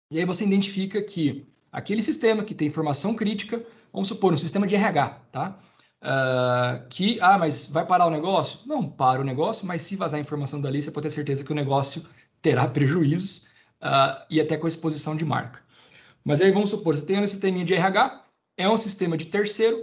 e 0.09 0.19
aí 0.19 0.25
você 0.25 0.43
identifica 0.43 1.01
que 1.01 1.52
aquele 1.73 2.01
sistema 2.01 2.43
que 2.43 2.55
tem 2.55 2.69
informação 2.69 3.15
crítica 3.15 3.61
Vamos 3.93 4.07
supor, 4.07 4.33
um 4.33 4.37
sistema 4.37 4.65
de 4.65 4.73
RH, 4.73 5.09
tá? 5.31 5.55
Uh, 6.01 6.87
que, 6.89 7.19
ah, 7.21 7.37
mas 7.37 7.67
vai 7.67 7.85
parar 7.85 8.07
o 8.07 8.09
negócio? 8.09 8.61
Não, 8.65 8.89
para 8.89 9.21
o 9.21 9.23
negócio, 9.23 9.67
mas 9.67 9.83
se 9.83 9.95
vazar 9.95 10.19
informação 10.19 10.59
dali, 10.59 10.81
você 10.81 10.89
pode 10.89 11.07
ter 11.07 11.13
certeza 11.13 11.45
que 11.45 11.51
o 11.51 11.55
negócio 11.55 12.03
terá 12.41 12.67
prejuízos 12.67 13.47
uh, 13.83 14.25
e 14.31 14.41
até 14.41 14.57
com 14.57 14.67
exposição 14.67 15.15
de 15.15 15.23
marca. 15.23 15.61
Mas 16.25 16.41
aí 16.41 16.51
vamos 16.51 16.71
supor, 16.71 16.97
você 16.97 17.05
tem 17.05 17.19
um 17.19 17.27
sistema 17.27 17.63
de 17.63 17.73
RH, 17.75 18.25
é 18.57 18.67
um 18.67 18.77
sistema 18.77 19.15
de 19.15 19.27
terceiro, 19.27 19.79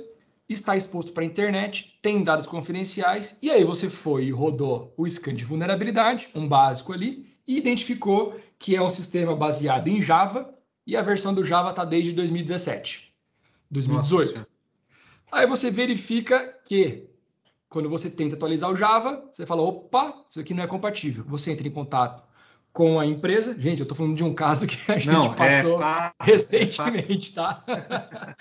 está 0.48 0.76
exposto 0.76 1.12
para 1.12 1.22
a 1.22 1.26
internet, 1.26 1.96
tem 2.02 2.24
dados 2.24 2.48
confidenciais, 2.48 3.38
e 3.40 3.48
aí 3.48 3.62
você 3.62 3.88
foi 3.88 4.24
e 4.24 4.30
rodou 4.32 4.92
o 4.96 5.06
scan 5.06 5.34
de 5.34 5.44
vulnerabilidade, 5.44 6.28
um 6.34 6.48
básico 6.48 6.92
ali, 6.92 7.30
e 7.46 7.56
identificou 7.56 8.34
que 8.58 8.74
é 8.74 8.82
um 8.82 8.90
sistema 8.90 9.36
baseado 9.36 9.86
em 9.86 10.02
Java, 10.02 10.52
e 10.86 10.96
a 10.96 11.02
versão 11.02 11.32
do 11.32 11.44
Java 11.44 11.70
está 11.70 11.84
desde 11.84 12.12
2017. 12.12 13.14
2018. 13.70 14.32
Nossa. 14.32 14.46
Aí 15.32 15.46
você 15.46 15.70
verifica 15.70 16.58
que 16.64 17.08
quando 17.68 17.88
você 17.88 18.10
tenta 18.10 18.34
atualizar 18.34 18.70
o 18.70 18.76
Java, 18.76 19.24
você 19.30 19.46
fala, 19.46 19.62
opa, 19.62 20.24
isso 20.28 20.40
aqui 20.40 20.52
não 20.52 20.64
é 20.64 20.66
compatível. 20.66 21.24
Você 21.28 21.52
entra 21.52 21.66
em 21.66 21.70
contato 21.70 22.28
com 22.72 22.98
a 22.98 23.06
empresa. 23.06 23.54
Gente, 23.58 23.78
eu 23.78 23.84
estou 23.84 23.96
falando 23.96 24.16
de 24.16 24.24
um 24.24 24.34
caso 24.34 24.66
que 24.66 24.76
a 24.90 24.94
gente 24.96 25.08
não, 25.08 25.32
é 25.32 25.34
passou 25.36 25.82
é 25.82 26.12
recentemente, 26.20 27.30
é 27.30 27.34
tá? 27.34 27.64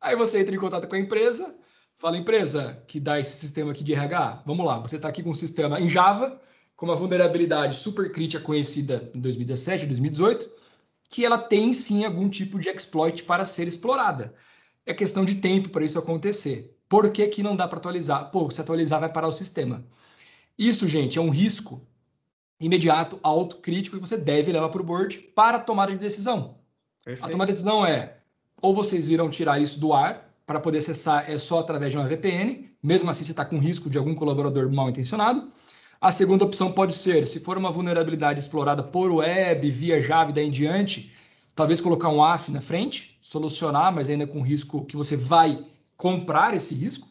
Aí 0.00 0.16
você 0.16 0.40
entra 0.40 0.54
em 0.54 0.58
contato 0.58 0.88
com 0.88 0.96
a 0.96 0.98
empresa, 0.98 1.54
fala, 1.96 2.16
empresa 2.16 2.82
que 2.88 2.98
dá 2.98 3.20
esse 3.20 3.36
sistema 3.36 3.70
aqui 3.70 3.84
de 3.84 3.92
RH, 3.92 4.42
vamos 4.44 4.66
lá, 4.66 4.78
você 4.80 4.96
está 4.96 5.08
aqui 5.08 5.22
com 5.22 5.30
um 5.30 5.34
sistema 5.34 5.80
em 5.80 5.88
Java, 5.88 6.40
com 6.74 6.86
uma 6.86 6.96
vulnerabilidade 6.96 7.76
super 7.76 8.10
crítica 8.10 8.42
conhecida 8.42 9.08
em 9.14 9.20
2017, 9.20 9.86
2018, 9.86 10.50
que 11.12 11.26
ela 11.26 11.36
tem 11.36 11.74
sim 11.74 12.06
algum 12.06 12.26
tipo 12.26 12.58
de 12.58 12.70
exploit 12.70 13.22
para 13.24 13.44
ser 13.44 13.68
explorada 13.68 14.34
é 14.86 14.94
questão 14.94 15.26
de 15.26 15.34
tempo 15.34 15.68
para 15.68 15.84
isso 15.84 15.98
acontecer. 15.98 16.74
Por 16.88 17.12
que, 17.12 17.28
que 17.28 17.42
não 17.42 17.54
dá 17.54 17.68
para 17.68 17.78
atualizar? 17.78 18.30
Pô, 18.30 18.50
se 18.50 18.62
atualizar 18.62 18.98
vai 18.98 19.12
parar 19.12 19.28
o 19.28 19.32
sistema. 19.32 19.84
Isso, 20.58 20.88
gente, 20.88 21.18
é 21.18 21.20
um 21.20 21.28
risco 21.28 21.86
imediato, 22.58 23.20
alto, 23.22 23.56
crítico, 23.56 23.96
que 23.96 24.08
você 24.08 24.16
deve 24.16 24.50
levar 24.50 24.70
para 24.70 24.80
o 24.80 24.84
board 24.84 25.18
para 25.34 25.58
a 25.58 25.60
tomada 25.60 25.92
de 25.92 25.98
decisão. 25.98 26.56
Perfeito. 27.04 27.26
A 27.26 27.30
tomada 27.30 27.52
de 27.52 27.56
decisão 27.56 27.84
é 27.84 28.16
ou 28.62 28.74
vocês 28.74 29.10
irão 29.10 29.28
tirar 29.28 29.60
isso 29.60 29.78
do 29.78 29.92
ar 29.92 30.34
para 30.46 30.60
poder 30.60 30.78
acessar 30.78 31.30
é 31.30 31.36
só 31.36 31.58
através 31.58 31.92
de 31.92 31.98
uma 31.98 32.08
VPN, 32.08 32.70
mesmo 32.82 33.10
assim 33.10 33.22
você 33.22 33.32
está 33.32 33.44
com 33.44 33.58
risco 33.58 33.90
de 33.90 33.98
algum 33.98 34.14
colaborador 34.14 34.72
mal 34.72 34.88
intencionado. 34.88 35.52
A 36.02 36.10
segunda 36.10 36.44
opção 36.44 36.72
pode 36.72 36.94
ser, 36.94 37.28
se 37.28 37.38
for 37.38 37.56
uma 37.56 37.70
vulnerabilidade 37.70 38.40
explorada 38.40 38.82
por 38.82 39.08
web, 39.12 39.70
via 39.70 40.02
Java 40.02 40.30
e 40.30 40.34
daí 40.34 40.48
em 40.48 40.50
diante, 40.50 41.12
talvez 41.54 41.80
colocar 41.80 42.08
um 42.08 42.20
AF 42.20 42.50
na 42.50 42.60
frente, 42.60 43.16
solucionar, 43.22 43.94
mas 43.94 44.08
ainda 44.08 44.26
com 44.26 44.42
risco 44.42 44.84
que 44.84 44.96
você 44.96 45.16
vai 45.16 45.64
comprar 45.96 46.54
esse 46.54 46.74
risco. 46.74 47.06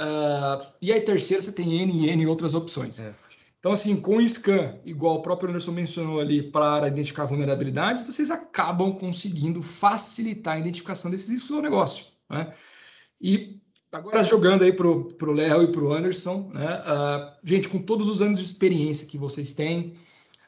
Uh, 0.00 0.66
e 0.80 0.90
aí, 0.90 1.02
terceiro, 1.02 1.42
você 1.42 1.52
tem 1.52 1.82
N 1.82 1.92
e 1.92 2.08
N 2.08 2.26
outras 2.26 2.54
opções. 2.54 3.00
É. 3.00 3.14
Então, 3.58 3.72
assim, 3.72 4.00
com 4.00 4.16
o 4.16 4.26
scan, 4.26 4.78
igual 4.82 5.16
o 5.16 5.22
próprio 5.22 5.50
Anderson 5.50 5.72
mencionou 5.72 6.18
ali, 6.18 6.42
para 6.42 6.88
identificar 6.88 7.26
vulnerabilidades, 7.26 8.02
vocês 8.02 8.30
acabam 8.30 8.94
conseguindo 8.94 9.60
facilitar 9.60 10.54
a 10.54 10.58
identificação 10.58 11.10
desses 11.10 11.28
riscos 11.28 11.50
no 11.50 11.60
negócio. 11.60 12.06
Né? 12.30 12.50
E 13.20 13.60
agora, 13.92 14.22
jogando 14.22 14.64
aí 14.64 14.72
para 14.72 14.88
o 14.88 15.32
Léo 15.32 15.64
e 15.64 15.72
para 15.72 15.82
o 15.82 15.92
Anderson, 15.92 16.50
né? 16.52 16.80
Uh, 16.80 17.32
gente, 17.44 17.68
com 17.68 17.78
todos 17.78 18.08
os 18.08 18.22
anos 18.22 18.38
de 18.38 18.44
experiência 18.44 19.06
que 19.06 19.18
vocês 19.18 19.52
têm, 19.52 19.94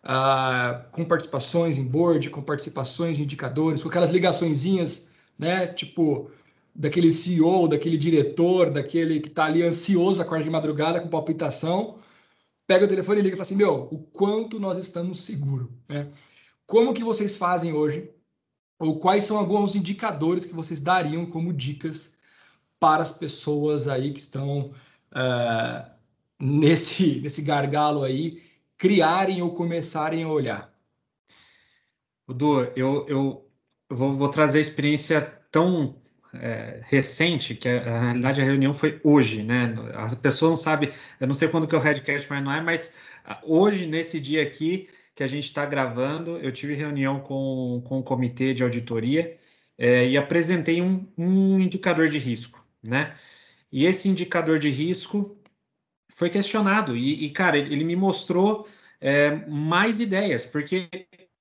uh, 0.02 0.90
com 0.90 1.04
participações 1.04 1.78
em 1.78 1.84
board, 1.84 2.30
com 2.30 2.42
participações 2.42 3.18
em 3.18 3.22
indicadores, 3.22 3.82
com 3.82 3.88
aquelas 3.88 4.10
ligaçõezinhas, 4.10 5.12
né? 5.38 5.66
Tipo, 5.66 6.30
daquele 6.74 7.10
CEO, 7.10 7.68
daquele 7.68 7.98
diretor, 7.98 8.70
daquele 8.70 9.20
que 9.20 9.28
está 9.28 9.44
ali 9.44 9.62
ansioso 9.62 10.20
a 10.20 10.24
quarta 10.24 10.44
de 10.44 10.50
madrugada 10.50 11.00
com 11.00 11.08
palpitação, 11.08 11.98
pega 12.66 12.84
o 12.86 12.88
telefone 12.88 13.20
e 13.20 13.22
liga 13.22 13.34
e 13.34 13.36
fala 13.36 13.42
assim, 13.42 13.56
meu, 13.56 13.88
o 13.90 13.98
quanto 13.98 14.58
nós 14.58 14.78
estamos 14.78 15.22
seguros, 15.22 15.68
né? 15.88 16.08
Como 16.66 16.94
que 16.94 17.04
vocês 17.04 17.36
fazem 17.36 17.74
hoje? 17.74 18.10
Ou 18.78 18.98
quais 18.98 19.24
são 19.24 19.38
alguns 19.38 19.76
indicadores 19.76 20.46
que 20.46 20.54
vocês 20.54 20.80
dariam 20.80 21.26
como 21.26 21.52
dicas 21.52 22.16
para 22.84 23.00
as 23.00 23.12
pessoas 23.12 23.88
aí 23.88 24.12
que 24.12 24.20
estão 24.20 24.70
uh, 25.12 25.90
nesse, 26.38 27.18
nesse 27.22 27.40
gargalo 27.40 28.02
aí, 28.04 28.42
criarem 28.76 29.40
ou 29.40 29.54
começarem 29.54 30.22
a 30.22 30.28
olhar? 30.28 30.70
Du, 32.28 32.60
eu, 32.76 33.06
eu 33.08 33.50
vou, 33.88 34.12
vou 34.12 34.28
trazer 34.28 34.58
a 34.58 34.60
experiência 34.60 35.22
tão 35.50 35.96
é, 36.34 36.82
recente, 36.84 37.54
que 37.54 37.72
na 37.80 38.00
realidade 38.00 38.42
a 38.42 38.44
reunião 38.44 38.74
foi 38.74 39.00
hoje, 39.02 39.42
né? 39.42 39.74
As 39.94 40.14
pessoas 40.14 40.50
não 40.50 40.56
sabem, 40.56 40.90
eu 41.18 41.26
não 41.26 41.34
sei 41.34 41.48
quando 41.48 41.66
que 41.66 41.74
é 41.74 41.78
o 41.78 41.80
Redcast 41.80 42.28
vai 42.28 42.42
não 42.42 42.52
é, 42.52 42.60
mas 42.60 42.98
hoje, 43.44 43.86
nesse 43.86 44.20
dia 44.20 44.42
aqui 44.42 44.90
que 45.14 45.22
a 45.22 45.26
gente 45.26 45.44
está 45.44 45.64
gravando, 45.64 46.36
eu 46.36 46.52
tive 46.52 46.74
reunião 46.74 47.18
com, 47.18 47.82
com 47.86 48.00
o 48.00 48.02
comitê 48.02 48.52
de 48.52 48.62
auditoria 48.62 49.38
é, 49.78 50.06
e 50.06 50.18
apresentei 50.18 50.82
um, 50.82 51.06
um 51.16 51.58
indicador 51.60 52.10
de 52.10 52.18
risco, 52.18 52.63
né? 52.84 53.16
E 53.72 53.86
esse 53.86 54.08
indicador 54.08 54.58
de 54.58 54.70
risco 54.70 55.36
foi 56.14 56.30
questionado 56.30 56.96
e, 56.96 57.24
e 57.24 57.30
cara, 57.30 57.58
ele 57.58 57.84
me 57.84 57.96
mostrou 57.96 58.68
é, 59.00 59.30
mais 59.48 60.00
ideias, 60.00 60.44
porque 60.44 60.88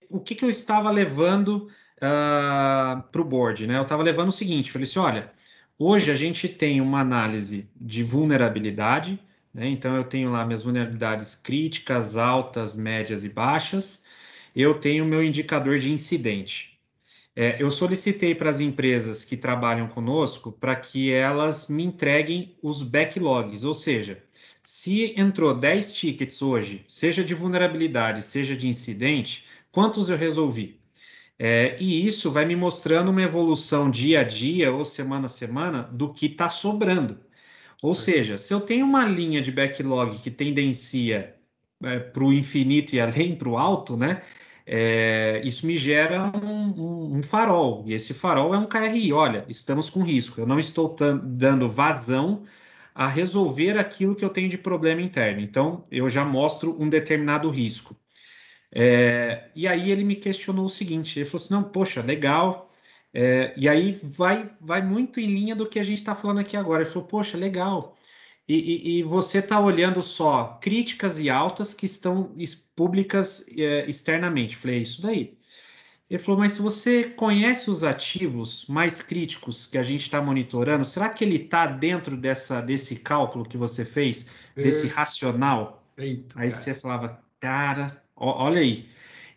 o 0.10 0.20
que, 0.20 0.36
que 0.36 0.46
eu 0.46 0.50
estava 0.50 0.89
levando 0.91 1.68
uh, 1.68 1.70
ah, 2.02 3.08
para 3.12 3.22
o 3.22 3.26
board, 3.26 3.68
né? 3.68 3.78
Eu 3.78 3.84
estava 3.84 4.04
levando 4.04 4.30
o 4.30 4.32
seguinte, 4.32 4.72
falei 4.72 4.86
assim, 4.86 5.00
olha, 5.00 5.32
hoje 5.78 6.12
a 6.12 6.16
gente 6.16 6.48
tem 6.50 6.82
uma 6.82 7.00
análise 7.02 7.70
de 7.80 8.04
vulnerabilidade, 8.04 9.20
né? 9.54 9.68
Então 9.68 9.96
eu 9.96 10.04
tenho 10.04 10.32
lá 10.32 10.46
minhas 10.46 10.64
vulnerabilidades 10.64 11.36
críticas, 11.36 12.18
altas, 12.18 12.76
médias 12.76 13.24
e 13.24 13.30
baixas. 13.30 14.06
Eu 14.56 14.80
tenho 14.80 15.06
meu 15.06 15.24
indicador 15.24 15.80
de 15.80 15.91
incidente. 15.91 16.73
É, 17.36 17.62
eu 17.62 17.72
solicitei 17.72 18.36
para 18.36 18.50
as 18.50 18.60
empresas 18.60 19.26
que 19.26 19.36
trabalham 19.36 19.88
conosco 19.88 20.52
para 20.52 20.76
que 20.76 21.12
elas 21.12 21.68
me 21.68 21.84
entreguem 21.84 22.56
os 22.62 22.84
backlogs, 22.84 23.64
ou 23.64 23.74
seja, 23.74 24.24
se 24.62 25.14
entrou 25.20 25.54
10 25.54 25.94
tickets 25.94 26.42
hoje, 26.42 26.86
seja 26.88 27.24
de 27.24 27.34
vulnerabilidade, 27.34 28.24
seja 28.24 28.56
de 28.56 28.68
incidente, 28.68 29.46
quantos 29.72 30.10
eu 30.10 30.18
resolvi? 30.18 30.80
É, 31.40 31.76
e 31.82 32.06
isso 32.08 32.32
vai 32.32 32.46
me 32.46 32.56
mostrando 32.56 33.10
uma 33.12 33.22
evolução 33.22 33.90
dia 33.90 34.22
a 34.22 34.24
dia 34.24 34.72
ou 34.72 34.86
semana 34.86 35.26
a 35.26 35.30
semana 35.30 35.84
do 35.84 36.14
que 36.14 36.28
está 36.28 36.50
sobrando. 36.50 37.20
Ou 37.82 37.96
seja, 37.96 38.38
se 38.38 38.54
eu 38.54 38.62
tenho 38.62 38.86
uma 38.86 39.06
linha 39.06 39.42
de 39.42 39.52
backlog 39.52 40.20
que 40.20 40.32
tendencia 40.32 41.36
é, 41.84 42.00
para 42.00 42.24
o 42.24 42.34
infinito 42.34 42.94
e 42.96 43.02
além 43.02 43.36
para 43.36 43.50
o 43.50 43.58
alto, 43.58 43.98
né? 43.98 44.22
É, 44.66 45.41
isso 45.43 45.66
me 45.68 45.78
gera 45.78 46.32
um, 46.38 46.70
um, 46.70 47.18
um, 47.18 47.24
farol, 47.24 47.84
e 47.86 47.93
esse 47.93 48.14
farol 48.14 48.53
é 48.55 48.57
um 48.57 48.66
KRI. 48.66 49.11
Olha, 49.14 49.45
estamos 49.49 49.89
com 49.89 50.03
risco, 50.03 50.39
eu 50.39 50.47
não 50.47 50.59
estou 50.59 50.95
dando 51.24 51.70
vazão 51.70 52.43
a 52.95 53.07
resolver 53.07 53.78
aquilo 53.78 54.16
que 54.16 54.24
eu 54.24 54.30
tenho 54.30 54.49
de 54.49 54.57
problema 54.57 55.01
interno. 55.01 55.41
Então, 55.41 55.86
eu 55.91 56.09
já 56.09 56.24
mostro 56.24 56.80
um 56.82 56.88
determinado 56.89 57.49
risco. 57.49 57.95
É, 58.72 59.49
e 59.55 59.68
aí 59.68 59.91
ele 59.91 60.03
me 60.03 60.16
questionou 60.16 60.66
o 60.66 60.70
seguinte: 60.70 61.20
ele 61.20 61.26
falou 61.26 61.43
assim, 61.43 61.53
não, 61.53 61.64
poxa, 61.64 62.01
legal. 62.01 62.72
É, 63.14 63.53
e 63.57 63.70
aí 63.70 63.91
vai, 63.91 64.49
vai 64.59 64.82
muito 64.82 65.20
em 65.20 65.28
linha 65.28 65.55
do 65.55 65.68
que 65.70 65.80
a 65.80 65.84
gente 65.84 65.99
está 65.99 66.16
falando 66.16 66.39
aqui 66.39 66.57
agora. 66.57 66.84
Ele 66.84 66.89
falou, 66.89 67.07
poxa, 67.07 67.38
legal. 67.38 67.97
E, 68.48 68.56
e, 68.56 69.00
e 69.00 69.04
você 69.04 69.39
está 69.39 69.60
olhando 69.60 70.02
só 70.02 70.58
críticas 70.62 71.20
e 71.20 71.30
altas 71.30 71.74
que 71.74 71.86
estão 71.86 72.34
públicas 72.76 73.46
é, 73.58 73.89
externamente. 73.89 74.56
Falei, 74.56 74.78
é 74.78 74.82
isso 74.82 75.02
daí. 75.02 75.38
Ele 76.10 76.20
falou, 76.20 76.41
mas 76.41 76.54
se 76.54 76.62
você 76.62 77.06
conhece 77.06 77.72
os 77.72 77.84
ativos 77.84 78.66
mais 78.68 79.02
críticos 79.02 79.66
que 79.66 79.78
a 79.78 79.84
gente 79.84 80.02
está 80.02 80.22
monitorando, 80.22 80.84
será 80.86 81.10
que 81.10 81.24
ele 81.24 81.38
está 81.38 81.66
dentro 81.66 82.18
dessa, 82.18 82.62
desse 82.62 82.98
cálculo 82.98 83.46
que 83.46 83.58
você 83.58 83.86
fez, 83.86 84.30
desse 84.56 84.88
racional? 84.88 85.84
Eita, 85.98 86.39
Aí 86.39 86.50
cara. 86.50 86.62
você 86.62 86.74
falava, 86.76 87.24
cara, 87.39 88.04
Olha 88.16 88.62
aí. 88.62 88.88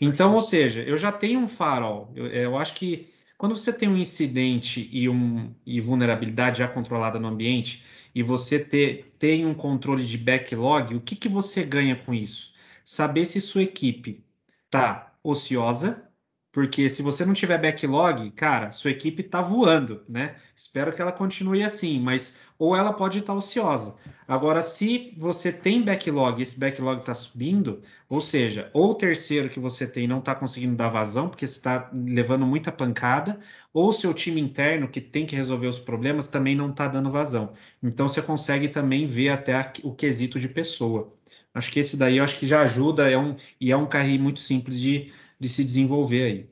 Então, 0.00 0.34
ou 0.34 0.42
seja, 0.42 0.82
eu 0.82 0.96
já 0.98 1.10
tenho 1.10 1.40
um 1.40 1.48
farol. 1.48 2.12
Eu, 2.14 2.26
eu 2.26 2.58
acho 2.58 2.74
que 2.74 3.08
quando 3.38 3.56
você 3.56 3.72
tem 3.72 3.88
um 3.88 3.96
incidente 3.96 4.88
e, 4.92 5.08
um, 5.08 5.52
e 5.64 5.80
vulnerabilidade 5.80 6.58
já 6.58 6.68
controlada 6.68 7.18
no 7.18 7.28
ambiente, 7.28 7.82
e 8.16 8.22
você 8.22 8.58
ter, 8.58 9.14
tem 9.18 9.44
um 9.44 9.54
controle 9.54 10.02
de 10.02 10.16
backlog, 10.16 10.94
o 10.94 11.00
que, 11.02 11.14
que 11.14 11.28
você 11.28 11.62
ganha 11.62 11.94
com 11.94 12.14
isso? 12.14 12.54
Saber 12.82 13.26
se 13.26 13.42
sua 13.42 13.62
equipe 13.62 14.24
está 14.64 15.14
ociosa, 15.22 16.10
porque 16.50 16.88
se 16.88 17.02
você 17.02 17.26
não 17.26 17.34
tiver 17.34 17.58
backlog, 17.60 18.30
cara, 18.30 18.70
sua 18.70 18.90
equipe 18.90 19.20
está 19.20 19.42
voando, 19.42 20.02
né? 20.08 20.36
Espero 20.56 20.94
que 20.94 21.02
ela 21.02 21.12
continue 21.12 21.62
assim, 21.62 22.00
mas 22.00 22.38
ou 22.58 22.74
ela 22.76 22.92
pode 22.92 23.18
estar 23.18 23.34
ociosa. 23.34 23.96
Agora, 24.28 24.60
se 24.62 25.14
você 25.16 25.52
tem 25.52 25.82
backlog, 25.84 26.42
esse 26.42 26.58
backlog 26.58 26.98
está 27.00 27.14
subindo, 27.14 27.80
ou 28.08 28.20
seja, 28.20 28.70
ou 28.74 28.90
o 28.90 28.94
terceiro 28.94 29.48
que 29.48 29.60
você 29.60 29.86
tem 29.90 30.06
não 30.08 30.18
está 30.18 30.34
conseguindo 30.34 30.74
dar 30.76 30.88
vazão, 30.88 31.28
porque 31.28 31.44
está 31.44 31.88
levando 31.94 32.44
muita 32.46 32.72
pancada, 32.72 33.38
ou 33.72 33.92
seu 33.92 34.12
time 34.12 34.40
interno 34.40 34.88
que 34.88 35.00
tem 35.00 35.26
que 35.26 35.36
resolver 35.36 35.68
os 35.68 35.78
problemas 35.78 36.26
também 36.28 36.56
não 36.56 36.70
está 36.70 36.88
dando 36.88 37.10
vazão. 37.10 37.52
Então, 37.82 38.08
você 38.08 38.20
consegue 38.20 38.68
também 38.68 39.06
ver 39.06 39.28
até 39.30 39.72
o 39.84 39.94
quesito 39.94 40.40
de 40.40 40.48
pessoa. 40.48 41.12
Acho 41.54 41.70
que 41.72 41.80
esse 41.80 41.96
daí 41.96 42.16
eu 42.18 42.24
acho 42.24 42.38
que 42.38 42.46
já 42.48 42.62
ajuda, 42.62 43.08
é 43.10 43.16
um, 43.18 43.36
e 43.60 43.70
é 43.72 43.76
um 43.76 43.86
carrinho 43.88 44.22
muito 44.22 44.40
simples 44.40 44.78
de 44.80 45.12
de 45.38 45.48
se 45.48 45.64
desenvolver 45.64 46.22
aí. 46.24 46.50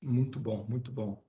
Muito 0.00 0.38
bom, 0.38 0.64
muito 0.68 0.92
bom. 0.92 1.20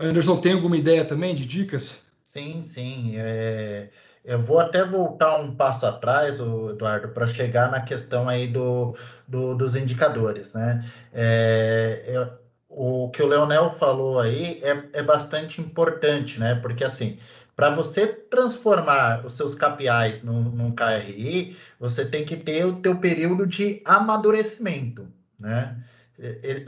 Anderson, 0.00 0.40
tem 0.40 0.54
alguma 0.54 0.76
ideia 0.76 1.04
também 1.04 1.34
de 1.34 1.46
dicas? 1.46 2.06
Sim, 2.22 2.60
sim. 2.62 3.14
É... 3.16 3.90
Eu 4.24 4.40
vou 4.42 4.60
até 4.60 4.84
voltar 4.84 5.38
um 5.40 5.54
passo 5.54 5.86
atrás, 5.86 6.38
Eduardo, 6.40 7.08
para 7.08 7.26
chegar 7.26 7.70
na 7.70 7.80
questão 7.80 8.28
aí 8.28 8.46
do, 8.46 8.94
do 9.26 9.54
dos 9.54 9.74
indicadores, 9.76 10.52
né? 10.52 10.84
É, 11.12 12.04
eu, 12.06 12.30
o 12.68 13.10
que 13.10 13.22
o 13.22 13.26
Leonel 13.26 13.70
falou 13.70 14.20
aí 14.20 14.60
é, 14.62 15.00
é 15.00 15.02
bastante 15.02 15.60
importante, 15.60 16.38
né? 16.38 16.54
Porque 16.56 16.84
assim, 16.84 17.18
para 17.56 17.70
você 17.70 18.06
transformar 18.06 19.24
os 19.24 19.36
seus 19.36 19.54
KPIs 19.54 20.22
num, 20.22 20.42
num 20.42 20.72
KRI, 20.74 21.56
você 21.78 22.04
tem 22.04 22.24
que 22.24 22.36
ter 22.36 22.64
o 22.64 22.80
teu 22.80 22.98
período 23.00 23.46
de 23.46 23.82
amadurecimento, 23.84 25.08
né? 25.38 25.76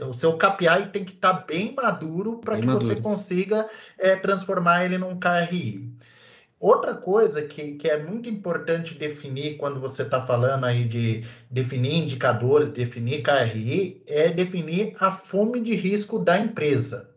O 0.07 0.13
seu 0.13 0.37
KPI 0.37 0.89
tem 0.91 1.03
que 1.05 1.13
estar 1.13 1.33
tá 1.33 1.45
bem 1.45 1.73
maduro 1.75 2.37
para 2.37 2.59
que 2.59 2.65
maduro. 2.65 2.85
você 2.85 2.95
consiga 2.95 3.67
é, 3.97 4.15
transformar 4.15 4.85
ele 4.85 4.97
num 4.97 5.19
KRI. 5.19 5.93
Outra 6.59 6.95
coisa 6.95 7.41
que, 7.41 7.73
que 7.73 7.89
é 7.89 8.01
muito 8.01 8.29
importante 8.29 8.95
definir 8.95 9.57
quando 9.57 9.81
você 9.81 10.03
está 10.03 10.25
falando 10.25 10.63
aí 10.63 10.85
de 10.85 11.23
definir 11.51 12.03
indicadores, 12.03 12.69
definir 12.69 13.21
KRI, 13.21 14.01
é 14.07 14.29
definir 14.29 14.95
a 14.97 15.11
fome 15.11 15.59
de 15.59 15.75
risco 15.75 16.19
da 16.19 16.39
empresa. 16.39 17.09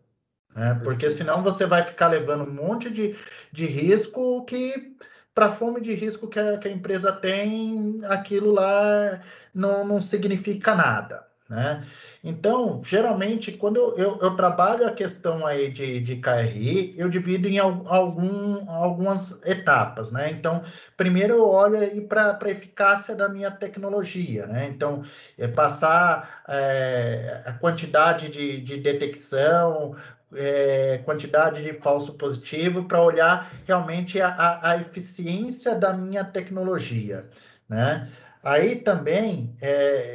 Né? 0.53 0.81
Porque 0.83 1.09
senão 1.11 1.45
você 1.45 1.65
vai 1.65 1.85
ficar 1.85 2.09
levando 2.09 2.49
um 2.49 2.53
monte 2.53 2.91
de, 2.91 3.15
de 3.53 3.67
risco 3.67 4.45
que, 4.47 4.97
para 5.33 5.47
a 5.47 5.53
fome 5.53 5.81
de 5.81 5.95
risco 5.95 6.27
que 6.27 6.41
a, 6.41 6.59
que 6.59 6.67
a 6.67 6.73
empresa 6.73 7.13
tem, 7.13 8.01
aquilo 8.07 8.51
lá 8.51 9.21
não, 9.55 9.87
não 9.87 10.03
significa 10.03 10.75
nada. 10.75 11.25
Né? 11.49 11.87
Então, 12.25 12.83
geralmente, 12.83 13.53
quando 13.53 13.77
eu, 13.77 13.95
eu, 13.97 14.19
eu, 14.21 14.35
trabalho 14.35 14.85
a 14.85 14.91
questão 14.91 15.47
aí 15.47 15.71
de, 15.71 16.01
de 16.01 16.17
KRI, 16.17 16.95
eu 16.99 17.09
divido 17.09 17.47
em 17.47 17.57
algum, 17.57 18.69
algumas 18.69 19.39
etapas, 19.45 20.11
né? 20.11 20.29
Então, 20.33 20.61
primeiro 20.97 21.35
eu 21.35 21.49
olho 21.49 21.79
para 22.09 22.37
a 22.43 22.51
eficácia 22.51 23.15
da 23.15 23.29
minha 23.29 23.53
tecnologia, 23.53 24.45
né? 24.49 24.67
Então, 24.67 25.03
é 25.39 25.47
passar 25.47 26.43
é, 26.49 27.43
a 27.47 27.53
quantidade 27.53 28.29
de, 28.29 28.61
de 28.61 28.79
detecção, 28.79 29.95
é, 30.35 31.01
quantidade 31.05 31.63
de 31.63 31.73
falso 31.75 32.15
positivo 32.15 32.85
para 32.85 33.01
olhar 33.01 33.53
realmente 33.67 34.21
a, 34.21 34.29
a, 34.29 34.71
a, 34.71 34.77
eficiência 34.81 35.77
da 35.77 35.93
minha 35.93 36.25
tecnologia, 36.25 37.29
né? 37.69 38.09
Aí 38.43 38.77
também 38.77 39.53
é, 39.61 40.06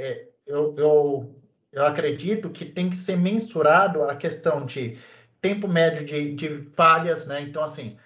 acredito 1.92 2.50
que 2.50 2.66
tem 2.66 2.90
que 2.90 2.96
ser 2.96 3.18
mensurado 3.18 4.04
a 4.04 4.16
questão 4.16 4.66
de 4.66 4.98
tempo 5.42 5.68
médio 5.68 6.06
de, 6.06 6.36
de 6.36 6.70
falhas, 6.76 7.26
né? 7.26 7.42
Então, 7.42 7.64
assim, 7.64 7.98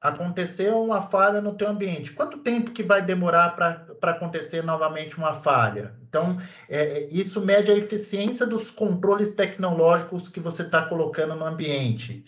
aconteceu 0.00 0.82
uma 0.82 1.02
falha 1.02 1.40
no 1.40 1.54
teu 1.54 1.68
ambiente, 1.68 2.12
quanto 2.12 2.38
tempo 2.38 2.72
que 2.72 2.82
vai 2.82 3.00
demorar 3.00 3.54
para 3.54 4.10
acontecer 4.10 4.62
novamente 4.62 5.16
uma 5.16 5.32
falha. 5.32 5.94
Então, 6.08 6.36
é, 6.68 7.06
isso 7.10 7.40
mede 7.40 7.70
a 7.70 7.76
eficiência 7.76 8.44
dos 8.44 8.70
controles 8.70 9.34
tecnológicos 9.34 10.28
que 10.28 10.40
você 10.40 10.62
está 10.62 10.82
colocando 10.82 11.36
no 11.36 11.46
ambiente. 11.46 12.24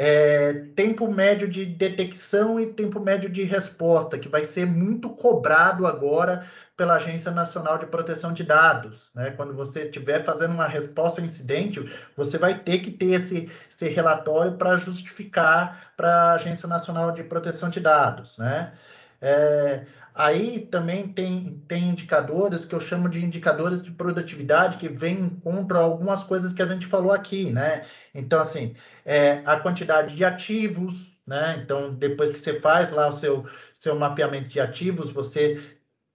É, 0.00 0.52
tempo 0.76 1.10
médio 1.12 1.48
de 1.48 1.66
detecção 1.66 2.60
e 2.60 2.72
tempo 2.72 3.00
médio 3.00 3.28
de 3.28 3.42
resposta, 3.42 4.16
que 4.16 4.28
vai 4.28 4.44
ser 4.44 4.64
muito 4.64 5.10
cobrado 5.10 5.88
agora 5.88 6.46
pela 6.76 6.94
Agência 6.94 7.32
Nacional 7.32 7.76
de 7.78 7.86
Proteção 7.86 8.32
de 8.32 8.44
Dados. 8.44 9.10
Né? 9.12 9.32
Quando 9.32 9.52
você 9.52 9.82
estiver 9.82 10.22
fazendo 10.22 10.54
uma 10.54 10.68
resposta 10.68 11.20
a 11.20 11.24
incidente, 11.24 11.84
você 12.16 12.38
vai 12.38 12.56
ter 12.60 12.78
que 12.78 12.92
ter 12.92 13.14
esse, 13.14 13.50
esse 13.68 13.88
relatório 13.88 14.52
para 14.52 14.76
justificar 14.76 15.92
para 15.96 16.08
a 16.08 16.32
Agência 16.34 16.68
Nacional 16.68 17.10
de 17.10 17.24
Proteção 17.24 17.68
de 17.68 17.80
Dados. 17.80 18.38
Né? 18.38 18.72
É, 19.20 19.84
aí 20.18 20.66
também 20.66 21.06
tem, 21.12 21.62
tem 21.68 21.90
indicadores 21.90 22.64
que 22.64 22.74
eu 22.74 22.80
chamo 22.80 23.08
de 23.08 23.24
indicadores 23.24 23.80
de 23.80 23.92
produtividade 23.92 24.76
que 24.76 24.88
vêm 24.88 25.30
contra 25.30 25.78
algumas 25.78 26.24
coisas 26.24 26.52
que 26.52 26.60
a 26.60 26.66
gente 26.66 26.86
falou 26.86 27.12
aqui, 27.12 27.52
né? 27.52 27.86
Então, 28.12 28.40
assim, 28.40 28.74
é, 29.04 29.42
a 29.46 29.60
quantidade 29.60 30.16
de 30.16 30.24
ativos, 30.24 31.16
né? 31.24 31.60
Então, 31.62 31.94
depois 31.94 32.32
que 32.32 32.40
você 32.40 32.60
faz 32.60 32.90
lá 32.90 33.06
o 33.06 33.12
seu, 33.12 33.46
seu 33.72 33.94
mapeamento 33.96 34.48
de 34.48 34.58
ativos, 34.58 35.12
você 35.12 35.62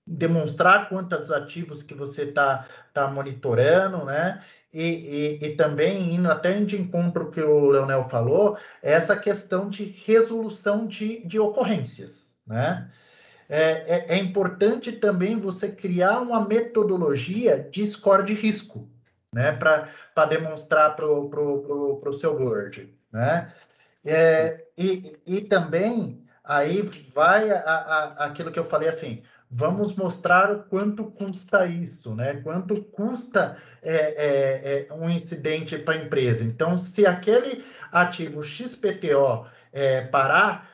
demonstrar 0.05 0.89
quantos 0.89 1.31
ativos 1.31 1.81
que 1.81 1.93
você 1.93 2.23
está 2.23 2.67
tá 2.93 3.07
monitorando, 3.07 4.03
né? 4.03 4.43
E, 4.73 5.39
e, 5.41 5.45
e, 5.45 5.55
também 5.55 6.13
indo 6.15 6.29
até 6.29 6.59
de 6.59 6.75
encontro 6.75 7.31
que 7.31 7.39
o 7.39 7.69
Leonel 7.69 8.03
falou, 8.09 8.57
essa 8.81 9.15
questão 9.15 9.69
de 9.69 9.85
resolução 10.05 10.87
de, 10.87 11.25
de 11.25 11.39
ocorrências, 11.39 12.35
né? 12.45 12.91
É, 13.49 14.13
é, 14.13 14.15
é 14.15 14.17
importante 14.17 14.91
também 14.91 15.39
você 15.39 15.69
criar 15.69 16.19
uma 16.19 16.45
metodologia 16.47 17.59
de 17.71 17.85
score 17.85 18.25
de 18.25 18.33
risco, 18.33 18.89
né? 19.33 19.51
Para 19.51 20.25
demonstrar 20.25 20.95
para 20.95 21.05
o 21.05 21.29
pro, 21.29 21.61
pro, 21.61 21.97
pro 21.97 22.13
seu 22.13 22.37
board, 22.37 22.93
né? 23.11 23.53
É, 24.05 24.65
e, 24.77 25.17
e 25.25 25.41
também 25.41 26.23
aí 26.43 26.81
vai 27.13 27.49
a, 27.51 27.57
a, 27.57 28.25
aquilo 28.25 28.51
que 28.51 28.59
eu 28.59 28.65
falei 28.65 28.89
assim, 28.89 29.23
vamos 29.49 29.95
mostrar 29.95 30.51
o 30.51 30.63
quanto 30.63 31.05
custa 31.05 31.65
isso, 31.67 32.15
né? 32.15 32.41
Quanto 32.41 32.83
custa 32.83 33.57
é, 33.81 33.95
é, 33.95 34.87
é 34.89 34.93
um 34.93 35.09
incidente 35.09 35.77
para 35.77 35.93
a 35.93 36.03
empresa. 36.03 36.43
Então, 36.43 36.77
se 36.77 37.05
aquele 37.05 37.63
ativo 37.91 38.41
XPTO 38.41 39.45
é, 39.71 40.01
parar, 40.01 40.69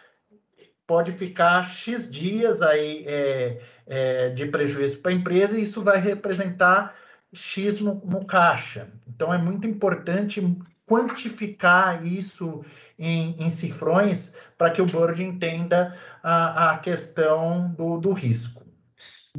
pode 0.89 1.11
ficar 1.11 1.69
X 1.69 2.09
dias 2.09 2.63
aí 2.63 3.03
é, 3.05 3.61
é, 3.85 4.29
de 4.29 4.47
prejuízo 4.47 4.97
para 4.97 5.11
a 5.11 5.13
empresa 5.13 5.55
e 5.55 5.61
isso 5.61 5.83
vai 5.83 5.99
representar 5.99 6.95
X 7.31 7.79
no, 7.79 8.01
no 8.03 8.25
caixa. 8.25 8.87
Então, 9.07 9.31
é 9.31 9.37
muito 9.37 9.67
importante 9.67 10.41
quantificar 10.87 12.03
isso 12.03 12.65
em, 12.97 13.35
em 13.37 13.51
cifrões 13.51 14.31
para 14.57 14.71
que 14.71 14.81
o 14.81 14.87
board 14.87 15.23
entenda 15.23 15.95
a, 16.23 16.71
a 16.71 16.77
questão 16.79 17.71
do, 17.77 17.99
do 17.99 18.11
risco. 18.11 18.65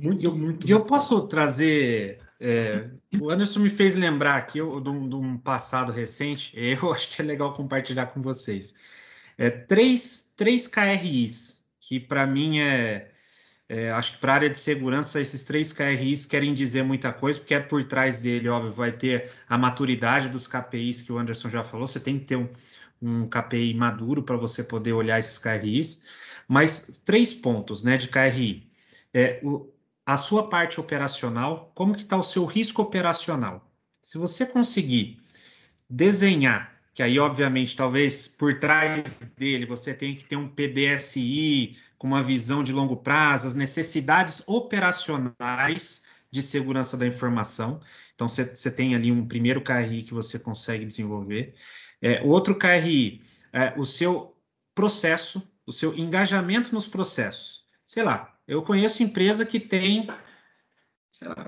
Muito, 0.01 0.25
eu, 0.25 0.37
muito. 0.37 0.69
E 0.69 0.71
eu 0.71 0.85
posso 0.85 1.27
trazer. 1.27 2.21
É, 2.39 2.89
o 3.21 3.29
Anderson 3.29 3.59
me 3.59 3.69
fez 3.69 3.97
lembrar 3.97 4.37
aqui 4.37 4.61
de 4.61 4.89
um, 4.89 5.09
de 5.09 5.17
um, 5.17 5.37
passado 5.37 5.91
recente, 5.91 6.53
eu 6.55 6.93
acho 6.93 7.09
que 7.09 7.21
é 7.21 7.25
legal 7.25 7.53
compartilhar 7.53 8.07
com 8.07 8.21
vocês. 8.21 8.73
É, 9.41 9.49
três, 9.49 10.35
três 10.37 10.69
KRIs, 10.69 11.67
que 11.81 11.99
para 11.99 12.27
mim 12.27 12.61
é, 12.61 13.11
é, 13.71 13.91
Acho 13.93 14.13
que 14.13 14.19
para 14.19 14.33
a 14.33 14.35
área 14.35 14.51
de 14.51 14.59
segurança, 14.59 15.19
esses 15.19 15.45
três 15.45 15.73
KRIs 15.73 16.27
querem 16.27 16.53
dizer 16.53 16.83
muita 16.83 17.11
coisa, 17.11 17.39
porque 17.39 17.55
é 17.55 17.61
por 17.61 17.83
trás 17.85 18.19
dele, 18.21 18.51
óbvio, 18.51 18.71
vai 18.71 18.93
ter 18.93 19.31
a 19.49 19.57
maturidade 19.57 20.29
dos 20.29 20.47
KPIs 20.47 21.01
que 21.01 21.11
o 21.11 21.19
Anderson 21.19 21.49
já 21.49 21.65
falou. 21.65 21.87
Você 21.89 21.99
tem 21.99 22.19
que 22.19 22.27
ter 22.27 22.37
um, 22.37 22.49
um 23.01 23.29
KPI 23.29 23.73
maduro 23.73 24.23
para 24.23 24.37
você 24.37 24.63
poder 24.63 24.93
olhar 24.93 25.19
esses 25.19 25.39
KRIs. 25.39 26.05
Mas 26.47 27.03
três 27.07 27.33
pontos 27.33 27.83
né, 27.83 27.97
de 27.97 28.09
KRI. 28.09 28.71
É, 29.15 29.41
o, 29.43 29.73
a 30.05 30.19
sua 30.19 30.51
parte 30.51 30.79
operacional, 30.79 31.73
como 31.75 31.95
que 31.95 32.03
está 32.03 32.17
o 32.17 32.23
seu 32.23 32.45
risco 32.45 32.83
operacional. 32.83 33.73
Se 34.03 34.19
você 34.19 34.45
conseguir 34.45 35.19
desenhar, 35.89 36.80
que 37.01 37.05
aí 37.05 37.19
obviamente 37.19 37.75
talvez 37.75 38.29
por 38.29 38.59
trás 38.59 39.33
dele 39.35 39.65
você 39.65 39.95
tem 39.95 40.15
que 40.15 40.23
ter 40.23 40.37
um 40.37 40.47
PDSI 40.47 41.79
com 41.97 42.07
uma 42.07 42.23
visão 42.23 42.63
de 42.63 42.75
longo 42.75 42.95
prazo, 42.95 43.47
as 43.47 43.55
necessidades 43.55 44.43
operacionais 44.47 46.05
de 46.31 46.43
segurança 46.43 46.99
da 46.99 47.07
informação. 47.07 47.81
Então 48.15 48.29
você, 48.29 48.71
tem 48.71 48.95
ali 48.95 49.11
um 49.11 49.27
primeiro 49.27 49.63
KRI 49.63 50.03
que 50.03 50.13
você 50.13 50.39
consegue 50.39 50.85
desenvolver. 50.85 51.55
É, 52.03 52.21
outro 52.21 52.55
KRI, 52.55 53.23
é, 53.51 53.73
o 53.79 53.87
seu 53.87 54.37
processo, 54.75 55.43
o 55.65 55.73
seu 55.73 55.97
engajamento 55.97 56.71
nos 56.75 56.87
processos. 56.87 57.65
Sei 57.87 58.03
lá, 58.03 58.39
eu 58.47 58.63
conheço 58.63 59.03
empresa 59.03 59.47
que 59.47 59.59
tem, 59.59 60.07
lá, 60.07 61.47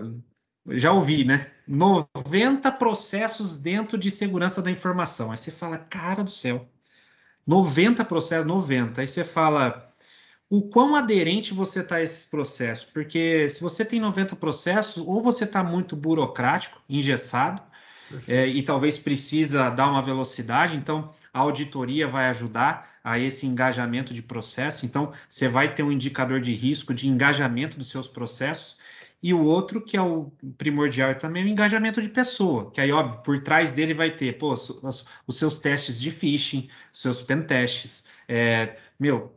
já 0.70 0.92
ouvi, 0.92 1.24
né? 1.24 1.50
90 1.66 2.70
processos 2.72 3.58
dentro 3.58 3.98
de 3.98 4.10
segurança 4.10 4.62
da 4.62 4.70
informação. 4.70 5.30
Aí 5.30 5.38
você 5.38 5.50
fala, 5.50 5.78
cara 5.78 6.22
do 6.22 6.30
céu, 6.30 6.68
90 7.46 8.04
processos, 8.04 8.46
90. 8.46 9.00
Aí 9.00 9.08
você 9.08 9.24
fala, 9.24 9.92
o 10.48 10.62
quão 10.62 10.94
aderente 10.94 11.54
você 11.54 11.80
está 11.80 11.96
a 11.96 12.02
esse 12.02 12.28
processo? 12.30 12.88
Porque 12.92 13.48
se 13.48 13.60
você 13.60 13.84
tem 13.84 14.00
90 14.00 14.36
processos, 14.36 15.02
ou 15.06 15.20
você 15.20 15.44
está 15.44 15.62
muito 15.64 15.96
burocrático, 15.96 16.80
engessado, 16.88 17.62
é, 18.28 18.46
e 18.46 18.62
talvez 18.62 18.98
precisa 18.98 19.70
dar 19.70 19.88
uma 19.88 20.02
velocidade, 20.02 20.76
então 20.76 21.10
a 21.32 21.40
auditoria 21.40 22.06
vai 22.06 22.28
ajudar 22.28 22.90
a 23.02 23.18
esse 23.18 23.46
engajamento 23.46 24.12
de 24.12 24.22
processo. 24.22 24.84
Então, 24.84 25.12
você 25.28 25.48
vai 25.48 25.74
ter 25.74 25.82
um 25.82 25.90
indicador 25.90 26.40
de 26.40 26.52
risco 26.52 26.92
de 26.92 27.08
engajamento 27.08 27.78
dos 27.78 27.88
seus 27.88 28.06
processos. 28.06 28.76
E 29.22 29.32
o 29.32 29.44
outro, 29.44 29.80
que 29.80 29.96
é 29.96 30.02
o 30.02 30.32
primordial 30.58 31.14
também, 31.14 31.42
é 31.44 31.46
o 31.46 31.48
engajamento 31.48 32.02
de 32.02 32.08
pessoa, 32.08 32.70
que 32.70 32.80
aí, 32.80 32.90
óbvio, 32.90 33.20
por 33.22 33.40
trás 33.42 33.72
dele 33.72 33.94
vai 33.94 34.10
ter 34.10 34.36
pô, 34.38 34.52
os, 34.52 35.06
os 35.26 35.36
seus 35.38 35.58
testes 35.58 36.00
de 36.00 36.10
phishing, 36.10 36.68
seus 36.92 37.22
pen 37.22 37.42
testes, 37.42 38.08
é, 38.28 38.76
meu, 38.98 39.32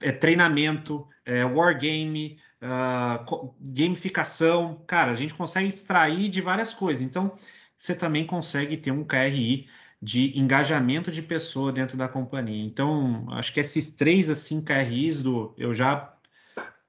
é 0.00 0.12
treinamento, 0.12 1.06
é 1.24 1.44
wargame, 1.44 2.38
uh, 2.62 3.54
gamificação, 3.60 4.82
cara, 4.86 5.10
a 5.10 5.14
gente 5.14 5.34
consegue 5.34 5.68
extrair 5.68 6.28
de 6.28 6.40
várias 6.40 6.72
coisas. 6.72 7.02
Então, 7.02 7.32
você 7.76 7.94
também 7.94 8.26
consegue 8.26 8.76
ter 8.76 8.90
um 8.90 9.04
KRI 9.04 9.68
de 10.00 10.38
engajamento 10.38 11.10
de 11.10 11.22
pessoa 11.22 11.72
dentro 11.72 11.96
da 11.96 12.08
companhia. 12.08 12.64
Então, 12.64 13.26
acho 13.32 13.52
que 13.52 13.60
esses 13.60 13.90
três 13.90 14.30
assim 14.30 14.62
KRIs 14.62 15.22
do 15.22 15.54
eu 15.56 15.74
já 15.74 16.15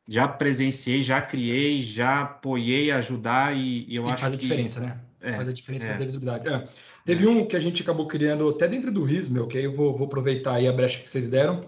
já 0.08 0.28
presenciei, 0.28 1.04
já 1.04 1.22
criei, 1.22 1.84
já 1.84 2.22
apoiei 2.22 2.92
ajudar 2.92 3.56
e, 3.56 3.86
e 3.88 3.96
eu 3.96 4.06
e 4.06 4.10
acho 4.10 4.22
faz 4.22 4.32
que 4.34 4.40
a 4.40 4.42
diferença, 4.42 4.80
né? 4.80 5.00
É, 5.22 5.34
faz 5.34 5.48
a 5.48 5.52
diferença 5.52 5.88
é, 5.88 5.98
visibilidade. 5.98 6.48
É. 6.48 6.64
Teve 7.04 7.26
é. 7.26 7.30
um 7.30 7.46
que 7.46 7.56
a 7.56 7.60
gente 7.60 7.82
acabou 7.82 8.08
criando 8.08 8.48
até 8.48 8.68
dentro 8.68 8.92
do 8.92 9.04
RISMEL, 9.04 9.48
que 9.48 9.58
aí 9.58 9.66
eu 9.66 9.74
vou, 9.74 9.96
vou 9.96 10.08
aproveitar 10.08 10.54
aí 10.54 10.68
a 10.68 10.72
brecha 10.72 11.00
que 11.00 11.10
vocês 11.10 11.30
deram, 11.30 11.62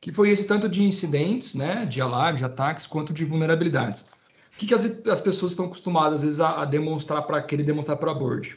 que 0.00 0.12
foi 0.12 0.28
esse 0.28 0.46
tanto 0.46 0.68
de 0.68 0.82
incidentes, 0.82 1.54
né, 1.54 1.86
de 1.86 2.00
alarme, 2.00 2.38
de 2.38 2.44
ataques, 2.44 2.86
quanto 2.86 3.12
de 3.12 3.24
vulnerabilidades. 3.24 4.10
O 4.54 4.58
que, 4.58 4.66
que 4.66 4.74
as, 4.74 5.06
as 5.06 5.20
pessoas 5.20 5.52
estão 5.52 5.66
acostumadas, 5.66 6.16
às 6.16 6.22
vezes, 6.22 6.40
a, 6.40 6.62
a 6.62 6.64
demonstrar 6.64 7.22
para 7.22 7.40
querer 7.42 7.62
demonstrar 7.62 7.96
para 7.96 8.10
a 8.10 8.14
board? 8.14 8.56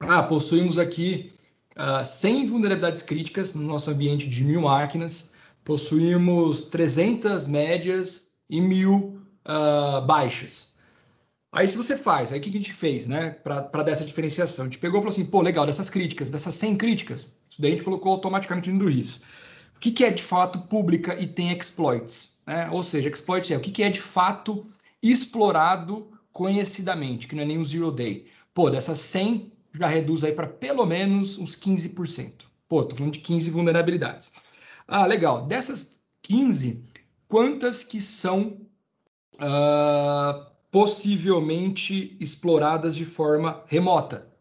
Ah, 0.00 0.22
possuímos 0.22 0.78
aqui 0.78 1.32
uh, 1.76 2.00
ah, 2.00 2.04
100 2.04 2.46
vulnerabilidades 2.46 3.02
críticas 3.02 3.54
no 3.54 3.62
nosso 3.62 3.90
ambiente 3.90 4.28
de 4.28 4.44
mil 4.44 4.62
máquinas, 4.62 5.32
possuímos 5.64 6.62
300 6.70 7.46
médias 7.48 8.25
e 8.48 8.60
mil 8.60 9.20
uh, 9.46 10.04
baixas. 10.06 10.76
Aí 11.52 11.66
se 11.68 11.76
você 11.76 11.96
faz, 11.96 12.32
aí 12.32 12.38
o 12.38 12.42
que 12.42 12.50
a 12.50 12.52
gente 12.52 12.72
fez, 12.72 13.06
né, 13.06 13.30
para 13.30 13.82
dessa 13.82 14.04
diferenciação? 14.04 14.64
A 14.64 14.68
gente 14.68 14.78
pegou 14.78 14.98
e 14.98 15.02
falou 15.02 15.12
assim, 15.12 15.24
pô, 15.24 15.40
legal, 15.40 15.64
dessas 15.64 15.88
críticas, 15.88 16.30
dessas 16.30 16.54
100 16.54 16.76
críticas, 16.76 17.34
isso 17.48 17.60
daí 17.60 17.72
a 17.72 17.76
gente 17.76 17.84
colocou 17.84 18.12
automaticamente 18.12 18.70
no 18.70 18.86
RIS. 18.86 19.22
O 19.76 19.80
que, 19.80 19.90
que 19.90 20.04
é 20.04 20.10
de 20.10 20.22
fato 20.22 20.60
pública 20.60 21.18
e 21.18 21.26
tem 21.26 21.50
exploits? 21.52 22.42
Né? 22.46 22.68
Ou 22.70 22.82
seja, 22.82 23.08
exploits 23.08 23.50
é 23.50 23.56
o 23.56 23.60
que, 23.60 23.70
que 23.70 23.82
é 23.82 23.88
de 23.88 24.00
fato 24.00 24.66
explorado 25.02 26.10
conhecidamente, 26.32 27.26
que 27.26 27.34
não 27.34 27.42
é 27.42 27.46
nem 27.46 27.58
um 27.58 27.64
zero 27.64 27.90
day. 27.90 28.26
Pô, 28.52 28.68
dessas 28.68 28.98
100 28.98 29.52
já 29.78 29.86
reduz 29.86 30.24
aí 30.24 30.32
para 30.32 30.46
pelo 30.46 30.84
menos 30.84 31.38
uns 31.38 31.56
15%. 31.56 32.44
Pô, 32.68 32.84
tô 32.84 32.96
falando 32.96 33.12
de 33.12 33.20
15 33.20 33.50
vulnerabilidades. 33.50 34.32
Ah, 34.88 35.06
legal. 35.06 35.46
Dessas 35.46 36.00
15, 36.22 36.84
quantas 37.28 37.82
que 37.84 38.00
são 38.00 38.60
uh, 39.34 40.46
possivelmente 40.70 42.16
exploradas 42.20 42.96
de 42.96 43.04
forma 43.04 43.62
remota? 43.66 44.32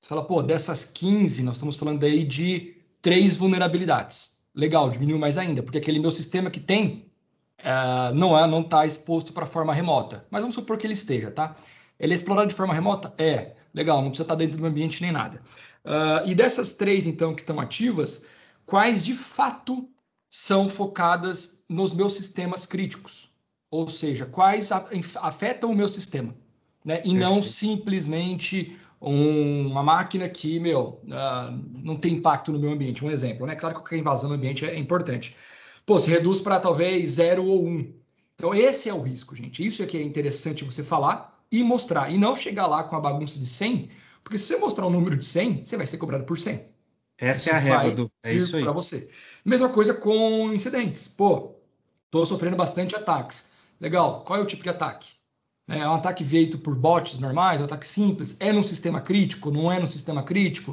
Você 0.00 0.08
fala, 0.08 0.26
pô, 0.26 0.42
dessas 0.42 0.84
15, 0.84 1.42
nós 1.42 1.54
estamos 1.54 1.76
falando 1.76 2.04
aí 2.04 2.24
de 2.24 2.76
três 3.00 3.36
vulnerabilidades. 3.36 4.44
Legal, 4.54 4.90
diminuiu 4.90 5.18
mais 5.18 5.38
ainda, 5.38 5.62
porque 5.62 5.78
aquele 5.78 5.98
meu 5.98 6.10
sistema 6.10 6.50
que 6.50 6.60
tem 6.60 7.10
uh, 7.60 8.14
não 8.14 8.38
é, 8.38 8.46
não 8.46 8.60
está 8.60 8.86
exposto 8.86 9.32
para 9.32 9.46
forma 9.46 9.72
remota. 9.72 10.26
Mas 10.30 10.42
vamos 10.42 10.54
supor 10.54 10.78
que 10.78 10.86
ele 10.86 10.92
esteja, 10.92 11.30
tá? 11.30 11.56
Ele 11.98 12.12
é 12.12 12.16
explorado 12.16 12.48
de 12.48 12.54
forma 12.54 12.74
remota? 12.74 13.14
É. 13.18 13.54
Legal, 13.72 14.00
não 14.00 14.10
precisa 14.10 14.24
estar 14.24 14.34
dentro 14.36 14.58
do 14.58 14.66
ambiente 14.66 15.02
nem 15.02 15.10
nada. 15.10 15.42
Uh, 15.84 16.28
e 16.28 16.34
dessas 16.34 16.74
três, 16.74 17.06
então, 17.06 17.34
que 17.34 17.42
estão 17.42 17.58
ativas, 17.58 18.26
quais 18.64 19.04
de 19.04 19.14
fato 19.14 19.88
são 20.36 20.68
focadas 20.68 21.64
nos 21.68 21.94
meus 21.94 22.14
sistemas 22.14 22.66
críticos? 22.66 23.28
Ou 23.70 23.88
seja, 23.88 24.26
quais 24.26 24.72
afetam 25.22 25.70
o 25.70 25.76
meu 25.76 25.88
sistema? 25.88 26.34
Né? 26.84 27.00
E 27.04 27.14
não 27.14 27.40
simplesmente 27.40 28.76
um, 29.00 29.68
uma 29.68 29.84
máquina 29.84 30.28
que, 30.28 30.58
meu, 30.58 31.00
uh, 31.04 31.56
não 31.84 31.94
tem 31.94 32.14
impacto 32.14 32.50
no 32.50 32.58
meu 32.58 32.72
ambiente. 32.72 33.04
Um 33.04 33.12
exemplo, 33.12 33.46
né? 33.46 33.54
Claro 33.54 33.76
que 33.76 33.80
qualquer 33.80 33.96
invasão 33.96 34.28
no 34.28 34.34
ambiente 34.34 34.66
é 34.66 34.76
importante. 34.76 35.36
Pô, 35.86 36.00
se 36.00 36.10
reduz 36.10 36.40
para 36.40 36.58
talvez 36.58 37.12
zero 37.12 37.46
ou 37.46 37.68
um. 37.68 37.94
Então, 38.34 38.52
esse 38.52 38.88
é 38.88 38.94
o 38.94 39.02
risco, 39.02 39.36
gente. 39.36 39.64
Isso 39.64 39.84
é 39.84 39.86
que 39.86 39.96
é 39.96 40.02
interessante 40.02 40.64
você 40.64 40.82
falar 40.82 41.40
e 41.48 41.62
mostrar. 41.62 42.10
E 42.10 42.18
não 42.18 42.34
chegar 42.34 42.66
lá 42.66 42.82
com 42.82 42.96
a 42.96 43.00
bagunça 43.00 43.38
de 43.38 43.46
100, 43.46 43.88
porque 44.24 44.36
se 44.36 44.48
você 44.48 44.56
mostrar 44.56 44.84
um 44.84 44.90
número 44.90 45.16
de 45.16 45.24
100, 45.24 45.62
você 45.62 45.76
vai 45.76 45.86
ser 45.86 45.98
cobrado 45.98 46.24
por 46.24 46.40
100. 46.40 46.73
Essa 47.18 47.38
isso 47.38 47.50
é 47.50 47.52
a 47.52 47.58
regra 47.58 47.92
do. 47.92 48.12
É 48.22 48.32
isso 48.32 48.56
aí. 48.56 48.62
Para 48.62 48.72
você. 48.72 49.10
Mesma 49.44 49.68
coisa 49.68 49.94
com 49.94 50.52
incidentes. 50.52 51.08
Pô, 51.08 51.56
estou 52.06 52.26
sofrendo 52.26 52.56
bastante 52.56 52.94
ataques. 52.94 53.50
Legal. 53.80 54.24
Qual 54.24 54.38
é 54.38 54.42
o 54.42 54.46
tipo 54.46 54.62
de 54.62 54.68
ataque? 54.68 55.12
É 55.66 55.88
um 55.88 55.94
ataque 55.94 56.24
feito 56.24 56.58
por 56.58 56.74
bots 56.74 57.18
normais, 57.18 57.60
um 57.60 57.64
ataque 57.64 57.86
simples, 57.86 58.36
é 58.38 58.52
num 58.52 58.62
sistema 58.62 59.00
crítico, 59.00 59.50
não 59.50 59.72
é 59.72 59.80
num 59.80 59.86
sistema 59.86 60.22
crítico, 60.22 60.72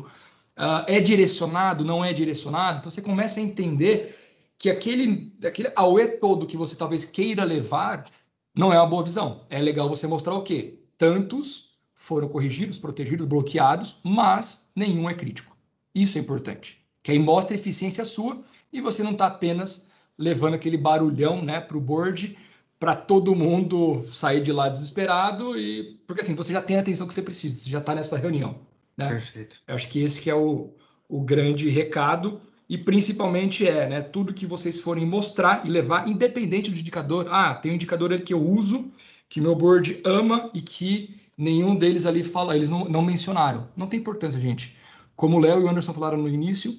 uh, 0.58 0.84
é 0.86 1.00
direcionado, 1.00 1.86
não 1.86 2.04
é 2.04 2.12
direcionado. 2.12 2.80
Então 2.80 2.92
você 2.92 3.02
começa 3.02 3.39
a 3.39 3.44
entender 3.44 4.16
que 4.58 4.70
aquele, 4.70 5.34
aquele 5.46 5.72
AUE 5.76 6.08
todo 6.20 6.46
que 6.46 6.58
você 6.58 6.76
talvez 6.76 7.06
queira 7.06 7.46
levar 7.46 8.06
não 8.54 8.74
é 8.74 8.78
uma 8.78 8.86
boa 8.86 9.04
visão. 9.04 9.46
É 9.50 9.60
legal 9.60 9.88
você 9.88 10.06
mostrar 10.08 10.36
o 10.36 10.44
quê? 10.44 10.84
Tantos 10.98 11.72
foram 11.94 12.28
corrigidos, 12.28 12.78
protegidos, 12.78 13.26
bloqueados, 13.26 14.00
mas 14.04 14.72
nenhum 14.76 15.10
é 15.10 15.14
crítico. 15.14 15.56
Isso 15.94 16.18
é 16.18 16.22
importante. 16.22 16.80
Que 17.04 17.12
aí 17.12 17.20
mostra 17.20 17.56
a 17.56 17.60
eficiência 17.60 18.06
sua 18.06 18.44
e 18.72 18.80
você 18.82 19.04
não 19.04 19.12
está 19.12 19.28
apenas 19.28 19.89
levando 20.18 20.54
aquele 20.54 20.78
barulhão 20.78 21.42
né, 21.42 21.60
para 21.60 21.78
o 21.78 21.82
board 21.82 22.38
para 22.80 22.96
todo 22.96 23.36
mundo 23.36 24.04
sair 24.12 24.42
de 24.42 24.52
lá 24.52 24.68
desesperado 24.68 25.58
e 25.58 26.00
porque 26.08 26.22
assim 26.22 26.34
você 26.34 26.52
já 26.52 26.62
tem 26.62 26.78
a 26.78 26.80
atenção 26.80 27.08
que 27.08 27.14
você 27.14 27.22
precisa, 27.22 27.64
você 27.64 27.70
já 27.70 27.78
está 27.78 27.94
nessa 27.94 28.18
reunião, 28.18 28.60
né? 28.98 29.08
Perfeito. 29.08 29.58
Eu 29.68 29.76
acho 29.76 29.88
que 29.88 30.02
esse 30.02 30.20
que 30.20 30.32
é 30.32 30.36
o, 30.36 30.74
o 31.08 31.22
grande 31.22 31.70
recado 31.70 32.42
e 32.68 32.78
principalmente 32.78 33.68
é, 33.68 33.88
né, 33.88 34.02
tudo 34.02 34.34
que 34.34 34.46
vocês 34.46 34.80
forem 34.80 35.06
mostrar 35.06 35.66
e 35.66 35.70
levar, 35.70 36.08
independente 36.08 36.72
do 36.72 36.80
indicador. 36.80 37.28
Ah, 37.30 37.54
tem 37.54 37.72
um 37.72 37.76
indicador 37.76 38.20
que 38.22 38.34
eu 38.34 38.42
uso, 38.42 38.92
que 39.28 39.42
meu 39.42 39.56
board 39.56 40.02
ama 40.06 40.50
e 40.54 40.62
que 40.62 41.20
nenhum 41.38 41.76
deles 41.76 42.06
ali 42.06 42.24
fala, 42.24 42.56
eles 42.56 42.70
não, 42.70 42.86
não 42.86 43.02
mencionaram. 43.02 43.68
Não 43.76 43.88
tem 43.88 44.00
importância, 44.00 44.39
gente. 44.39 44.78
Como 45.22 45.38
o 45.38 45.39
Léo 45.39 45.61
e 45.61 45.63
o 45.65 45.69
Anderson 45.69 45.93
falaram 45.93 46.17
no 46.17 46.28
início, 46.28 46.74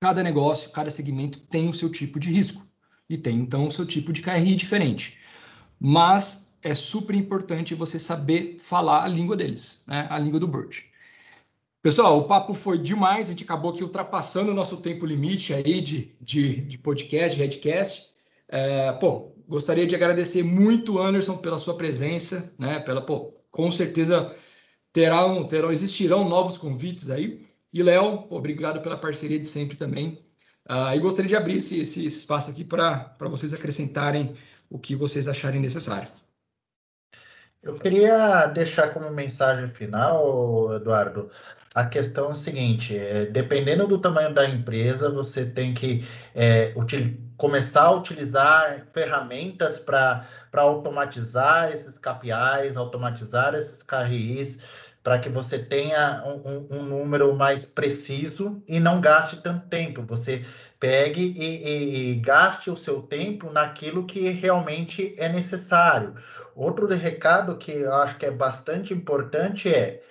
cada 0.00 0.22
negócio, 0.22 0.70
cada 0.70 0.88
segmento 0.88 1.40
tem 1.40 1.68
o 1.68 1.72
seu 1.72 1.90
tipo 1.90 2.20
de 2.20 2.30
risco 2.30 2.64
e 3.10 3.18
tem 3.18 3.40
então 3.40 3.66
o 3.66 3.72
seu 3.72 3.84
tipo 3.84 4.12
de 4.12 4.22
KRI 4.22 4.54
diferente. 4.54 5.18
Mas 5.80 6.56
é 6.62 6.76
super 6.76 7.16
importante 7.16 7.74
você 7.74 7.98
saber 7.98 8.56
falar 8.60 9.02
a 9.02 9.08
língua 9.08 9.34
deles, 9.34 9.82
né? 9.88 10.06
a 10.08 10.16
língua 10.16 10.38
do 10.38 10.46
Bird. 10.46 10.84
Pessoal, 11.82 12.16
o 12.16 12.28
papo 12.28 12.54
foi 12.54 12.78
demais, 12.78 13.26
a 13.26 13.30
gente 13.32 13.42
acabou 13.42 13.72
aqui 13.72 13.82
ultrapassando 13.82 14.52
o 14.52 14.54
nosso 14.54 14.80
tempo 14.80 15.04
limite 15.04 15.52
aí 15.52 15.80
de, 15.80 16.14
de, 16.20 16.60
de 16.60 16.78
podcast, 16.78 17.36
de 17.36 17.42
headcast. 17.42 18.10
É, 18.46 18.92
pô, 18.92 19.32
gostaria 19.48 19.88
de 19.88 19.96
agradecer 19.96 20.44
muito, 20.44 21.00
Anderson, 21.00 21.38
pela 21.38 21.58
sua 21.58 21.76
presença, 21.76 22.54
né? 22.56 22.78
Pela, 22.78 23.02
pô, 23.02 23.34
com 23.50 23.72
certeza 23.72 24.32
terão, 24.92 25.44
terão, 25.48 25.72
existirão 25.72 26.28
novos 26.28 26.56
convites 26.56 27.10
aí. 27.10 27.44
E 27.76 27.82
Léo, 27.82 28.26
obrigado 28.30 28.80
pela 28.80 28.96
parceria 28.96 29.38
de 29.38 29.46
sempre 29.46 29.76
também. 29.76 30.24
Uh, 30.66 30.94
e 30.94 30.98
gostaria 30.98 31.28
de 31.28 31.36
abrir 31.36 31.58
esse, 31.58 31.78
esse 31.78 32.06
espaço 32.06 32.50
aqui 32.50 32.64
para 32.64 33.14
vocês 33.20 33.52
acrescentarem 33.52 34.34
o 34.70 34.78
que 34.78 34.96
vocês 34.96 35.28
acharem 35.28 35.60
necessário. 35.60 36.08
Eu 37.62 37.78
queria 37.78 38.46
deixar 38.46 38.94
como 38.94 39.10
mensagem 39.10 39.68
final, 39.68 40.74
Eduardo, 40.74 41.30
a 41.74 41.84
questão 41.84 42.28
é 42.28 42.30
a 42.30 42.34
seguinte: 42.34 42.96
é, 42.96 43.26
dependendo 43.26 43.86
do 43.86 43.98
tamanho 43.98 44.32
da 44.32 44.48
empresa, 44.48 45.10
você 45.10 45.44
tem 45.44 45.74
que 45.74 46.02
é, 46.34 46.72
começar 47.36 47.82
a 47.82 47.92
utilizar 47.92 48.86
ferramentas 48.94 49.78
para 49.78 50.26
automatizar 50.54 51.70
esses 51.72 51.98
KPIs, 51.98 52.78
automatizar 52.78 53.54
esses 53.54 53.82
KRIs, 53.82 54.58
para 55.06 55.20
que 55.20 55.28
você 55.28 55.56
tenha 55.56 56.20
um, 56.26 56.50
um, 56.50 56.78
um, 56.78 56.82
número 56.82 57.32
mais 57.32 57.64
preciso 57.64 58.60
e 58.66 58.80
não 58.80 59.00
gaste 59.00 59.36
tanto 59.36 59.68
tempo. 59.68 60.02
Você 60.02 60.44
pegue 60.80 61.22
e, 61.22 61.44
e, 61.44 62.10
e, 62.10 62.14
gaste 62.16 62.70
o 62.70 62.76
seu 62.76 63.00
tempo 63.00 63.52
naquilo 63.52 64.04
que 64.04 64.28
realmente 64.30 65.14
é 65.16 65.28
necessário. 65.28 66.16
Outro 66.56 66.88
recado 66.88 67.56
que 67.56 67.70
eu 67.70 67.94
acho 67.94 68.18
que 68.18 68.26
é 68.26 68.32
bastante 68.32 68.92
importante 68.92 69.72
é: 69.72 70.02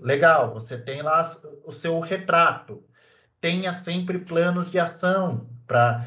legal, 0.00 0.52
você 0.52 0.76
tem 0.76 1.02
lá 1.02 1.22
o 1.64 1.70
seu 1.70 2.00
retrato, 2.00 2.82
tenha 3.40 3.72
sempre 3.72 4.18
planos 4.18 4.68
de 4.68 4.80
ação 4.80 5.48
para 5.68 6.04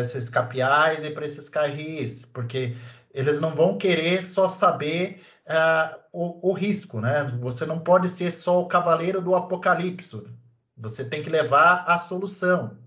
esses 0.00 0.30
KPIs 0.30 1.04
e 1.04 1.10
para 1.10 1.26
esses 1.26 1.50
KRIs, 1.50 2.24
porque 2.24 2.74
eles 3.12 3.38
não 3.38 3.50
vão 3.50 3.76
querer 3.76 4.24
só 4.24 4.48
saber 4.48 5.20
uh, 5.50 5.98
o, 6.12 6.50
o, 6.50 6.52
risco, 6.52 7.00
né? 7.00 7.24
Você 7.40 7.66
não 7.66 7.80
pode 7.80 8.08
ser 8.08 8.32
só 8.32 8.60
o 8.62 8.68
cavaleiro 8.68 9.20
do 9.20 9.34
apocalipse. 9.34 10.22
Você 10.76 11.04
tem 11.04 11.22
que 11.22 11.28
levar 11.28 11.84
a 11.86 11.98
solução. 11.98 12.78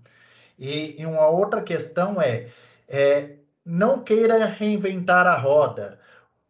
E, 0.58 1.00
e 1.00 1.06
uma 1.06 1.28
outra 1.28 1.62
questão 1.62 2.20
é, 2.20 2.48
é 2.88 3.36
não 3.64 4.02
queira 4.02 4.46
reinventar 4.46 5.26
a 5.26 5.36
roda. 5.36 6.00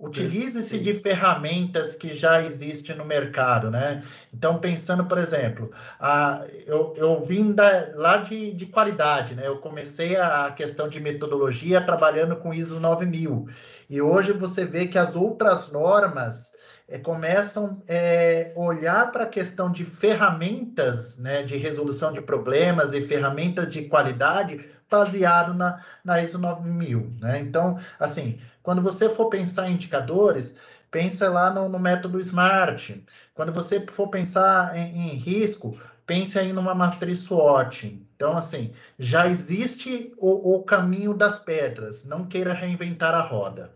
Utilize-se 0.05 0.79
de 0.79 0.95
ferramentas 0.95 1.95
que 1.95 2.15
já 2.15 2.43
existem 2.43 2.95
no 2.95 3.05
mercado, 3.05 3.71
né? 3.71 4.03
Então, 4.33 4.59
pensando, 4.59 5.07
por 5.07 5.17
exemplo, 5.17 5.71
a, 5.99 6.45
eu, 6.67 6.93
eu 6.97 7.21
vim 7.23 7.53
da, 7.53 7.91
lá 7.95 8.19
de, 8.19 8.53
de 8.53 8.67
qualidade, 8.67 9.35
né? 9.35 9.47
Eu 9.47 9.59
comecei 9.59 10.17
a 10.17 10.53
questão 10.53 10.89
de 10.89 11.01
metodologia 11.01 11.81
trabalhando 11.81 12.37
com 12.37 12.53
ISO 12.53 12.79
9000. 12.79 13.49
E 13.89 14.03
hoje 14.03 14.33
você 14.33 14.67
vê 14.67 14.87
que 14.87 14.99
as 14.99 15.17
outras 15.17 15.73
normas 15.73 16.53
é, 16.87 16.99
começam 16.99 17.83
a 17.89 17.93
é, 17.93 18.53
olhar 18.55 19.11
para 19.11 19.25
a 19.25 19.29
questão 19.29 19.73
de 19.73 19.85
ferramentas 19.85 21.17
né, 21.17 21.43
de 21.43 21.57
resolução 21.57 22.13
de 22.13 22.21
problemas 22.21 22.93
e 22.93 23.01
ferramentas 23.01 23.73
de 23.73 23.83
qualidade 23.83 24.74
baseado 24.95 25.53
na, 25.53 25.83
na 26.05 26.23
ISO 26.23 26.39
9000. 26.39 27.13
Né? 27.21 27.41
Então, 27.41 27.79
assim, 27.99 28.39
quando 28.63 28.81
você 28.81 29.09
for 29.09 29.29
pensar 29.29 29.69
em 29.69 29.75
indicadores, 29.75 30.55
pensa 30.91 31.29
lá 31.29 31.53
no, 31.53 31.69
no 31.69 31.79
método 31.79 32.21
SMART. 32.21 32.91
Quando 33.35 33.53
você 33.53 33.85
for 33.87 34.09
pensar 34.09 34.77
em, 34.77 35.11
em 35.11 35.17
risco, 35.17 35.77
pense 36.07 36.39
aí 36.39 36.53
numa 36.53 36.75
matriz 36.75 37.19
SWOT. 37.21 38.01
Então, 38.15 38.37
assim, 38.37 38.73
já 38.99 39.27
existe 39.27 40.13
o, 40.17 40.55
o 40.55 40.63
caminho 40.63 41.13
das 41.13 41.39
pedras. 41.39 42.05
Não 42.05 42.27
queira 42.27 42.53
reinventar 42.53 43.15
a 43.15 43.23
roda. 43.23 43.73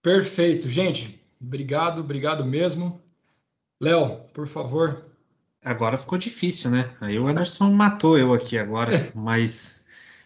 Perfeito, 0.00 0.68
gente. 0.68 1.20
Obrigado, 1.40 2.00
obrigado 2.00 2.44
mesmo. 2.44 3.02
Léo, 3.82 4.20
por 4.32 4.46
favor. 4.46 5.03
Agora 5.64 5.96
ficou 5.96 6.18
difícil, 6.18 6.70
né? 6.70 6.94
Aí 7.00 7.18
o 7.18 7.26
Anderson 7.26 7.70
matou 7.72 8.18
eu 8.18 8.34
aqui 8.34 8.58
agora, 8.58 8.92
mas 9.14 9.84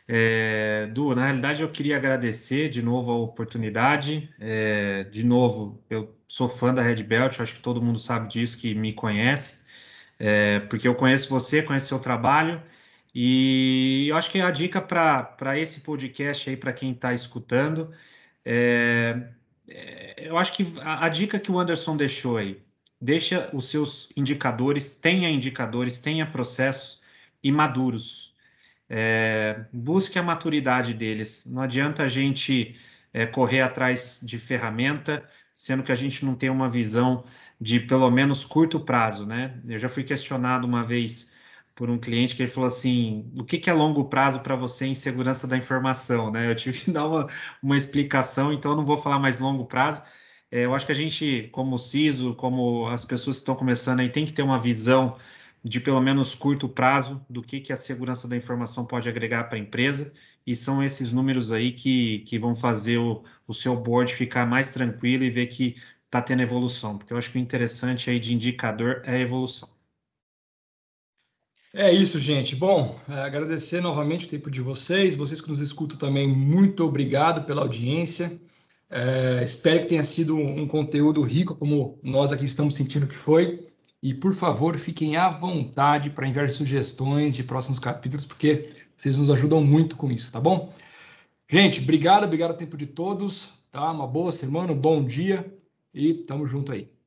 é, 0.09 0.86
du, 0.86 1.14
na 1.14 1.26
realidade, 1.26 1.62
eu 1.62 1.70
queria 1.70 1.97
agradecer 1.97 2.70
de 2.70 2.82
novo 2.82 3.12
a 3.12 3.16
oportunidade. 3.18 4.28
É, 4.41 5.05
de 5.05 5.22
novo, 5.22 5.82
eu 5.91 6.16
sou 6.26 6.49
fã 6.49 6.72
da 6.72 6.82
Red 6.82 7.03
Belt, 7.03 7.41
acho 7.41 7.55
que 7.57 7.61
todo 7.61 7.82
mundo 7.82 7.99
sabe 7.99 8.28
disso, 8.28 8.59
que 8.59 8.74
me 8.74 8.93
conhece, 8.93 9.59
é, 10.18 10.61
porque 10.61 10.89
eu 10.89 10.95
conheço 10.95 11.28
você, 11.28 11.62
conheço 11.62 11.89
seu 11.89 11.99
trabalho, 12.01 12.62
e 13.14 14.07
eu 14.09 14.16
acho 14.16 14.30
que 14.30 14.41
a 14.41 14.51
dica 14.51 14.80
para 14.80 15.59
esse 15.59 15.80
podcast 15.82 16.51
aí, 16.51 16.57
para 16.57 16.72
quem 16.72 16.93
está 16.93 17.14
escutando, 17.14 17.93
é, 18.45 19.28
é, 19.68 20.28
eu 20.28 20.39
acho 20.39 20.55
que 20.55 20.66
a, 20.80 21.07
a 21.07 21.09
dica 21.09 21.39
que 21.41 21.51
o 21.53 21.59
Anderson 21.59 21.97
deixou 21.97 22.36
aí, 22.39 22.62
deixa 23.01 23.51
os 23.55 23.68
seus 23.70 24.11
indicadores, 24.16 24.94
tenha 24.96 25.30
indicadores, 25.30 25.99
tenha 26.01 26.26
processos 26.26 27.03
imaduros 27.42 28.28
é, 28.88 29.66
busque 29.72 30.18
a 30.18 30.22
maturidade 30.22 30.94
deles. 30.94 31.46
Não 31.46 31.62
adianta 31.62 32.05
a 32.05 32.09
gente 32.09 32.76
é, 33.12 33.26
correr 33.26 33.61
atrás 33.61 34.20
de 34.22 34.38
ferramenta, 34.38 35.28
sendo 35.55 35.82
que 35.82 35.92
a 35.92 35.94
gente 35.94 36.24
não 36.24 36.34
tem 36.34 36.49
uma 36.51 36.68
visão 36.68 37.24
de 37.61 37.80
pelo 37.80 38.11
menos 38.11 38.44
curto 38.44 38.80
prazo, 38.80 39.26
né? 39.26 39.61
Eu 39.68 39.78
já 39.78 39.88
fui 39.88 40.05
questionado 40.05 40.66
uma 40.66 40.84
vez 40.84 41.34
por 41.74 41.90
um 41.90 41.99
cliente 41.99 42.34
que 42.36 42.42
ele 42.42 42.51
falou 42.51 42.68
assim: 42.68 43.30
o 43.38 43.44
que, 43.44 43.59
que 43.59 43.68
é 43.70 43.72
longo 43.72 44.05
prazo 44.09 44.40
para 44.40 44.57
você 44.57 44.86
em 44.86 44.94
segurança 44.94 45.46
da 45.46 45.57
informação? 45.57 46.30
Né? 46.30 46.51
Eu 46.51 46.55
tive 46.57 46.78
que 46.78 46.90
dar 46.92 47.07
uma, 47.07 47.26
uma 47.62 47.76
explicação, 47.76 48.53
então 48.53 48.72
eu 48.72 48.76
não 48.76 48.84
vou 48.84 48.96
falar 48.96 49.18
mais 49.18 49.38
longo 49.40 49.66
prazo. 49.66 50.03
É, 50.51 50.64
eu 50.64 50.74
acho 50.74 50.86
que 50.86 50.92
a 50.92 50.94
gente, 50.94 51.49
como 51.53 51.78
CISO, 51.78 52.34
como 52.34 52.86
as 52.88 53.05
pessoas 53.05 53.36
que 53.36 53.42
estão 53.42 53.55
começando 53.55 54.01
aí, 54.01 54.09
tem 54.11 54.24
que 54.24 54.32
ter 54.32 54.42
uma 54.42 54.59
visão 54.59 55.18
de 55.62 55.80
pelo 55.80 56.01
menos 56.01 56.34
curto 56.34 56.68
prazo 56.68 57.24
do 57.28 57.42
que, 57.42 57.61
que 57.61 57.72
a 57.72 57.76
segurança 57.76 58.26
da 58.28 58.36
informação 58.36 58.86
pode 58.86 59.09
agregar 59.09 59.44
para 59.44 59.57
a 59.59 59.61
empresa, 59.61 60.12
e 60.46 60.57
são 60.57 60.82
esses 60.82 61.12
números 61.12 61.53
aí 61.53 61.72
que, 61.72 62.20
que 62.20 62.38
vão 62.38 62.55
fazer 62.55 62.99
o, 62.99 63.22
o 63.46 63.53
seu 63.53 63.76
board 63.76 64.14
ficar 64.14 64.46
mais 64.46 64.70
tranquilo 64.72 65.24
e 65.24 65.30
ver 65.30 65.49
que 65.49 65.76
está 66.07 66.22
tendo 66.22 66.42
evolução, 66.42 66.96
porque 66.96 67.12
eu 67.12 67.18
acho 67.18 67.30
que 67.30 67.38
o 67.38 67.40
interessante 67.40 68.09
aí 68.09 68.18
de 68.18 68.34
indicador 68.34 69.03
é 69.05 69.16
a 69.16 69.20
evolução. 69.20 69.68
É 71.74 71.92
isso, 71.92 72.18
gente. 72.18 72.57
Bom, 72.57 72.99
é, 73.09 73.20
agradecer 73.20 73.82
novamente 73.82 74.24
o 74.26 74.28
tempo 74.28 74.51
de 74.51 74.61
vocês, 74.62 75.14
vocês 75.16 75.40
que 75.40 75.49
nos 75.49 75.61
escutam 75.61 75.99
também, 75.99 76.26
muito 76.26 76.82
obrigado 76.84 77.44
pela 77.44 77.61
audiência. 77.61 78.40
É, 78.91 79.43
espero 79.43 79.80
que 79.80 79.86
tenha 79.86 80.03
sido 80.03 80.36
um 80.36 80.66
conteúdo 80.66 81.22
rico, 81.22 81.55
como 81.55 81.99
nós 82.03 82.32
aqui 82.32 82.45
estamos 82.45 82.74
sentindo 82.74 83.07
que 83.07 83.14
foi. 83.14 83.68
E, 84.03 84.14
por 84.14 84.34
favor, 84.34 84.78
fiquem 84.78 85.16
à 85.16 85.28
vontade 85.28 86.11
para 86.11 86.26
enviar 86.26 86.49
sugestões 86.51 87.34
de 87.34 87.43
próximos 87.43 87.78
capítulos, 87.78 88.24
porque 88.24 88.70
vocês 88.97 89.18
nos 89.18 89.30
ajudam 89.30 89.62
muito 89.62 89.97
com 89.97 90.11
isso, 90.11 90.30
tá 90.32 90.41
bom? 90.41 90.72
Gente, 91.51 91.80
obrigado, 91.80 92.24
obrigado 92.24 92.53
ao 92.53 92.57
tempo 92.57 92.76
de 92.76 92.86
todos, 92.86 93.55
tá? 93.70 93.91
Uma 93.91 94.07
boa 94.07 94.30
semana, 94.32 94.72
um 94.72 94.78
bom 94.78 95.05
dia 95.05 95.53
e 95.93 96.14
tamo 96.14 96.47
junto 96.47 96.72
aí. 96.72 96.97